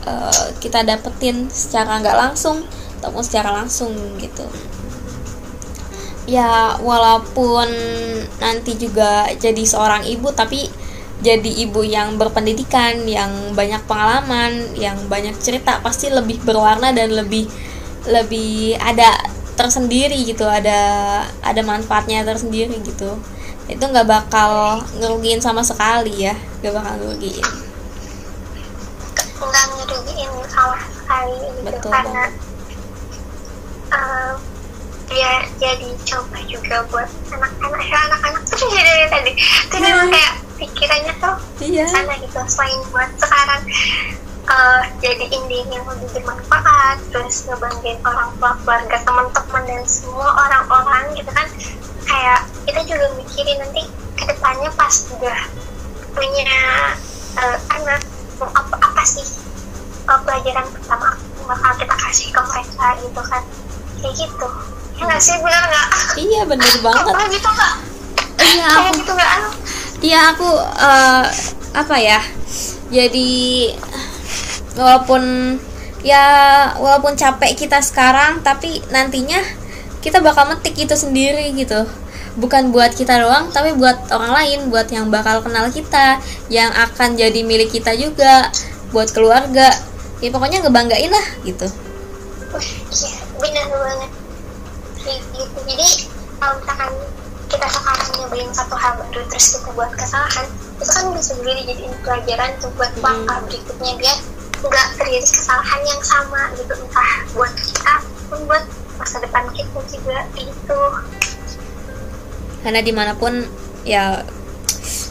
eh, 0.03 0.47
kita 0.59 0.83
dapetin 0.83 1.47
secara 1.47 2.01
nggak 2.03 2.17
langsung 2.17 2.65
ataupun 2.99 3.23
secara 3.23 3.51
langsung 3.51 3.93
gitu. 4.19 4.47
Ya 6.23 6.79
walaupun 6.79 7.67
nanti 8.39 8.79
juga 8.79 9.27
jadi 9.35 9.59
seorang 9.67 10.07
ibu 10.07 10.31
tapi 10.31 10.71
jadi 11.23 11.51
ibu 11.63 11.81
yang 11.87 12.19
berpendidikan 12.19 13.07
yang 13.07 13.55
banyak 13.55 13.79
pengalaman 13.87 14.75
yang 14.75 14.99
banyak 15.07 15.31
cerita 15.39 15.79
pasti 15.79 16.11
lebih 16.11 16.43
berwarna 16.43 16.91
dan 16.91 17.15
lebih 17.15 17.47
lebih 18.03 18.75
ada 18.75 19.15
tersendiri 19.55 20.19
gitu 20.27 20.43
ada 20.43 21.23
ada 21.39 21.61
manfaatnya 21.63 22.27
tersendiri 22.27 22.75
gitu. 22.83 23.15
Itu 23.71 23.79
nggak 23.79 24.03
bakal 24.03 24.83
ngerugiin 24.99 25.39
sama 25.39 25.63
sekali 25.63 26.27
ya 26.27 26.35
nggak 26.59 26.73
bakal 26.75 26.93
ngerugiin. 26.99 27.47
Nggak 29.39 29.65
ngerugiin 29.79 30.31
sama 30.51 30.77
sekali 30.91 31.39
gitu 31.39 31.71
Betul 31.71 31.89
karena 31.89 32.25
dia 35.11 35.31
jadi 35.59 35.89
coba 36.07 36.37
juga 36.47 36.75
buat 36.89 37.09
anak-anak 37.31 37.81
ya 37.83 37.97
anak-anak 38.07 38.41
ya 38.47 38.81
dari 38.83 39.05
tadi. 39.11 39.31
Itu 39.35 39.75
Iya. 39.75 39.83
memang 39.83 40.07
kayak 40.09 40.33
pikirannya 40.53 41.13
tuh 41.19 41.35
iya. 41.59 41.85
sana 41.89 42.13
gitu 42.21 42.39
selain 42.47 42.79
buat 42.93 43.09
sekarang 43.19 43.61
eh, 44.43 44.81
jadi 45.01 45.25
indie 45.31 45.63
yang 45.71 45.83
lebih 45.87 46.07
bermanfaat 46.13 46.99
terus 47.11 47.47
ngebanggain 47.47 47.99
orang 48.03 48.29
tua 48.39 48.51
keluarga 48.63 48.97
teman-teman 49.03 49.63
dan 49.67 49.83
semua 49.87 50.29
orang-orang 50.47 51.03
gitu 51.15 51.31
kan. 51.31 51.47
Kayak 52.03 52.39
kita 52.67 52.81
juga 52.87 53.05
mikirin 53.15 53.57
nanti 53.63 53.81
ke 54.19 54.23
depannya 54.29 54.69
pas 54.75 54.95
udah 55.11 55.39
punya 56.13 56.59
eh, 57.39 57.57
anak 57.75 58.01
mau 58.39 58.49
apa 58.51 58.75
apa 58.79 59.01
sih 59.03 59.25
eh, 60.07 60.19
pelajaran 60.23 60.67
pertama 60.71 61.15
bakal 61.43 61.71
kita 61.75 61.95
kasih 62.07 62.27
ke 62.31 62.39
mereka 62.39 62.87
gitu 63.03 63.21
kan. 63.23 63.43
Kayak 63.99 64.15
gitu 64.19 64.47
ya 64.97 65.03
nggak 65.09 65.21
sih 65.21 65.35
benar 65.41 65.63
nggak? 65.65 65.87
Iya 66.17 66.41
bener 66.45 66.73
banget. 66.85 67.03
Kayak 67.13 67.29
gitu 67.33 67.49
nggak? 67.49 67.73
Iya 68.43 68.65
aku 68.69 68.89
gitu 69.01 69.11
nggak? 69.13 69.31
Iya 70.03 70.19
aku 70.35 70.49
eh, 70.61 71.25
apa 71.73 71.95
ya? 71.97 72.19
Jadi 72.93 73.33
walaupun 74.77 75.23
ya 76.03 76.25
walaupun 76.77 77.15
capek 77.15 77.55
kita 77.55 77.79
sekarang 77.79 78.43
tapi 78.43 78.83
nantinya 78.91 79.39
kita 80.03 80.19
bakal 80.19 80.45
metik 80.51 80.77
itu 80.77 80.93
sendiri 80.93 81.49
gitu. 81.57 81.87
Bukan 82.37 82.73
buat 82.73 82.93
kita 82.93 83.21
doang 83.21 83.49
tapi 83.53 83.73
buat 83.77 84.09
orang 84.13 84.33
lain 84.33 84.59
buat 84.69 84.89
yang 84.89 85.09
bakal 85.09 85.41
kenal 85.45 85.69
kita 85.69 86.21
yang 86.49 86.69
akan 86.73 87.17
jadi 87.17 87.41
milik 87.45 87.73
kita 87.73 87.97
juga 87.97 88.49
buat 88.93 89.09
keluarga. 89.09 89.73
Ya 90.21 90.29
pokoknya 90.29 90.63
ngebanggain 90.63 91.11
lah 91.11 91.25
gitu. 91.43 91.67
Wah, 92.53 92.61
iya 92.93 93.17
benar 93.41 93.65
banget 93.69 94.22
jadi 95.63 95.87
kalau 96.39 96.53
misalkan 96.59 96.91
kita 97.47 97.67
sekarang 97.69 98.09
nyobain 98.17 98.49
satu 98.49 98.75
hal 98.75 98.93
baru 98.97 99.21
terus 99.29 99.45
kita 99.55 99.69
buat 99.77 99.91
kesalahan 99.93 100.47
itu 100.81 100.89
kan 100.89 101.05
bisa 101.13 101.31
jadi 101.37 101.51
dijadiin 101.63 101.93
pelajaran 102.01 102.49
tuh 102.59 102.71
buat 102.75 102.91
Hmm. 102.97 103.03
langkah 103.05 103.37
berikutnya 103.45 103.93
biar 103.95 104.17
nggak 104.63 104.87
terjadi 104.95 105.27
kesalahan 105.27 105.81
yang 105.83 106.01
sama 106.01 106.41
gitu. 106.55 106.73
Entah 106.73 107.11
buat 107.35 107.53
kita 107.53 107.93
pun 108.31 108.39
buat 108.47 108.63
masa 108.97 109.17
depan 109.21 109.43
kita 109.51 109.79
juga 109.91 110.17
gitu. 110.39 110.81
Karena 112.63 112.79
di 112.79 112.93
mana 112.95 113.11
pun 113.13 113.43
ya 113.83 114.23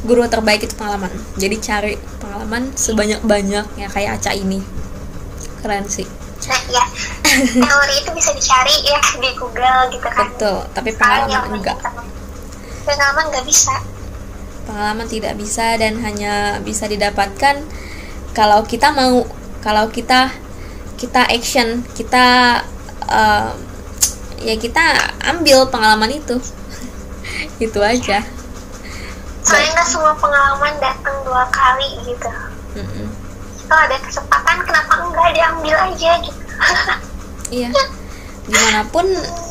guru 0.03 0.25
terbaik 0.27 0.67
itu 0.67 0.75
pengalaman. 0.75 1.13
Jadi 1.37 1.57
cari 1.63 1.95
pengalaman 2.19 2.73
sebanyak 2.75 3.21
banyaknya 3.23 3.87
kayak 3.93 4.19
Aca 4.19 4.33
ini. 4.35 4.65
Keren 5.63 5.87
sih 5.87 6.22
nah 6.49 6.61
ya. 6.71 6.85
Teori 7.53 7.95
itu 8.03 8.11
bisa 8.13 8.31
dicari 8.35 8.77
ya 8.85 9.01
di 9.19 9.31
Google 9.39 9.91
gitu 9.95 10.09
kan. 10.09 10.27
Betul 10.33 10.59
tapi 10.75 10.91
pengalaman 10.97 11.59
enggak. 11.59 11.79
pengalaman 12.83 13.25
nggak 13.31 13.47
bisa. 13.47 13.75
Pengalaman 14.67 15.07
tidak 15.07 15.35
bisa 15.39 15.75
dan 15.79 16.03
hanya 16.03 16.59
bisa 16.63 16.87
didapatkan 16.91 17.63
kalau 18.33 18.65
kita 18.67 18.91
mau 18.91 19.23
kalau 19.63 19.87
kita 19.93 20.35
kita 20.99 21.27
action 21.31 21.87
kita 21.95 22.59
eh, 23.07 23.53
ya 24.43 24.55
kita 24.59 24.83
ambil 25.31 25.71
pengalaman 25.71 26.19
itu. 26.19 26.41
Itu 27.65 27.79
aja. 27.79 28.27
Soalnya 29.43 29.71
nggak 29.79 29.89
semua 29.89 30.15
pengalaman 30.19 30.75
datang 30.79 31.17
dua 31.27 31.47
kali 31.51 31.99
gitu. 32.07 32.31
Mm-mm. 32.79 33.12
Kalau 33.73 33.89
ada 33.89 33.97
kesempatan 34.05 34.57
kenapa 34.69 34.93
enggak 35.01 35.29
diambil 35.33 35.77
aja 35.89 36.13
gitu. 36.21 36.43
Iya. 37.53 37.69
Gimana 38.49 38.81
pun 38.89 39.05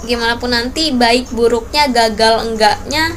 gimana 0.10 0.34
pun 0.42 0.50
nanti 0.50 0.90
baik 0.90 1.30
buruknya 1.30 1.86
gagal 1.86 2.50
enggaknya 2.50 3.14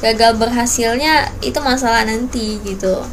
gagal 0.00 0.40
berhasilnya 0.40 1.36
itu 1.44 1.56
masalah 1.60 2.04
nanti 2.08 2.56
gitu. 2.64 3.04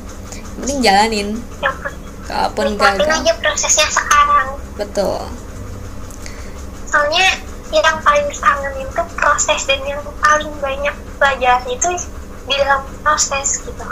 Penting 0.59 0.79
jalanin. 0.79 1.35
Penting. 1.59 1.95
Kalaupun 2.23 2.79
gagal. 2.79 3.03
aja 3.03 3.35
prosesnya 3.35 3.87
sekarang. 3.91 4.47
Betul. 4.79 5.27
Soalnya 6.87 7.27
yang 7.75 7.99
paling 7.99 8.31
kangen 8.31 8.73
itu 8.79 9.01
proses 9.19 9.59
dan 9.67 9.83
yang 9.83 9.99
paling 10.23 10.55
banyak 10.63 10.95
pelajaran 11.19 11.67
itu 11.67 11.87
di 12.47 12.55
dalam 12.63 12.87
proses 13.03 13.59
gitu 13.59 13.87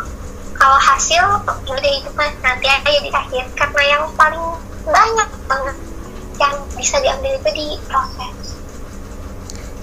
kalau 0.61 0.77
hasil 0.77 1.23
udah 1.65 1.91
itu 1.97 2.09
mah 2.13 2.29
nanti 2.45 2.69
aja 2.69 2.85
di 3.01 3.09
akhir 3.09 3.49
karena 3.57 3.81
yang 3.97 4.03
paling 4.13 4.45
banyak 4.85 5.29
banget 5.49 5.77
yang 6.37 6.53
bisa 6.77 7.01
diambil 7.01 7.33
itu 7.33 7.49
di 7.49 7.67
proses 7.89 8.61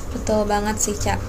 Betul 0.08 0.48
banget 0.48 0.76
sih, 0.80 0.96
Cak. 0.96 1.20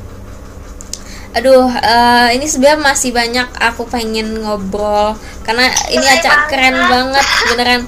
Aduh, 1.36 1.70
eh, 1.70 2.28
ini 2.34 2.48
sebenarnya 2.50 2.80
masih 2.82 3.12
banyak 3.14 3.48
aku 3.60 3.86
pengen 3.86 4.42
ngobrol 4.42 5.14
karena 5.46 5.70
ini 5.94 6.02
Keren 6.02 6.20
Aca 6.20 6.32
keren 6.50 6.74
banget. 6.74 6.90
banget 6.90 7.26
beneran. 7.54 7.82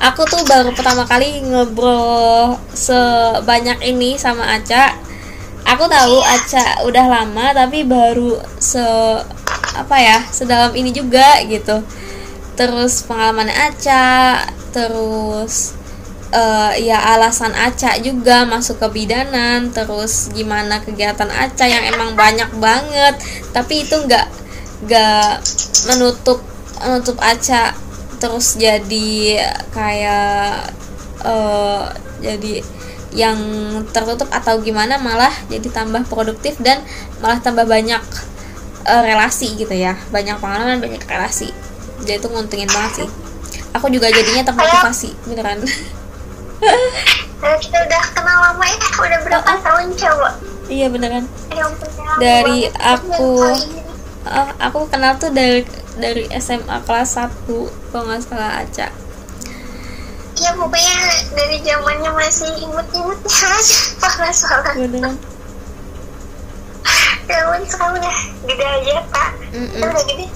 Aku 0.00 0.24
tuh 0.24 0.40
baru 0.48 0.72
pertama 0.72 1.04
kali 1.04 1.44
ngobrol 1.44 2.56
sebanyak 2.72 3.78
ini 3.84 4.16
sama 4.18 4.58
Aca. 4.58 4.96
Aku 5.70 5.86
tahu 5.86 6.18
Aca 6.18 6.82
udah 6.88 7.06
lama 7.06 7.52
tapi 7.54 7.86
baru 7.86 8.40
se 8.58 8.84
apa 9.76 9.96
ya, 9.98 10.18
sedalam 10.30 10.72
ini 10.74 10.90
juga 10.94 11.42
gitu. 11.46 11.82
Terus 12.58 13.06
pengalaman 13.06 13.48
Aca, 13.48 14.44
terus 14.70 15.80
eh, 16.30 16.72
ya 16.86 16.98
alasan 17.14 17.52
Aca 17.54 17.98
juga 17.98 18.46
masuk 18.46 18.78
ke 18.78 18.88
bidanan 19.02 19.70
terus 19.74 20.30
gimana 20.32 20.78
kegiatan 20.82 21.28
Aca 21.30 21.66
yang 21.66 21.84
emang 21.90 22.14
banyak 22.14 22.50
banget 22.58 23.18
tapi 23.50 23.86
itu 23.86 23.94
nggak 24.06 24.26
nggak 24.86 25.32
menutup 25.90 26.40
menutup 26.80 27.18
Aca 27.20 27.74
terus 28.22 28.56
jadi 28.56 29.42
kayak 29.74 30.70
eh, 31.26 31.84
jadi 32.22 32.54
yang 33.10 33.38
tertutup 33.90 34.30
atau 34.30 34.62
gimana 34.62 34.94
malah 35.02 35.34
jadi 35.50 35.66
tambah 35.66 36.06
produktif 36.06 36.54
dan 36.62 36.78
malah 37.18 37.42
tambah 37.42 37.66
banyak 37.66 37.98
eh, 38.90 39.02
relasi 39.06 39.54
gitu 39.54 39.70
ya. 39.70 39.94
Banyak 40.10 40.42
pengalaman 40.42 40.82
banyak 40.82 41.02
relasi. 41.06 41.54
Jadi 42.02 42.18
itu 42.18 42.28
nguntungin 42.28 42.66
banget 42.66 43.04
sih. 43.04 43.08
Aku 43.78 43.86
juga 43.86 44.10
jadinya 44.10 44.42
termotivasi 44.42 45.14
beneran. 45.30 45.62
Kita 47.40 47.78
udah 47.80 48.02
kenal 48.12 48.36
lama 48.52 48.64
ya, 48.68 48.76
udah 49.00 49.20
berapa 49.24 49.52
tahun 49.64 49.96
coba? 49.96 50.30
iya 50.70 50.86
beneran. 50.86 51.26
Ya 51.50 51.66
ya 51.66 52.12
Dari 52.20 52.58
aku-. 52.78 53.58
Ah, 54.22 54.52
aku 54.60 54.84
kenal 54.92 55.16
tuh 55.16 55.32
dari 55.32 55.64
dari 55.96 56.28
SMA 56.36 56.84
kelas 56.84 57.16
1 57.16 57.48
kalau 57.90 58.04
nggak 58.06 58.20
salah 58.22 58.60
Aca. 58.60 58.92
Iya 60.40 60.50
pokoknya 60.56 60.96
dari 61.34 61.58
zamannya 61.64 62.10
masih 62.12 62.50
imut-imut. 62.64 63.18
Ya 64.00 64.06
parah-parah. 64.16 64.74
beneran 64.76 65.29
Ya 67.30 67.46
ampun 67.46 67.62
sekarang 67.62 68.02
udah 68.02 68.16
gede 68.42 68.64
aja 68.66 68.92
pak. 69.06 69.30
Kita 69.54 69.86
udah 69.86 70.04
gede. 70.10 70.26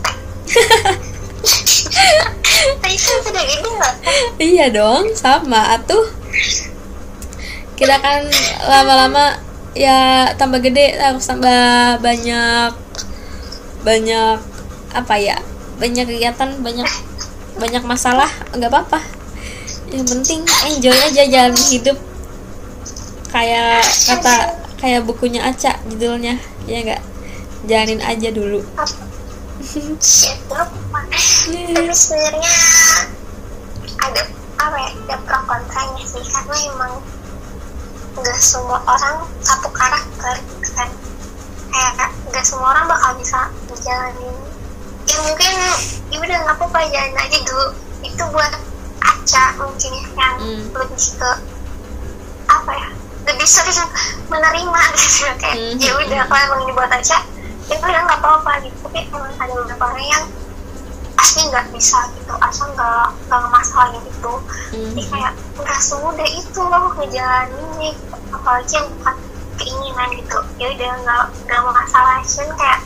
Kan 2.81 2.95
gede 2.95 3.43
iya 4.39 4.71
dong 4.71 5.11
sama. 5.19 5.75
Atuh. 5.75 6.07
Kita 7.75 7.99
kan 7.99 8.23
lama-lama 8.71 9.43
ya 9.75 10.31
tambah 10.39 10.63
gede 10.63 10.95
harus 10.95 11.27
tambah 11.27 11.99
banyak 11.99 12.71
banyak 13.83 14.39
apa 14.95 15.15
ya 15.19 15.43
banyak 15.83 16.07
kegiatan 16.07 16.63
banyak 16.63 16.87
banyak 17.59 17.83
masalah. 17.83 18.31
Nggak 18.55 18.71
apa-apa. 18.71 19.03
Yang 19.91 20.15
penting 20.15 20.41
enjoy 20.71 20.95
aja 20.95 21.27
jalan 21.27 21.59
hidup. 21.75 21.99
Kayak 23.35 23.83
kata 23.83 24.35
kayak 24.79 25.03
bukunya 25.03 25.43
Aca 25.43 25.83
judulnya 25.91 26.54
ya 26.65 26.79
nggak 26.83 27.03
jalanin 27.65 28.01
aja 28.01 28.29
dulu. 28.31 28.61
Tapi 30.45 31.95
sebenarnya 31.95 32.57
ada 34.01 34.23
apa 34.59 34.77
ya? 34.77 34.91
Ada 35.05 35.17
pro 35.25 35.41
kontranya 35.45 36.05
sih 36.05 36.25
karena 36.25 36.57
emang 36.73 36.93
nggak 38.15 38.39
semua 38.39 38.79
orang 38.87 39.27
satu 39.41 39.69
karakter 39.71 40.37
kan. 40.75 40.91
Kayak 41.71 42.11
nggak 42.31 42.45
semua 42.47 42.71
orang 42.73 42.87
bakal 42.89 43.13
bisa 43.19 43.51
menjalani. 43.69 44.31
Ya 45.05 45.17
mungkin 45.21 45.53
ya 46.11 46.17
udah 46.23 46.39
nggak 46.49 46.57
apa-apa 46.57 46.79
aja 46.89 47.01
dulu. 47.45 47.67
Itu 48.05 48.25
buat 48.33 48.53
Aca 49.05 49.45
mungkin 49.61 49.93
ya, 49.93 50.05
yang 50.17 50.37
Hmm. 50.41 50.65
lebih 50.73 51.09
ke 51.21 51.31
apa 52.49 52.73
ya? 52.73 52.89
Lebih 53.35 53.49
sering 53.49 53.91
menerima 54.29 54.81
gitu. 54.95 55.27
Kayak 55.37 55.57
Hmm. 55.57 55.77
ya 55.77 55.93
udah 55.97 56.23
kalau 56.25 56.43
emang 56.45 56.61
ini 56.63 56.73
buat 56.73 56.89
Aca 56.89 57.19
ya 57.65 57.75
udah 57.77 58.01
nggak 58.01 58.21
apa-apa 58.21 58.53
gitu. 58.63 58.77
Tapi 58.81 58.99
emang 59.05 59.35
ada 59.35 59.53
beberapa 59.53 59.85
orang 59.87 60.07
yang 60.07 60.25
asli 61.15 61.43
nggak 61.45 61.67
bisa 61.71 61.99
gitu. 62.13 62.35
Asal 62.39 62.71
nggak 62.71 63.07
nggak 63.27 63.43
masalah 63.49 63.91
gitu 63.93 64.33
jadi 64.71 64.83
Mhm. 64.97 65.11
kayak 65.11 65.33
nggak 65.57 65.81
semudah 65.81 66.29
itu 66.29 66.61
loh 66.61 66.85
ngejalaninnya 66.95 67.91
gitu. 67.93 68.15
apalagi 68.31 68.73
yang 68.73 68.87
bukan 68.93 69.17
keinginan 69.55 70.09
gitu. 70.15 70.39
Ya 70.57 70.67
udah 70.71 70.91
nggak 71.01 71.23
nggak 71.45 71.61
masalah 71.73 72.17
cuman 72.21 72.51
kayak 72.55 72.81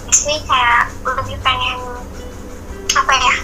di 0.00 0.12
sini 0.12 0.36
kayak 0.42 0.82
lebih 1.02 1.36
pengen 1.40 1.78
apa 2.90 3.12
ya 3.14 3.34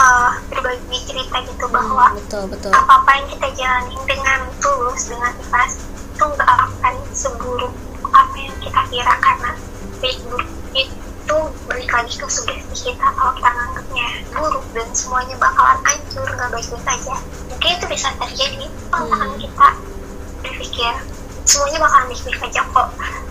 eh, 0.00 0.30
berbagi 0.48 0.98
cerita 1.04 1.36
gitu 1.44 1.66
bahwa 1.68 2.16
betul 2.16 2.48
betul. 2.48 2.72
apa 2.72 3.04
apa 3.04 3.10
yang 3.20 3.26
kita 3.28 3.48
jalanin 3.54 4.02
dengan 4.08 4.40
tulus 4.58 5.12
dengan 5.12 5.32
ikhlas 5.36 5.84
itu 6.16 6.24
nggak 6.24 6.48
akan 6.48 6.94
seburuk 7.12 7.72
apa 8.10 8.34
yang 8.36 8.54
kita 8.64 8.80
kira. 8.88 9.14
Karena 9.20 9.50
baik 10.00 10.18
buruk 10.26 10.50
itu 10.72 11.36
balik 11.68 11.90
lagi 11.92 12.14
ke 12.16 12.26
sugesti 12.26 12.74
kita. 12.90 13.06
Kalau 13.12 13.32
kita 13.36 13.50
nganggapnya 13.52 14.08
buruk 14.34 14.64
dan 14.72 14.88
semuanya 14.96 15.36
bakalan 15.36 15.78
hancur 15.84 16.26
nggak 16.26 16.48
baik-baik 16.50 16.86
aja 16.88 17.16
mungkin 17.46 17.70
itu 17.76 17.86
bisa 17.92 18.08
terjadi. 18.16 18.66
Kalau 18.90 19.06
Hmm. 19.14 19.36
kita 19.36 19.68
berpikir 20.40 20.92
semuanya 21.44 21.78
bakalan 21.84 22.06
baik-baik 22.08 22.40
aja 22.40 22.62
kok. 22.64 22.88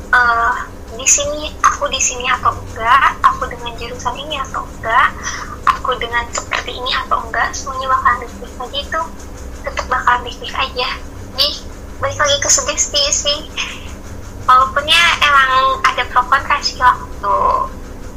Eh, 0.10 0.56
di 0.90 1.06
sini 1.06 1.54
aku 1.62 1.86
di 1.86 2.02
sini 2.02 2.26
atau 2.26 2.50
enggak 2.50 3.14
aku 3.22 3.46
dengan 3.46 3.74
jurusan 3.78 4.16
ini 4.18 4.42
atau 4.42 4.66
enggak 4.66 5.14
aku 5.78 5.94
dengan 5.98 6.26
seperti 6.34 6.74
ini 6.74 6.92
atau 7.06 7.22
enggak 7.26 7.54
semuanya 7.54 7.94
bakalan 7.94 8.26
baik-baik 8.26 8.58
aja 8.58 8.78
itu. 8.82 9.02
Tetap 9.66 9.86
bakalan 9.86 10.22
baik-baik 10.26 10.56
aja. 10.56 10.90
Jadi 11.36 11.50
balik 12.00 12.18
lagi 12.18 12.38
ke 12.40 12.50
sugesti 12.50 13.04
sih. 13.12 13.40
Walaupun 14.48 14.84
ya 14.88 15.04
emang 15.22 15.52
ada 15.86 16.04
pro 16.10 16.26
kontra 16.26 16.58
sih 16.60 16.80
waktu 16.80 17.36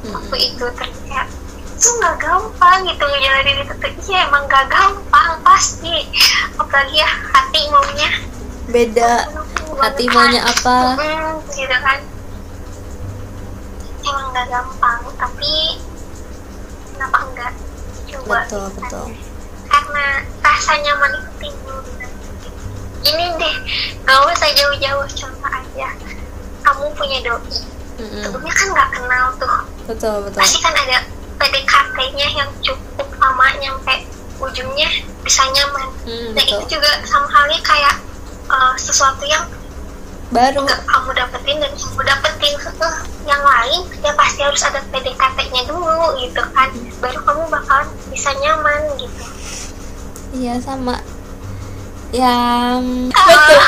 waktu 0.02 0.34
Mhm. 0.34 0.48
itu 0.48 0.64
terlihat 0.74 1.28
itu 1.72 1.88
nggak 1.98 2.16
gampang 2.18 2.78
gitu 2.86 3.04
ngejalanin 3.04 3.58
itu. 3.66 3.74
Tuh 3.74 3.92
iya 4.06 4.18
emang 4.30 4.46
nggak 4.46 4.66
gampang 4.70 5.32
pasti. 5.42 6.08
Apalagi 6.54 7.02
ya 7.02 7.10
hati 7.34 7.60
maunya. 7.68 8.10
Beda 8.70 9.26
hati 9.82 10.04
maunya 10.08 10.40
apa? 10.46 10.94
Hmm, 10.94 11.42
gitu 11.50 11.76
kan. 11.82 11.98
Emang 14.02 14.26
nggak 14.30 14.46
gampang 14.46 15.00
tapi 15.18 15.78
kenapa 16.94 17.18
enggak? 17.28 17.52
Coba. 18.08 18.36
Betul 18.44 18.66
kan. 18.68 18.76
betul. 18.78 19.06
Karena 19.72 20.06
rasa 20.44 20.72
nyaman 20.80 21.10
itu 21.16 21.30
timbul 21.40 21.80
ini 23.02 23.24
deh 23.34 23.56
gak 24.06 24.18
usah 24.30 24.50
jauh-jauh 24.54 25.06
contoh 25.10 25.50
aja. 25.50 25.88
Kamu 26.62 26.94
punya 26.94 27.18
doi. 27.26 27.72
Mhm. 28.02 28.24
sebelumnya 28.24 28.54
kan 28.56 28.66
nggak 28.72 28.88
kenal 28.96 29.26
tuh. 29.36 29.56
Betul 29.86 30.16
betul. 30.26 30.40
Pasti 30.40 30.58
kan 30.64 30.74
ada 30.74 31.04
PDKT-nya 31.38 32.28
yang 32.34 32.50
cukup 32.64 33.08
lama 33.20 33.46
nyampe 33.60 33.94
ujungnya 34.42 34.88
bisa 35.22 35.42
nyaman. 35.52 35.88
Hmm, 36.02 36.34
nah 36.34 36.42
betul. 36.42 36.58
itu 36.66 36.78
juga 36.78 36.90
sama 37.06 37.28
halnya 37.30 37.60
kayak 37.62 37.94
uh, 38.50 38.74
sesuatu 38.74 39.22
yang 39.28 39.44
baru. 40.32 40.64
Nggak 40.64 40.82
kamu 40.88 41.10
dapetin 41.14 41.56
dan 41.60 41.72
kamu 41.76 42.02
dapetin. 42.08 42.54
Uh, 42.82 42.96
yang 43.22 43.42
lain 43.46 43.80
ya 44.02 44.12
pasti 44.18 44.40
harus 44.42 44.62
ada 44.66 44.82
PDKT-nya 44.90 45.62
dulu 45.68 46.18
gitu 46.18 46.42
kan. 46.56 46.68
Baru 46.98 47.20
kamu 47.22 47.42
bakalan 47.52 47.88
bisa 48.10 48.34
nyaman 48.40 48.80
gitu. 48.98 49.22
Iya 50.32 50.58
sama. 50.64 50.98
Yang 52.10 53.12
betul 53.14 53.60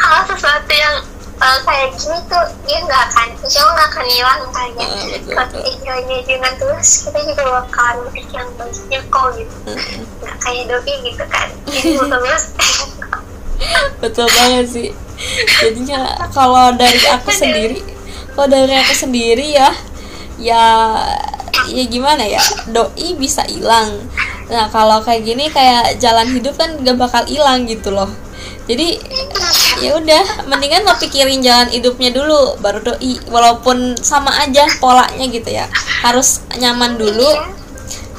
kalau 0.00 0.20
sesuatu 0.26 0.72
yang 0.72 0.96
uh, 1.38 1.58
kayak 1.66 1.92
gini 1.98 2.18
tuh 2.26 2.44
dia 2.64 2.78
nggak 2.82 3.02
akan 3.12 3.28
insya 3.44 3.60
Allah 3.62 3.74
nggak 3.76 3.88
akan 3.92 4.06
hilang 4.08 4.40
kayaknya. 4.54 4.86
Ah, 5.36 5.46
kalau 5.50 5.76
jalannya 5.84 6.18
dengan 6.24 6.52
tulus 6.56 6.90
kita 7.04 7.18
juga 7.28 7.42
bakalan 7.60 7.96
berpikir 8.08 8.38
yang 8.40 8.50
baiknya 8.56 9.00
kok 9.12 9.26
gitu. 9.36 9.56
Mhm. 9.68 10.00
nggak 10.24 10.36
kayak 10.40 10.64
doi 10.70 10.94
gitu 11.04 11.24
kan. 11.28 11.48
Ini 11.70 11.98
tulus 11.98 12.44
betul 14.00 14.26
banget 14.32 14.66
sih 14.72 14.88
jadinya 15.60 16.16
kalau 16.32 16.72
dari 16.74 17.00
aku 17.12 17.28
sendiri 17.28 17.80
kalau 18.34 18.48
dari 18.48 18.74
aku 18.78 18.94
sendiri 18.96 19.52
ya 19.52 19.68
ya 20.40 20.64
ya 21.68 21.84
gimana 21.86 22.24
ya 22.24 22.40
doi 22.72 23.14
bisa 23.18 23.44
hilang. 23.44 24.00
Nah 24.48 24.66
kalau 24.72 25.04
kayak 25.04 25.22
gini 25.28 25.52
kayak 25.52 26.00
jalan 26.00 26.26
hidup 26.32 26.56
kan 26.56 26.80
gak 26.80 26.96
bakal 26.96 27.22
hilang 27.28 27.68
gitu 27.68 27.92
loh. 27.92 28.08
Jadi 28.64 28.96
ya 29.82 29.98
udah 29.98 30.46
mendingan 30.46 30.86
lo 30.86 30.94
pikirin 30.96 31.42
jalan 31.42 31.68
hidupnya 31.68 32.14
dulu 32.14 32.56
baru 32.62 32.80
doi. 32.80 33.20
Walaupun 33.28 34.00
sama 34.00 34.32
aja 34.40 34.64
polanya 34.80 35.26
gitu 35.28 35.50
ya 35.50 35.68
harus 36.02 36.40
nyaman 36.56 36.96
dulu. 36.96 37.28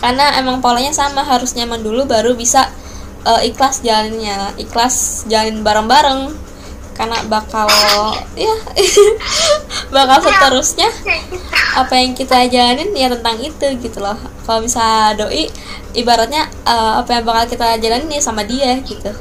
Karena 0.02 0.38
emang 0.38 0.62
polanya 0.62 0.94
sama 0.94 1.22
harus 1.26 1.54
nyaman 1.58 1.82
dulu 1.82 2.06
baru 2.06 2.34
bisa 2.38 2.70
eh, 3.26 3.50
ikhlas 3.50 3.82
jalannya 3.82 4.58
ikhlas 4.58 5.26
jalan 5.30 5.62
bareng-bareng 5.66 6.51
karena 7.02 7.18
bakal 7.26 7.66
ya 8.38 8.54
bakal 9.96 10.22
seterusnya 10.22 10.86
apa 11.74 11.98
yang 11.98 12.14
kita 12.14 12.46
jalanin 12.46 12.94
ya 12.94 13.10
tentang 13.10 13.42
itu 13.42 13.66
gitu 13.82 13.98
loh. 13.98 14.14
Kalau 14.46 14.62
bisa 14.62 15.18
doi 15.18 15.50
ibaratnya 15.98 16.46
eh, 16.46 16.94
apa 17.02 17.10
yang 17.18 17.26
bakal 17.26 17.58
kita 17.58 17.82
jalanin 17.82 18.14
ya 18.14 18.22
sama 18.22 18.46
dia 18.46 18.78
gitu. 18.86 19.10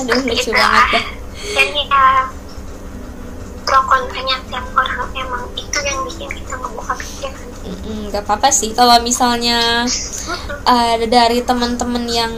Aduh 0.00 0.24
lucu 0.24 0.50
banget 0.56 0.84
dah. 0.96 1.04
Ya 1.60 1.64
pro 3.64 3.80
kontranya 3.88 4.36
tiap 4.48 4.64
orang. 4.76 5.08
Emang 5.16 5.44
itu 5.56 5.78
yang 5.82 5.98
bikin 6.06 6.28
kita 6.30 6.54
ngebuka 6.60 6.92
pikiran. 7.00 7.48
Nggak 8.12 8.22
apa-apa 8.28 8.48
sih. 8.52 8.70
Kalau 8.76 9.00
misalnya 9.00 9.88
ada 10.68 11.06
dari 11.08 11.40
teman-teman 11.40 12.04
yang 12.08 12.32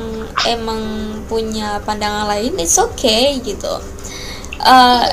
emang 0.47 0.81
punya 1.27 1.83
pandangan 1.83 2.31
lain 2.31 2.55
it's 2.63 2.79
okay 2.79 3.39
gitu. 3.43 3.83
Eh, 4.63 5.05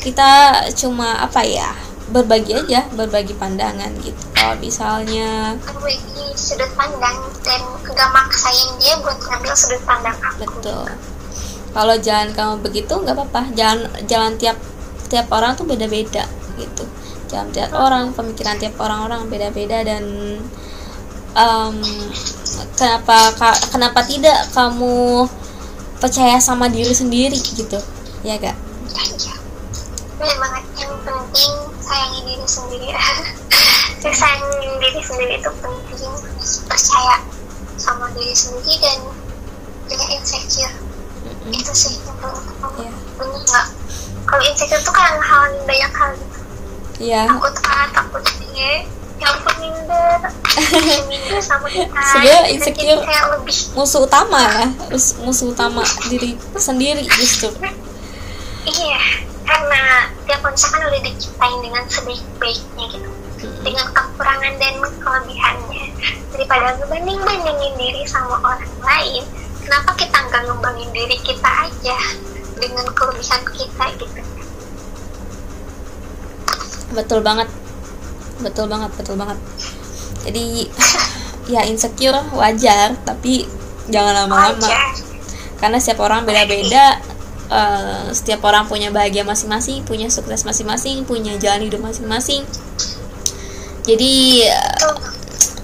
kita 0.00 0.64
cuma 0.74 1.20
apa 1.20 1.44
ya 1.44 1.70
berbagi 2.08 2.56
aja 2.56 2.88
berbagi 2.96 3.36
pandangan 3.36 3.92
gitu. 4.00 4.22
Kalau 4.32 4.56
misalnya 4.56 5.54
berbagi 5.60 6.24
sudut 6.32 6.72
pandang 6.72 7.20
dan 7.44 7.60
gak 7.84 8.10
maksain 8.16 8.68
dia 8.80 8.96
buat 9.04 9.20
ngambil 9.20 9.52
sudut 9.52 9.82
pandang 9.84 10.16
aku. 10.16 10.48
Betul. 10.48 10.88
Kalau 11.68 11.94
jalan 12.00 12.32
kamu 12.32 12.54
begitu 12.64 12.92
nggak 12.96 13.12
apa-apa. 13.14 13.42
Jalan 13.52 13.86
jalan 14.08 14.32
tiap 14.40 14.56
tiap 15.08 15.26
orang 15.32 15.56
tuh 15.56 15.64
beda-beda 15.64 16.24
gitu 16.56 16.84
jalan 17.28 17.48
tiap 17.52 17.72
orang 17.72 18.12
pemikiran 18.12 18.56
tiap 18.56 18.76
orang-orang 18.80 19.28
beda-beda 19.28 19.84
dan 19.84 20.04
um, 21.36 21.76
kenapa 22.74 23.32
ka- 23.36 23.62
kenapa 23.68 24.00
tidak 24.04 24.48
kamu 24.52 25.28
percaya 25.98 26.38
sama 26.38 26.70
diri 26.70 26.94
sendiri 26.94 27.36
gitu 27.36 27.78
ya 28.22 28.38
gak 28.38 28.56
Iya. 28.88 29.34
Banget 30.18 30.64
yang 30.74 30.94
penting 31.04 31.52
sayangi 31.78 32.20
diri 32.24 32.46
sendiri. 32.46 32.88
Ya, 33.98 34.14
sayangi 34.14 34.78
diri 34.78 35.02
sendiri 35.02 35.42
itu 35.42 35.50
penting. 35.58 36.14
Percaya 36.70 37.18
sama 37.74 38.06
diri 38.14 38.30
sendiri 38.30 38.78
dan 38.78 38.98
jangan 39.90 40.08
insecure. 40.14 40.74
Mm-mm. 41.26 41.50
Itu 41.50 41.72
sih 41.74 41.98
yang 42.06 42.14
utama. 42.14 42.70
Iya. 42.78 42.94
Nggak? 43.18 43.66
Kalau 44.28 44.42
insecure 44.44 44.82
tuh 44.84 44.92
kan 44.92 45.16
hal 45.16 45.42
banyak 45.64 45.92
hal 45.92 46.10
gitu. 46.14 46.38
Iya. 47.00 47.24
Takut 47.32 47.54
A, 47.64 47.78
takut 47.88 48.22
B, 48.22 48.42
yang 49.18 49.32
ampun 49.34 49.54
minder, 49.58 50.20
minder 51.08 51.40
sama 51.40 51.66
kita. 51.66 52.02
Sebenarnya 52.12 52.42
insecure- 52.52 53.02
kayak 53.02 53.26
lebih 53.34 53.56
musuh 53.72 54.04
utama 54.04 54.38
ya. 54.44 54.66
Mus- 54.92 55.16
musuh 55.24 55.48
utama 55.50 55.80
diri 56.06 56.36
sendiri 56.54 57.02
justru. 57.08 57.50
Iya, 58.68 59.00
karena 59.42 59.82
tiap 60.28 60.44
manusia 60.44 60.68
kan 60.68 60.84
udah 60.84 61.00
diciptain 61.00 61.58
dengan 61.64 61.82
sebaik-baiknya 61.88 62.84
gitu. 62.92 63.08
Dengan 63.64 63.86
kekurangan 63.96 64.54
dan 64.60 64.74
kelebihannya. 65.00 65.84
Daripada 66.34 66.76
ngebanding-bandingin 66.78 67.74
diri 67.74 68.02
sama 68.04 68.38
orang 68.44 68.60
lain 68.84 69.24
kenapa 69.58 69.90
kita 69.94 70.16
nggak 70.20 70.42
ngembangin 70.46 70.90
diri 70.92 71.16
kita 71.20 71.50
aja 71.66 71.98
dengan 72.58 72.86
kelebihan 72.92 73.42
kita 73.54 73.84
gitu. 73.98 74.20
Betul 76.92 77.20
banget. 77.24 77.48
Betul 78.42 78.66
banget 78.70 78.90
betul 78.94 79.16
banget. 79.18 79.38
Jadi 80.26 80.68
ya 81.52 81.64
insecure 81.64 82.20
wajar 82.36 82.98
tapi 83.06 83.48
jangan 83.88 84.26
lama-lama. 84.26 84.68
Karena 85.58 85.78
setiap 85.82 86.06
orang 86.06 86.22
beda-beda 86.22 87.00
eh, 87.50 88.06
setiap 88.14 88.44
orang 88.46 88.68
punya 88.68 88.92
bahagia 88.94 89.24
masing-masing 89.26 89.82
punya 89.82 90.06
sukses 90.12 90.44
masing-masing 90.44 91.02
punya 91.08 91.34
jalan 91.40 91.66
hidup 91.66 91.82
masing-masing. 91.82 92.44
Jadi 93.88 94.44
Tuh, 94.76 95.00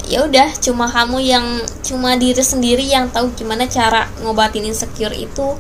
ya 0.09 0.25
udah 0.25 0.49
cuma 0.61 0.89
kamu 0.89 1.19
yang 1.25 1.47
cuma 1.81 2.17
diri 2.17 2.41
sendiri 2.41 2.85
yang 2.85 3.09
tahu 3.09 3.33
gimana 3.37 3.65
cara 3.65 4.09
ngobatin 4.21 4.69
insecure 4.69 5.13
itu 5.17 5.57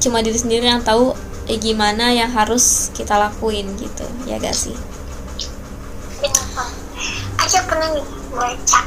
cuma 0.00 0.20
diri 0.20 0.36
sendiri 0.36 0.68
yang 0.68 0.82
tahu 0.84 1.16
eh, 1.46 1.58
gimana 1.58 2.10
yang 2.12 2.30
harus 2.30 2.90
kita 2.92 3.16
lakuin 3.16 3.70
gitu. 3.78 4.06
Ya 4.26 4.36
gak 4.36 4.54
sih. 4.54 4.74
Aja 7.36 7.62
pernah 7.70 7.86
nih 7.94 8.06
baca 8.34 8.80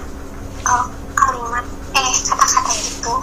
oh, 0.68 0.86
kalimat 1.16 1.66
eh 1.96 2.12
kata-kata 2.28 2.74
itu. 2.76 3.16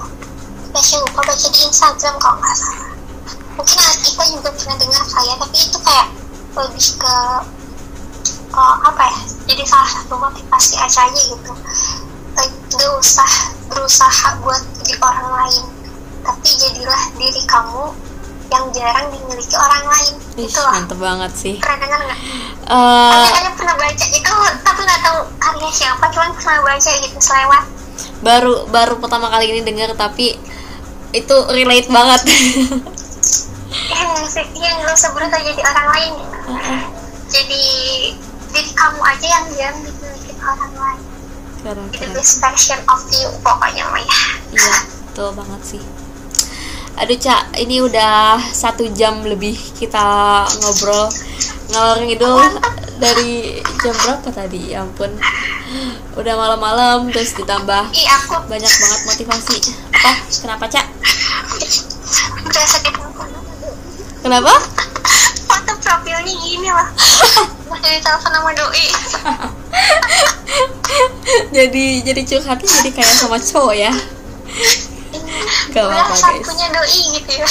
Saya 0.77 1.01
lupa 1.05 1.21
baca 1.25 1.47
di 1.49 1.61
Instagram 1.61 2.15
kalau 2.21 2.37
nggak 2.41 2.57
salah. 2.57 2.91
Mungkin 3.57 3.79
kita 4.05 4.25
juga 4.33 4.49
pernah 4.53 4.77
dengar 4.81 5.05
kali 5.05 5.29
ya 5.29 5.37
tapi 5.41 5.57
itu 5.57 5.79
kayak 5.81 6.09
lebih 6.57 6.89
ke 6.97 7.17
oh, 8.57 8.75
apa 8.85 9.03
ya 9.05 9.19
jadi 9.53 9.63
salah 9.69 9.91
satu 9.93 10.15
motivasi 10.17 10.75
aja 10.81 11.03
gitu. 11.13 11.53
Gak 12.77 12.93
usah 13.01 13.33
berusaha 13.73 14.37
buat 14.45 14.61
jadi 14.85 15.01
orang 15.01 15.29
lain 15.33 15.65
tapi 16.27 16.49
jadilah 16.59 17.03
diri 17.15 17.43
kamu 17.47 17.85
yang 18.47 18.65
jarang 18.71 19.07
dimiliki 19.11 19.57
orang 19.59 19.85
lain. 19.87 20.15
Ih, 20.39 20.47
itu 20.47 20.61
lah. 20.63 20.75
mantep 20.79 20.99
banget 20.99 21.33
sih. 21.35 21.55
Pernah 21.59 21.79
dengar 21.83 22.01
nggak? 22.03 22.21
Eh, 22.67 23.11
Aku 23.11 23.27
kayaknya 23.31 23.53
pernah 23.59 23.75
baca 23.75 24.07
itu 24.07 24.35
tapi 24.63 24.81
nggak 24.83 25.01
tahu 25.03 25.19
karya 25.39 25.71
siapa 25.71 26.05
cuman 26.11 26.31
pernah 26.35 26.59
baca 26.63 26.91
gitu 26.91 27.19
selewat. 27.19 27.65
baru 28.17 28.65
baru 28.73 28.95
pertama 28.97 29.29
kali 29.29 29.53
ini 29.53 29.61
dengar 29.63 29.93
tapi 29.95 30.35
itu 31.11 31.37
relate 31.51 31.91
banget. 31.91 32.23
Yang 33.87 34.11
yang 34.57 34.77
nggak 34.83 34.95
usah 34.95 35.11
berusaha 35.15 35.43
jadi 35.43 35.63
orang 35.63 35.87
lain. 35.95 36.13
Gitu 36.17 36.75
jadi 37.27 37.63
diri 38.55 38.71
kamu 38.73 39.01
aja 39.03 39.27
yang 39.27 39.45
jangan 39.53 39.77
dimiliki 39.83 40.33
orang 40.39 40.73
lain. 40.75 41.03
Keren 41.61 41.87
the 41.91 41.99
keren. 41.99 42.15
best 42.15 42.39
version 42.39 42.79
of 42.87 43.03
you 43.11 43.27
pokoknya 43.43 43.83
mah 43.91 43.99
ya 43.99 44.21
iya 44.55 44.77
betul 45.11 45.35
banget 45.35 45.61
sih 45.67 45.83
aduh 46.97 47.19
cak 47.21 47.61
ini 47.61 47.85
udah 47.85 48.41
satu 48.41 48.89
jam 48.97 49.21
lebih 49.21 49.53
kita 49.77 50.49
ngobrol. 50.65 51.13
Ngalor 51.69 52.01
ngidul 52.09 52.41
dari 52.97 53.61
jam 53.85 53.93
berapa 54.01 54.29
tadi? 54.33 54.73
Ya 54.73 54.81
ampun. 54.81 55.13
Udah 56.17 56.35
malam-malam 56.41 57.13
terus 57.13 57.37
ditambah 57.37 57.93
ih 57.93 58.09
aku 58.09 58.49
banyak 58.49 58.73
banget 58.73 59.01
motivasi. 59.05 59.77
Apa? 59.93 60.13
Kenapa 60.41 60.65
cak? 60.73 60.87
Kenapa? 64.25 64.55
Foto 65.47 65.73
profilnya 65.85 66.35
gini 66.43 66.69
lah 66.73 66.89
masih 67.67 67.91
di 67.93 68.01
telepon 68.01 68.31
sama 68.33 68.51
doi. 68.57 68.87
Jadi 71.57 72.07
jadi 72.07 72.23
curhatnya 72.25 72.69
jadi 72.81 72.91
kayak 72.95 73.13
sama 73.13 73.37
cowok 73.37 73.75
ya 73.77 73.93
gak 75.85 76.05
apa-apa 76.09 76.29
guys? 76.33 76.47
punya 76.49 76.67
doi 76.73 77.01
gitu 77.21 77.31
ya. 77.37 77.49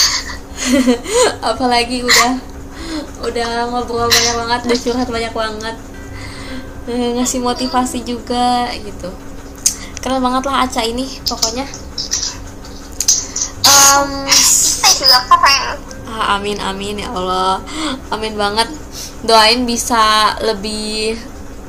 Apalagi 1.53 1.97
udah 2.01 2.31
udah 3.25 3.49
ngobrol 3.69 4.09
banyak 4.09 4.35
banget 4.39 4.59
udah 4.65 4.79
curhat 4.81 5.09
banyak 5.09 5.33
banget. 5.33 5.75
Eh, 6.85 7.09
ngasih 7.17 7.41
motivasi 7.41 8.05
juga 8.05 8.69
gitu. 8.77 9.09
Keren 10.01 10.21
banget 10.21 10.43
lah 10.45 10.65
Aca 10.65 10.81
ini 10.85 11.05
pokoknya. 11.25 11.65
Em, 13.65 14.09
kita 14.29 14.89
juga 15.01 15.17
ah, 16.09 16.37
amin 16.37 16.61
amin 16.61 17.01
ya 17.01 17.09
Allah. 17.09 17.61
Amin 18.13 18.37
banget. 18.37 18.69
Doain 19.25 19.65
bisa 19.65 20.37
lebih 20.45 21.17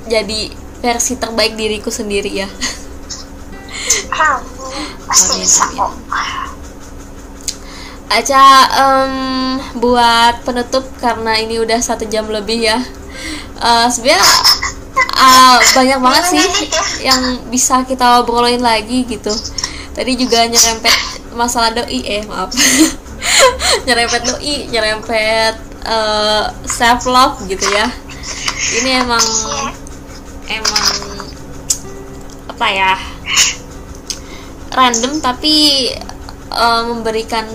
jadi 0.06 0.52
versi 0.84 1.16
terbaik 1.16 1.56
diriku 1.56 1.88
sendiri 1.88 2.30
ya. 2.44 2.48
Pasti 5.06 5.40
bisa 5.42 5.64
kok 5.72 5.92
Aca 8.06 8.44
em, 8.70 9.12
buat 9.82 10.46
penutup 10.46 10.86
karena 11.02 11.42
ini 11.42 11.58
udah 11.58 11.82
satu 11.82 12.06
jam 12.06 12.30
lebih 12.30 12.62
ya. 12.62 12.78
Eh, 13.58 13.86
Sebenarnya 13.90 14.22
ah, 15.18 15.58
banyak 15.74 15.98
banget 15.98 16.24
sih 16.38 16.46
yang 17.02 17.50
bisa 17.50 17.82
kita 17.82 18.22
obrolin 18.22 18.62
lagi 18.62 19.02
gitu. 19.10 19.34
Tadi 19.90 20.12
juga 20.14 20.46
nyerempet 20.46 20.94
masalah 21.34 21.74
doi 21.74 22.00
eh 22.06 22.22
maaf. 22.30 22.54
nyerempet 23.90 24.22
doi, 24.22 24.70
nyerempet 24.70 25.58
self 26.70 27.10
love 27.10 27.42
gitu 27.50 27.66
ya. 27.74 27.90
Ini 28.80 29.02
emang 29.02 29.24
emang 30.46 30.86
apa 32.54 32.66
ya? 32.70 32.94
Random 34.76 35.18
tapi 35.24 35.88
eh, 36.52 36.82
memberikan 36.84 37.48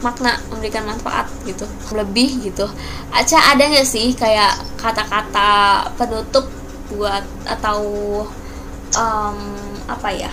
makna 0.00 0.36
memberikan 0.52 0.84
manfaat 0.88 1.28
gitu. 1.44 1.64
Lebih 1.92 2.48
gitu. 2.48 2.66
Aca 3.12 3.38
ada 3.54 3.62
nggak 3.64 3.88
sih 3.88 4.12
kayak 4.16 4.56
kata-kata 4.80 5.86
penutup 5.96 6.48
buat 6.92 7.24
atau 7.44 7.82
em, 8.94 9.38
apa 9.90 10.08
ya 10.14 10.30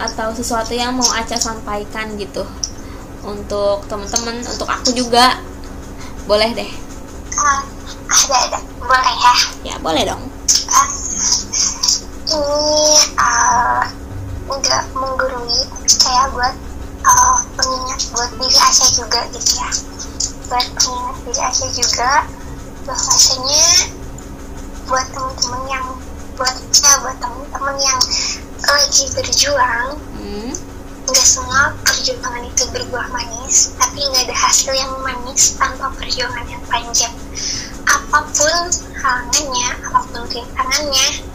atau 0.00 0.32
sesuatu 0.32 0.72
yang 0.72 0.96
mau 0.96 1.06
Aca 1.12 1.36
sampaikan 1.36 2.16
gitu 2.16 2.46
untuk 3.26 3.84
teman-teman 3.88 4.40
untuk 4.46 4.68
aku 4.68 4.92
juga? 4.96 5.40
Boleh 6.24 6.52
deh. 6.56 6.70
Ah, 7.36 7.62
ada 8.08 8.36
ada. 8.48 8.58
Boleh 8.80 9.14
ya? 9.16 9.34
Ya 9.64 9.76
boleh 9.80 10.02
dong. 10.06 10.22
Ah, 10.70 10.88
ini 12.30 12.94
ah, 13.18 13.84
nggak 14.58 14.84
menggurui 14.98 15.60
kayak 16.02 16.26
buat 16.34 16.54
ah, 17.06 17.38
pengingat 17.54 18.00
buat 18.10 18.30
diri 18.34 18.58
Asya 18.58 18.88
juga 18.98 19.20
gitu 19.30 19.52
ya. 19.62 19.70
Buat 20.50 20.66
pengingat 20.74 21.16
diri 21.22 21.40
Asya 21.46 21.68
juga 21.70 22.10
bahwasanya 22.88 23.66
buat 24.90 25.06
teman-teman 25.14 25.62
yang 25.70 25.86
buat 26.34 26.56
ya 26.82 26.92
buat 27.04 27.16
teman-teman 27.22 27.76
yang 27.78 28.00
lagi 28.66 29.04
berjuang. 29.14 29.88
Hmm, 30.18 30.50
nggak 31.06 31.26
semua 31.26 31.74
perjuangan 31.86 32.42
itu 32.42 32.64
berbuah 32.74 33.06
manis 33.14 33.74
tapi 33.78 34.02
nggak 34.02 34.30
ada 34.30 34.36
hasil 34.36 34.72
yang 34.74 34.92
manis 35.06 35.54
tanpa 35.54 35.94
perjuangan 35.94 36.46
yang 36.50 36.62
panjang. 36.66 37.14
Apa 37.86 38.26
pun 38.26 38.54
halangannya 38.98 39.68
apa 39.86 40.00
pun 40.10 40.22
rintangannya 40.26 41.29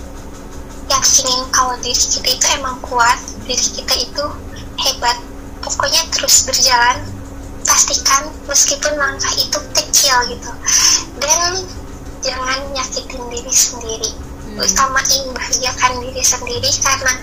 yakinin 0.96 1.44
kalau 1.52 1.76
diri 1.84 2.00
kita 2.00 2.30
itu 2.32 2.46
emang 2.56 2.80
kuat 2.80 3.20
diri 3.44 3.68
kita 3.82 3.94
itu 4.00 4.26
hebat. 4.80 5.18
Pokoknya 5.60 6.06
terus 6.14 6.46
berjalan 6.46 7.04
pastikan 7.66 8.30
meskipun 8.46 8.94
langkah 8.96 9.34
itu 9.36 9.60
kecil 9.74 10.16
gitu. 10.30 10.52
Dan 11.20 11.66
jangan 12.24 12.60
nyakitin 12.72 13.24
diri 13.34 13.54
sendiri. 13.54 14.12
Hmm. 14.46 14.62
utamain 14.62 15.26
bahagiakan 15.34 16.06
diri 16.06 16.22
sendiri 16.22 16.70
karena 16.78 17.18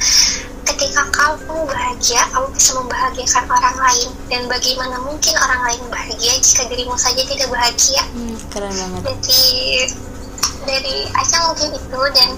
ketika 0.66 1.06
kamu 1.14 1.70
bahagia 1.70 2.18
kamu 2.34 2.50
bisa 2.50 2.70
membahagiakan 2.76 3.44
orang 3.46 3.76
lain. 3.78 4.10
Dan 4.26 4.42
bagaimana 4.50 4.98
mungkin 5.06 5.34
orang 5.38 5.62
lain 5.70 5.82
bahagia 5.86 6.34
jika 6.42 6.66
dirimu 6.66 6.98
saja 6.98 7.22
tidak 7.22 7.48
bahagia? 7.48 8.02
Hmm, 8.10 8.36
keren 8.50 8.74
banget. 8.74 9.02
Jadi 9.06 9.42
dari 10.66 11.08
Aca 11.12 11.50
mungkin 11.50 11.70
itu 11.74 12.00
dan 12.14 12.30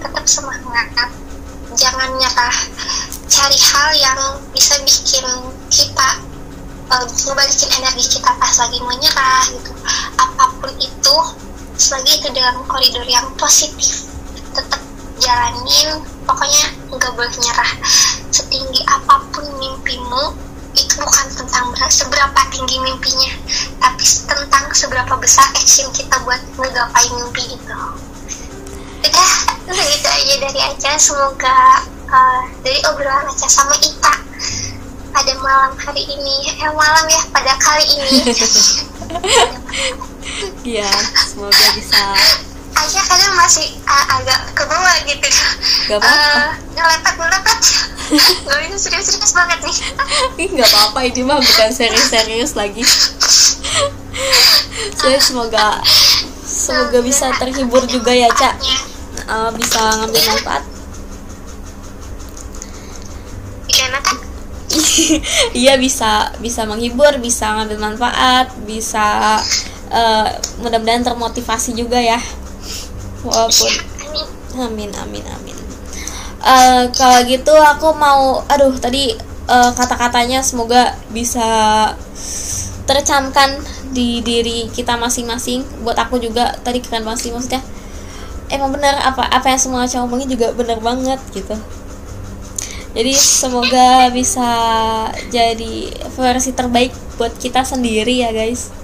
tetap 0.00 0.24
semangat. 0.26 1.08
Jangan 1.74 2.10
nyerah. 2.18 2.56
Cari 3.30 3.58
hal 3.58 3.90
yang 3.94 4.20
bisa 4.50 4.74
bikin 4.82 5.24
kita 5.70 6.08
uh, 6.90 7.06
ngebalikin 7.06 7.70
energi 7.78 8.18
kita 8.18 8.30
pas 8.36 8.54
lagi 8.58 8.78
mau 8.82 8.94
nyerah 8.98 9.42
gitu. 9.54 9.72
Apa 10.18 10.44
pun 10.58 10.72
itu 10.82 11.16
selagi 11.78 12.20
itu 12.20 12.28
dalam 12.36 12.60
koridor 12.66 13.06
yang 13.06 13.26
positif 13.38 14.10
tetap 14.52 14.82
jalanin. 15.22 16.02
Pokoknya 16.26 16.64
nggak 16.90 17.12
boleh 17.14 17.34
nyerah. 17.38 17.72
Setinggi 18.30 18.82
apa 18.86 19.22
pun 19.30 19.46
mimpimu 19.58 20.49
itu 20.76 20.94
bukan 21.02 21.26
tentang 21.34 21.64
ber- 21.74 21.90
seberapa 21.90 22.40
tinggi 22.54 22.78
mimpinya 22.78 23.32
tapi 23.82 24.04
tentang 24.04 24.64
seberapa 24.70 25.14
besar 25.18 25.46
action 25.56 25.90
kita 25.90 26.14
buat 26.22 26.38
ngegapai 26.58 27.06
mimpi 27.16 27.58
itu. 27.58 27.78
Udah 29.70 29.86
itu 29.86 30.08
aja 30.10 30.34
dari 30.42 30.60
Aca. 30.66 30.98
Semoga 30.98 31.58
uh, 32.10 32.42
dari 32.66 32.82
obrolan 32.90 33.26
Aca 33.30 33.46
sama 33.46 33.74
Ita 33.78 34.14
pada 35.10 35.32
malam 35.42 35.72
hari 35.78 36.06
ini. 36.06 36.36
Eh 36.58 36.70
malam 36.74 37.06
ya 37.06 37.22
pada 37.30 37.52
kali 37.58 37.84
ini. 37.86 38.10
Iya, 40.62 40.86
semoga 41.26 41.66
bisa 41.74 42.14
Aca 42.74 43.00
kadang 43.06 43.34
masih 43.36 43.66
uh, 43.84 44.06
agak 44.18 44.40
ke 44.54 44.62
bawah 44.64 44.96
gitu 45.06 45.28
Gak 45.90 45.98
apa-apa. 45.98 46.30
Eh, 46.38 46.50
ngelepet 46.76 47.14
ngelepet 47.18 47.60
nggak 48.42 48.58
bisa 48.66 48.90
serius-serius 48.90 49.32
banget 49.38 49.58
nih 49.62 49.76
Ih, 50.42 50.48
nggak 50.50 50.66
apa-apa 50.66 51.00
ini 51.06 51.22
mah 51.22 51.38
bukan 51.38 51.70
serius-serius 51.70 52.58
lagi. 52.58 52.82
Saya 54.98 55.18
semoga 55.22 55.78
semoga 56.42 56.98
bisa 57.00 57.30
terhibur 57.38 57.86
juga 57.86 58.10
ya, 58.10 58.26
Cak. 58.34 58.54
Eh, 59.30 59.50
bisa 59.54 59.80
ngambil 60.02 60.22
manfaat. 60.26 60.62
gimana 63.70 63.98
kan 64.02 64.16
Iya 65.62 65.78
bisa 65.78 66.34
bisa 66.42 66.66
menghibur, 66.66 67.14
bisa 67.22 67.54
ngambil 67.54 67.78
manfaat, 67.78 68.50
bisa 68.66 69.38
eh, 69.90 70.28
mudah-mudahan 70.58 71.06
termotivasi 71.06 71.78
juga 71.78 71.98
ya. 72.02 72.18
Walaupun 73.24 73.72
Amin. 74.58 74.90
Amin 74.98 75.24
amin. 75.30 75.56
Eh 76.40 76.84
kalau 76.96 77.20
gitu 77.28 77.54
aku 77.54 77.94
mau, 77.94 78.42
aduh 78.50 78.74
tadi 78.80 79.14
eh, 79.46 79.70
kata-katanya 79.76 80.42
semoga 80.42 80.96
bisa 81.12 81.46
tercamkan 82.88 83.62
di 83.94 84.18
diri 84.24 84.66
kita 84.72 84.98
masing-masing. 84.98 85.62
Buat 85.86 86.02
aku 86.02 86.18
juga 86.18 86.58
tadi 86.66 86.82
keren 86.82 87.06
banget 87.06 87.28
sih 87.28 87.30
maksudnya. 87.30 87.62
Emang 88.50 88.74
bener 88.74 88.98
apa 88.98 89.30
apa 89.30 89.46
yang 89.54 89.60
semua 89.62 89.86
cowok 89.86 90.06
omongin 90.10 90.28
juga 90.34 90.50
bener 90.50 90.82
banget 90.82 91.20
gitu. 91.30 91.54
Jadi 92.90 93.14
semoga 93.14 94.10
bisa 94.10 94.50
jadi 95.30 95.94
versi 96.10 96.50
terbaik 96.50 96.90
buat 97.14 97.30
kita 97.38 97.62
sendiri 97.62 98.26
ya 98.26 98.34
guys. 98.34 98.79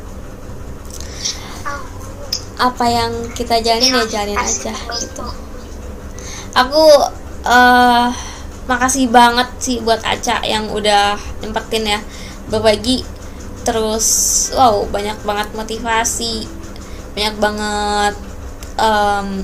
Apa 2.57 2.85
yang 2.89 3.13
kita 3.37 3.61
jalanin 3.61 3.93
ya 3.93 4.05
jalanin 4.09 4.39
aja 4.41 4.75
gitu. 4.97 5.25
Aku 6.57 6.85
eh 7.47 8.09
makasih 8.67 9.07
banget 9.13 9.49
sih 9.63 9.79
buat 9.85 10.03
Aca 10.03 10.43
yang 10.43 10.73
udah 10.73 11.21
nyempetin 11.45 11.85
ya. 11.87 12.01
Berbagi 12.49 13.17
terus 13.67 14.07
wow 14.55 14.87
banyak 14.87 15.19
banget 15.27 15.51
motivasi 15.59 16.47
banyak 17.19 17.35
banget 17.43 18.15
em, 18.79 19.43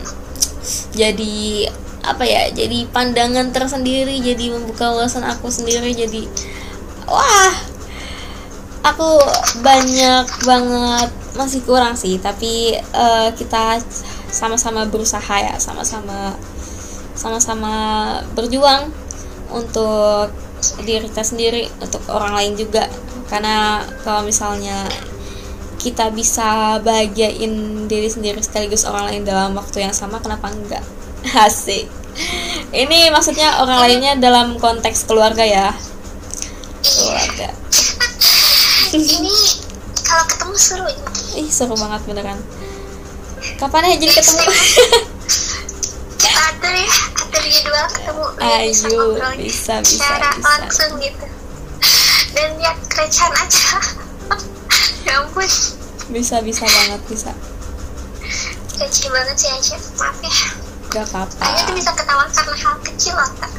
jadi 0.95 1.67
apa 2.07 2.23
ya 2.23 2.47
jadi 2.55 2.87
pandangan 2.95 3.51
tersendiri 3.51 4.23
jadi 4.23 4.55
membuka 4.55 4.95
wawasan 4.95 5.27
aku 5.27 5.51
sendiri 5.51 5.91
jadi 5.91 6.23
wah 7.11 7.55
aku 8.83 9.09
banyak 9.63 10.27
banget 10.45 11.11
masih 11.39 11.65
kurang 11.65 11.97
sih 11.97 12.19
tapi 12.19 12.77
eh, 12.77 13.29
kita 13.39 13.81
sama-sama 14.33 14.85
berusaha 14.89 15.37
ya 15.39 15.57
sama-sama 15.57 16.35
sama-sama 17.13 17.75
berjuang 18.33 18.89
untuk 19.53 20.33
diri 20.83 21.07
kita 21.07 21.23
sendiri 21.23 21.69
untuk 21.83 22.03
orang 22.09 22.35
lain 22.39 22.53
juga. 22.57 22.89
Karena 23.29 23.85
kalau 24.05 24.25
misalnya 24.25 24.87
kita 25.81 26.15
bisa 26.15 26.79
bahagiain 26.81 27.87
diri 27.91 28.07
sendiri 28.07 28.39
sekaligus 28.39 28.87
orang 28.87 29.11
lain 29.13 29.23
dalam 29.27 29.53
waktu 29.59 29.83
yang 29.83 29.95
sama 29.95 30.23
kenapa 30.23 30.49
enggak? 30.51 30.85
Asik. 31.47 31.87
Ini 32.73 33.09
maksudnya 33.13 33.61
orang 33.65 33.89
lainnya 33.89 34.13
dalam 34.21 34.57
konteks 34.61 35.09
keluarga 35.09 35.45
ya. 35.45 35.73
Keluarga 36.83 37.62
ini 39.01 39.37
kalau 40.05 40.25
ketemu 40.29 40.55
seru. 40.61 40.87
Ini 40.91 41.41
ih 41.41 41.49
seru 41.49 41.75
banget 41.79 42.01
beneran. 42.05 42.39
Kapan 43.57 43.95
ya 43.95 43.97
jadi 43.97 44.13
ketemu? 44.21 44.43
Kita 46.21 46.41
atur 46.53 46.73
ya 46.77 46.91
atur 47.17 47.43
jadwal 47.49 47.87
ketemu. 47.89 48.25
Ayo, 48.39 48.59
bisa 48.69 48.87
ngobrol 48.93 49.33
bisa, 49.41 49.75
bisa, 49.81 49.97
secara 49.97 50.31
bisa. 50.37 50.49
langsung 50.61 50.91
gitu. 51.01 51.27
Dan 52.37 52.49
lihat 52.61 52.79
kerjaan 52.93 53.33
aja. 53.33 53.79
Ya 55.03 55.19
ampun. 55.19 55.51
Bisa 56.15 56.39
bisa 56.47 56.63
banget 56.63 57.03
bisa. 57.11 57.35
Kecil 58.79 59.11
banget 59.11 59.35
sih 59.35 59.51
aja 59.51 59.77
maaf 59.99 60.19
ya. 60.23 60.35
Gak 60.95 61.05
apa-apa. 61.11 61.43
Aja 61.43 61.61
tuh 61.67 61.75
bisa 61.75 61.91
ketawa 61.91 62.31
karena 62.31 62.55
hal 62.55 62.77
kecil 62.87 63.19
loh 63.19 63.31
kak 63.43 63.51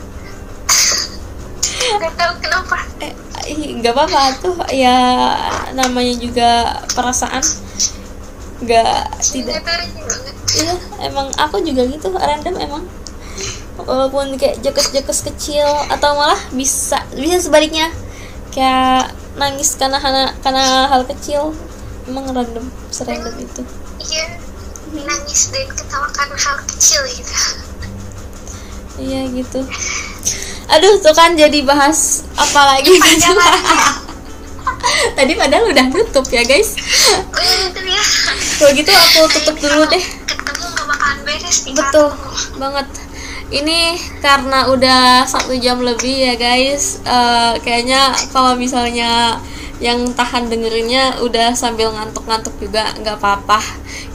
Gak 1.83 2.13
tau 2.15 2.33
kenapa. 2.39 2.77
Eh, 3.01 3.13
nggak 3.79 3.93
apa-apa 3.93 4.21
tuh. 4.39 4.55
Ya 4.71 4.97
namanya 5.75 6.13
juga 6.15 6.49
perasaan. 6.95 7.43
Nggak 8.63 8.99
tidak. 9.19 9.59
Iya 10.53 10.75
emang 11.09 11.33
aku 11.35 11.59
juga 11.65 11.83
gitu 11.89 12.13
random 12.13 12.55
emang. 12.61 12.83
Walaupun 13.73 14.37
kayak 14.37 14.61
jokes-jokes 14.61 15.25
kecil 15.33 15.65
atau 15.89 16.15
malah 16.15 16.39
bisa 16.53 17.01
bisa 17.17 17.41
sebaliknya. 17.41 17.89
Kayak 18.53 19.11
nangis 19.33 19.75
karena 19.75 19.97
karena, 19.97 20.29
karena 20.45 20.87
hal 20.87 21.03
kecil. 21.09 21.51
Emang 22.03 22.29
random 22.31 22.67
serandom 22.91 23.33
itu. 23.39 23.63
Iya 24.03 24.43
nangis 24.93 25.49
dan 25.49 25.65
ketawa 25.73 26.07
karena 26.13 26.37
hal 26.37 26.57
kecil 26.69 27.01
gitu 27.09 27.33
iya 29.01 29.25
gitu. 29.29 29.65
Aduh 30.69 30.97
tuh 31.01 31.13
kan 31.13 31.33
jadi 31.33 31.59
bahas 31.65 32.23
apa 32.37 32.61
lagi 32.77 32.93
banget. 32.97 33.35
tadi? 35.17 35.33
Padahal 35.37 35.69
udah 35.69 35.85
tutup 35.91 36.25
ya 36.29 36.43
guys. 36.45 36.75
Oh 37.33 37.41
iya 37.41 37.67
ya? 37.71 38.03
Kalau 38.59 38.71
gitu 38.75 38.91
aku 38.91 39.19
tutup 39.39 39.55
dulu 39.59 39.81
deh. 39.89 40.03
Ketemu 40.27 40.67
bakalan 40.87 41.19
beres 41.25 41.57
nih 41.67 41.73
betul 41.75 42.07
banget. 42.57 42.87
Ini 43.53 43.79
karena 44.23 44.65
udah 44.71 45.29
satu 45.29 45.53
jam 45.59 45.83
lebih 45.83 46.33
ya 46.33 46.35
guys. 46.39 47.03
Eh, 47.05 47.53
kayaknya 47.61 48.13
kalau 48.33 48.57
misalnya 48.57 49.37
yang 49.81 49.99
tahan 50.15 50.47
dengerinnya 50.47 51.19
udah 51.19 51.53
sambil 51.53 51.91
ngantuk-ngantuk 51.91 52.55
juga 52.57 52.93
nggak 52.97 53.19
apa-apa. 53.19 53.59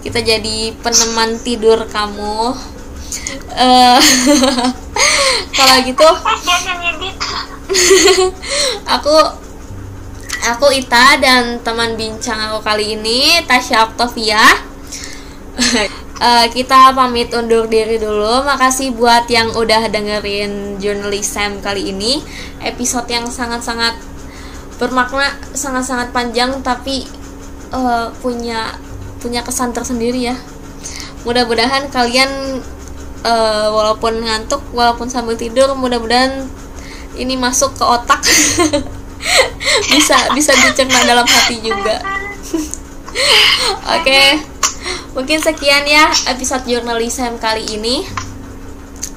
Kita 0.02 0.22
jadi 0.24 0.72
peneman 0.80 1.38
tidur 1.44 1.84
kamu 1.86 2.56
Eh, 3.58 3.98
kalau 5.58 5.76
gitu 5.82 6.08
aku 8.94 9.16
aku 10.46 10.66
Ita 10.72 11.18
dan 11.20 11.60
teman 11.60 11.98
bincang 11.98 12.38
aku 12.38 12.62
kali 12.64 12.94
ini 12.96 13.42
Tasya 13.44 13.90
Octavia. 13.92 14.42
Eh, 16.18 16.50
kita 16.50 16.90
pamit 16.98 17.30
undur 17.30 17.70
diri 17.70 17.94
dulu. 17.94 18.42
Makasih 18.42 18.90
buat 18.90 19.30
yang 19.30 19.54
udah 19.54 19.86
dengerin 19.86 20.74
journalism 20.82 21.62
kali 21.62 21.94
ini. 21.94 22.18
Episode 22.58 23.06
yang 23.06 23.30
sangat-sangat 23.30 23.94
bermakna 24.82 25.38
sangat-sangat 25.54 26.10
panjang 26.10 26.58
tapi 26.66 27.06
eh, 27.70 28.06
punya 28.18 28.74
punya 29.22 29.46
kesan 29.46 29.70
tersendiri 29.70 30.34
ya. 30.34 30.36
Mudah-mudahan 31.22 31.86
kalian 31.86 32.66
eh, 33.24 33.68
walaupun 33.70 34.22
ngantuk 34.22 34.62
walaupun 34.74 35.08
sambil 35.08 35.34
tidur 35.34 35.72
mudah-mudahan 35.74 36.46
ini 37.18 37.34
masuk 37.34 37.74
ke 37.74 37.84
otak 37.84 38.22
bisa 39.92 40.30
bisa 40.36 40.52
dicerna 40.54 41.02
dalam 41.02 41.26
hati 41.26 41.58
juga 41.58 41.98
oke 43.98 44.22
mungkin 45.18 45.38
sekian 45.42 45.88
ya 45.88 46.12
episode 46.30 46.62
jurnalism 46.68 47.40
kali 47.42 47.66
ini 47.74 48.06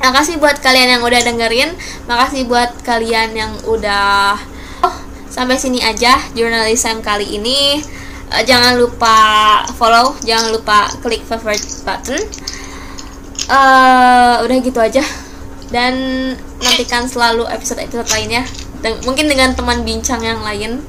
Makasih 0.01 0.41
buat 0.41 0.57
kalian 0.65 0.97
yang 0.97 1.03
udah 1.05 1.21
dengerin, 1.21 1.77
makasih 2.09 2.49
buat 2.49 2.73
kalian 2.81 3.37
yang 3.37 3.53
udah 3.69 4.33
oh, 4.81 4.95
sampai 5.29 5.61
sini 5.61 5.77
aja 5.77 6.17
jurnalism 6.33 7.05
kali 7.05 7.37
ini. 7.37 7.77
Uh, 8.33 8.41
jangan 8.41 8.81
lupa 8.81 9.13
follow, 9.77 10.17
jangan 10.25 10.49
lupa 10.49 10.89
klik 11.05 11.21
favorite 11.21 11.61
button. 11.85 12.17
Uh, 13.51 14.47
udah 14.47 14.57
gitu 14.63 14.79
aja. 14.79 15.03
Dan 15.67 15.93
nantikan 16.63 17.07
selalu 17.11 17.43
episode-episode 17.51 18.07
lainnya. 18.15 18.47
Dan 18.79 19.03
mungkin 19.03 19.27
dengan 19.27 19.51
teman 19.51 19.83
bincang 19.83 20.23
yang 20.23 20.39
lain. 20.39 20.79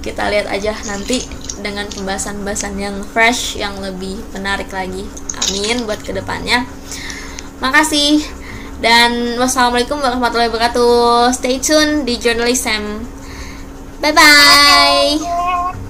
Kita 0.00 0.30
lihat 0.30 0.48
aja 0.48 0.72
nanti 0.88 1.20
dengan 1.60 1.84
pembahasan-pembahasan 1.92 2.74
yang 2.80 2.96
fresh, 3.12 3.58
yang 3.58 3.76
lebih 3.82 4.16
menarik 4.32 4.72
lagi. 4.72 5.04
Amin 5.48 5.84
buat 5.84 6.00
ke 6.00 6.14
depannya. 6.14 6.64
Makasih. 7.60 8.24
Dan 8.80 9.36
wassalamualaikum 9.36 10.00
warahmatullahi 10.00 10.48
wabarakatuh. 10.48 11.36
Stay 11.36 11.60
tune 11.60 12.08
di 12.08 12.16
Journalism. 12.16 13.04
Bye 14.00 14.16
bye. 14.16 15.89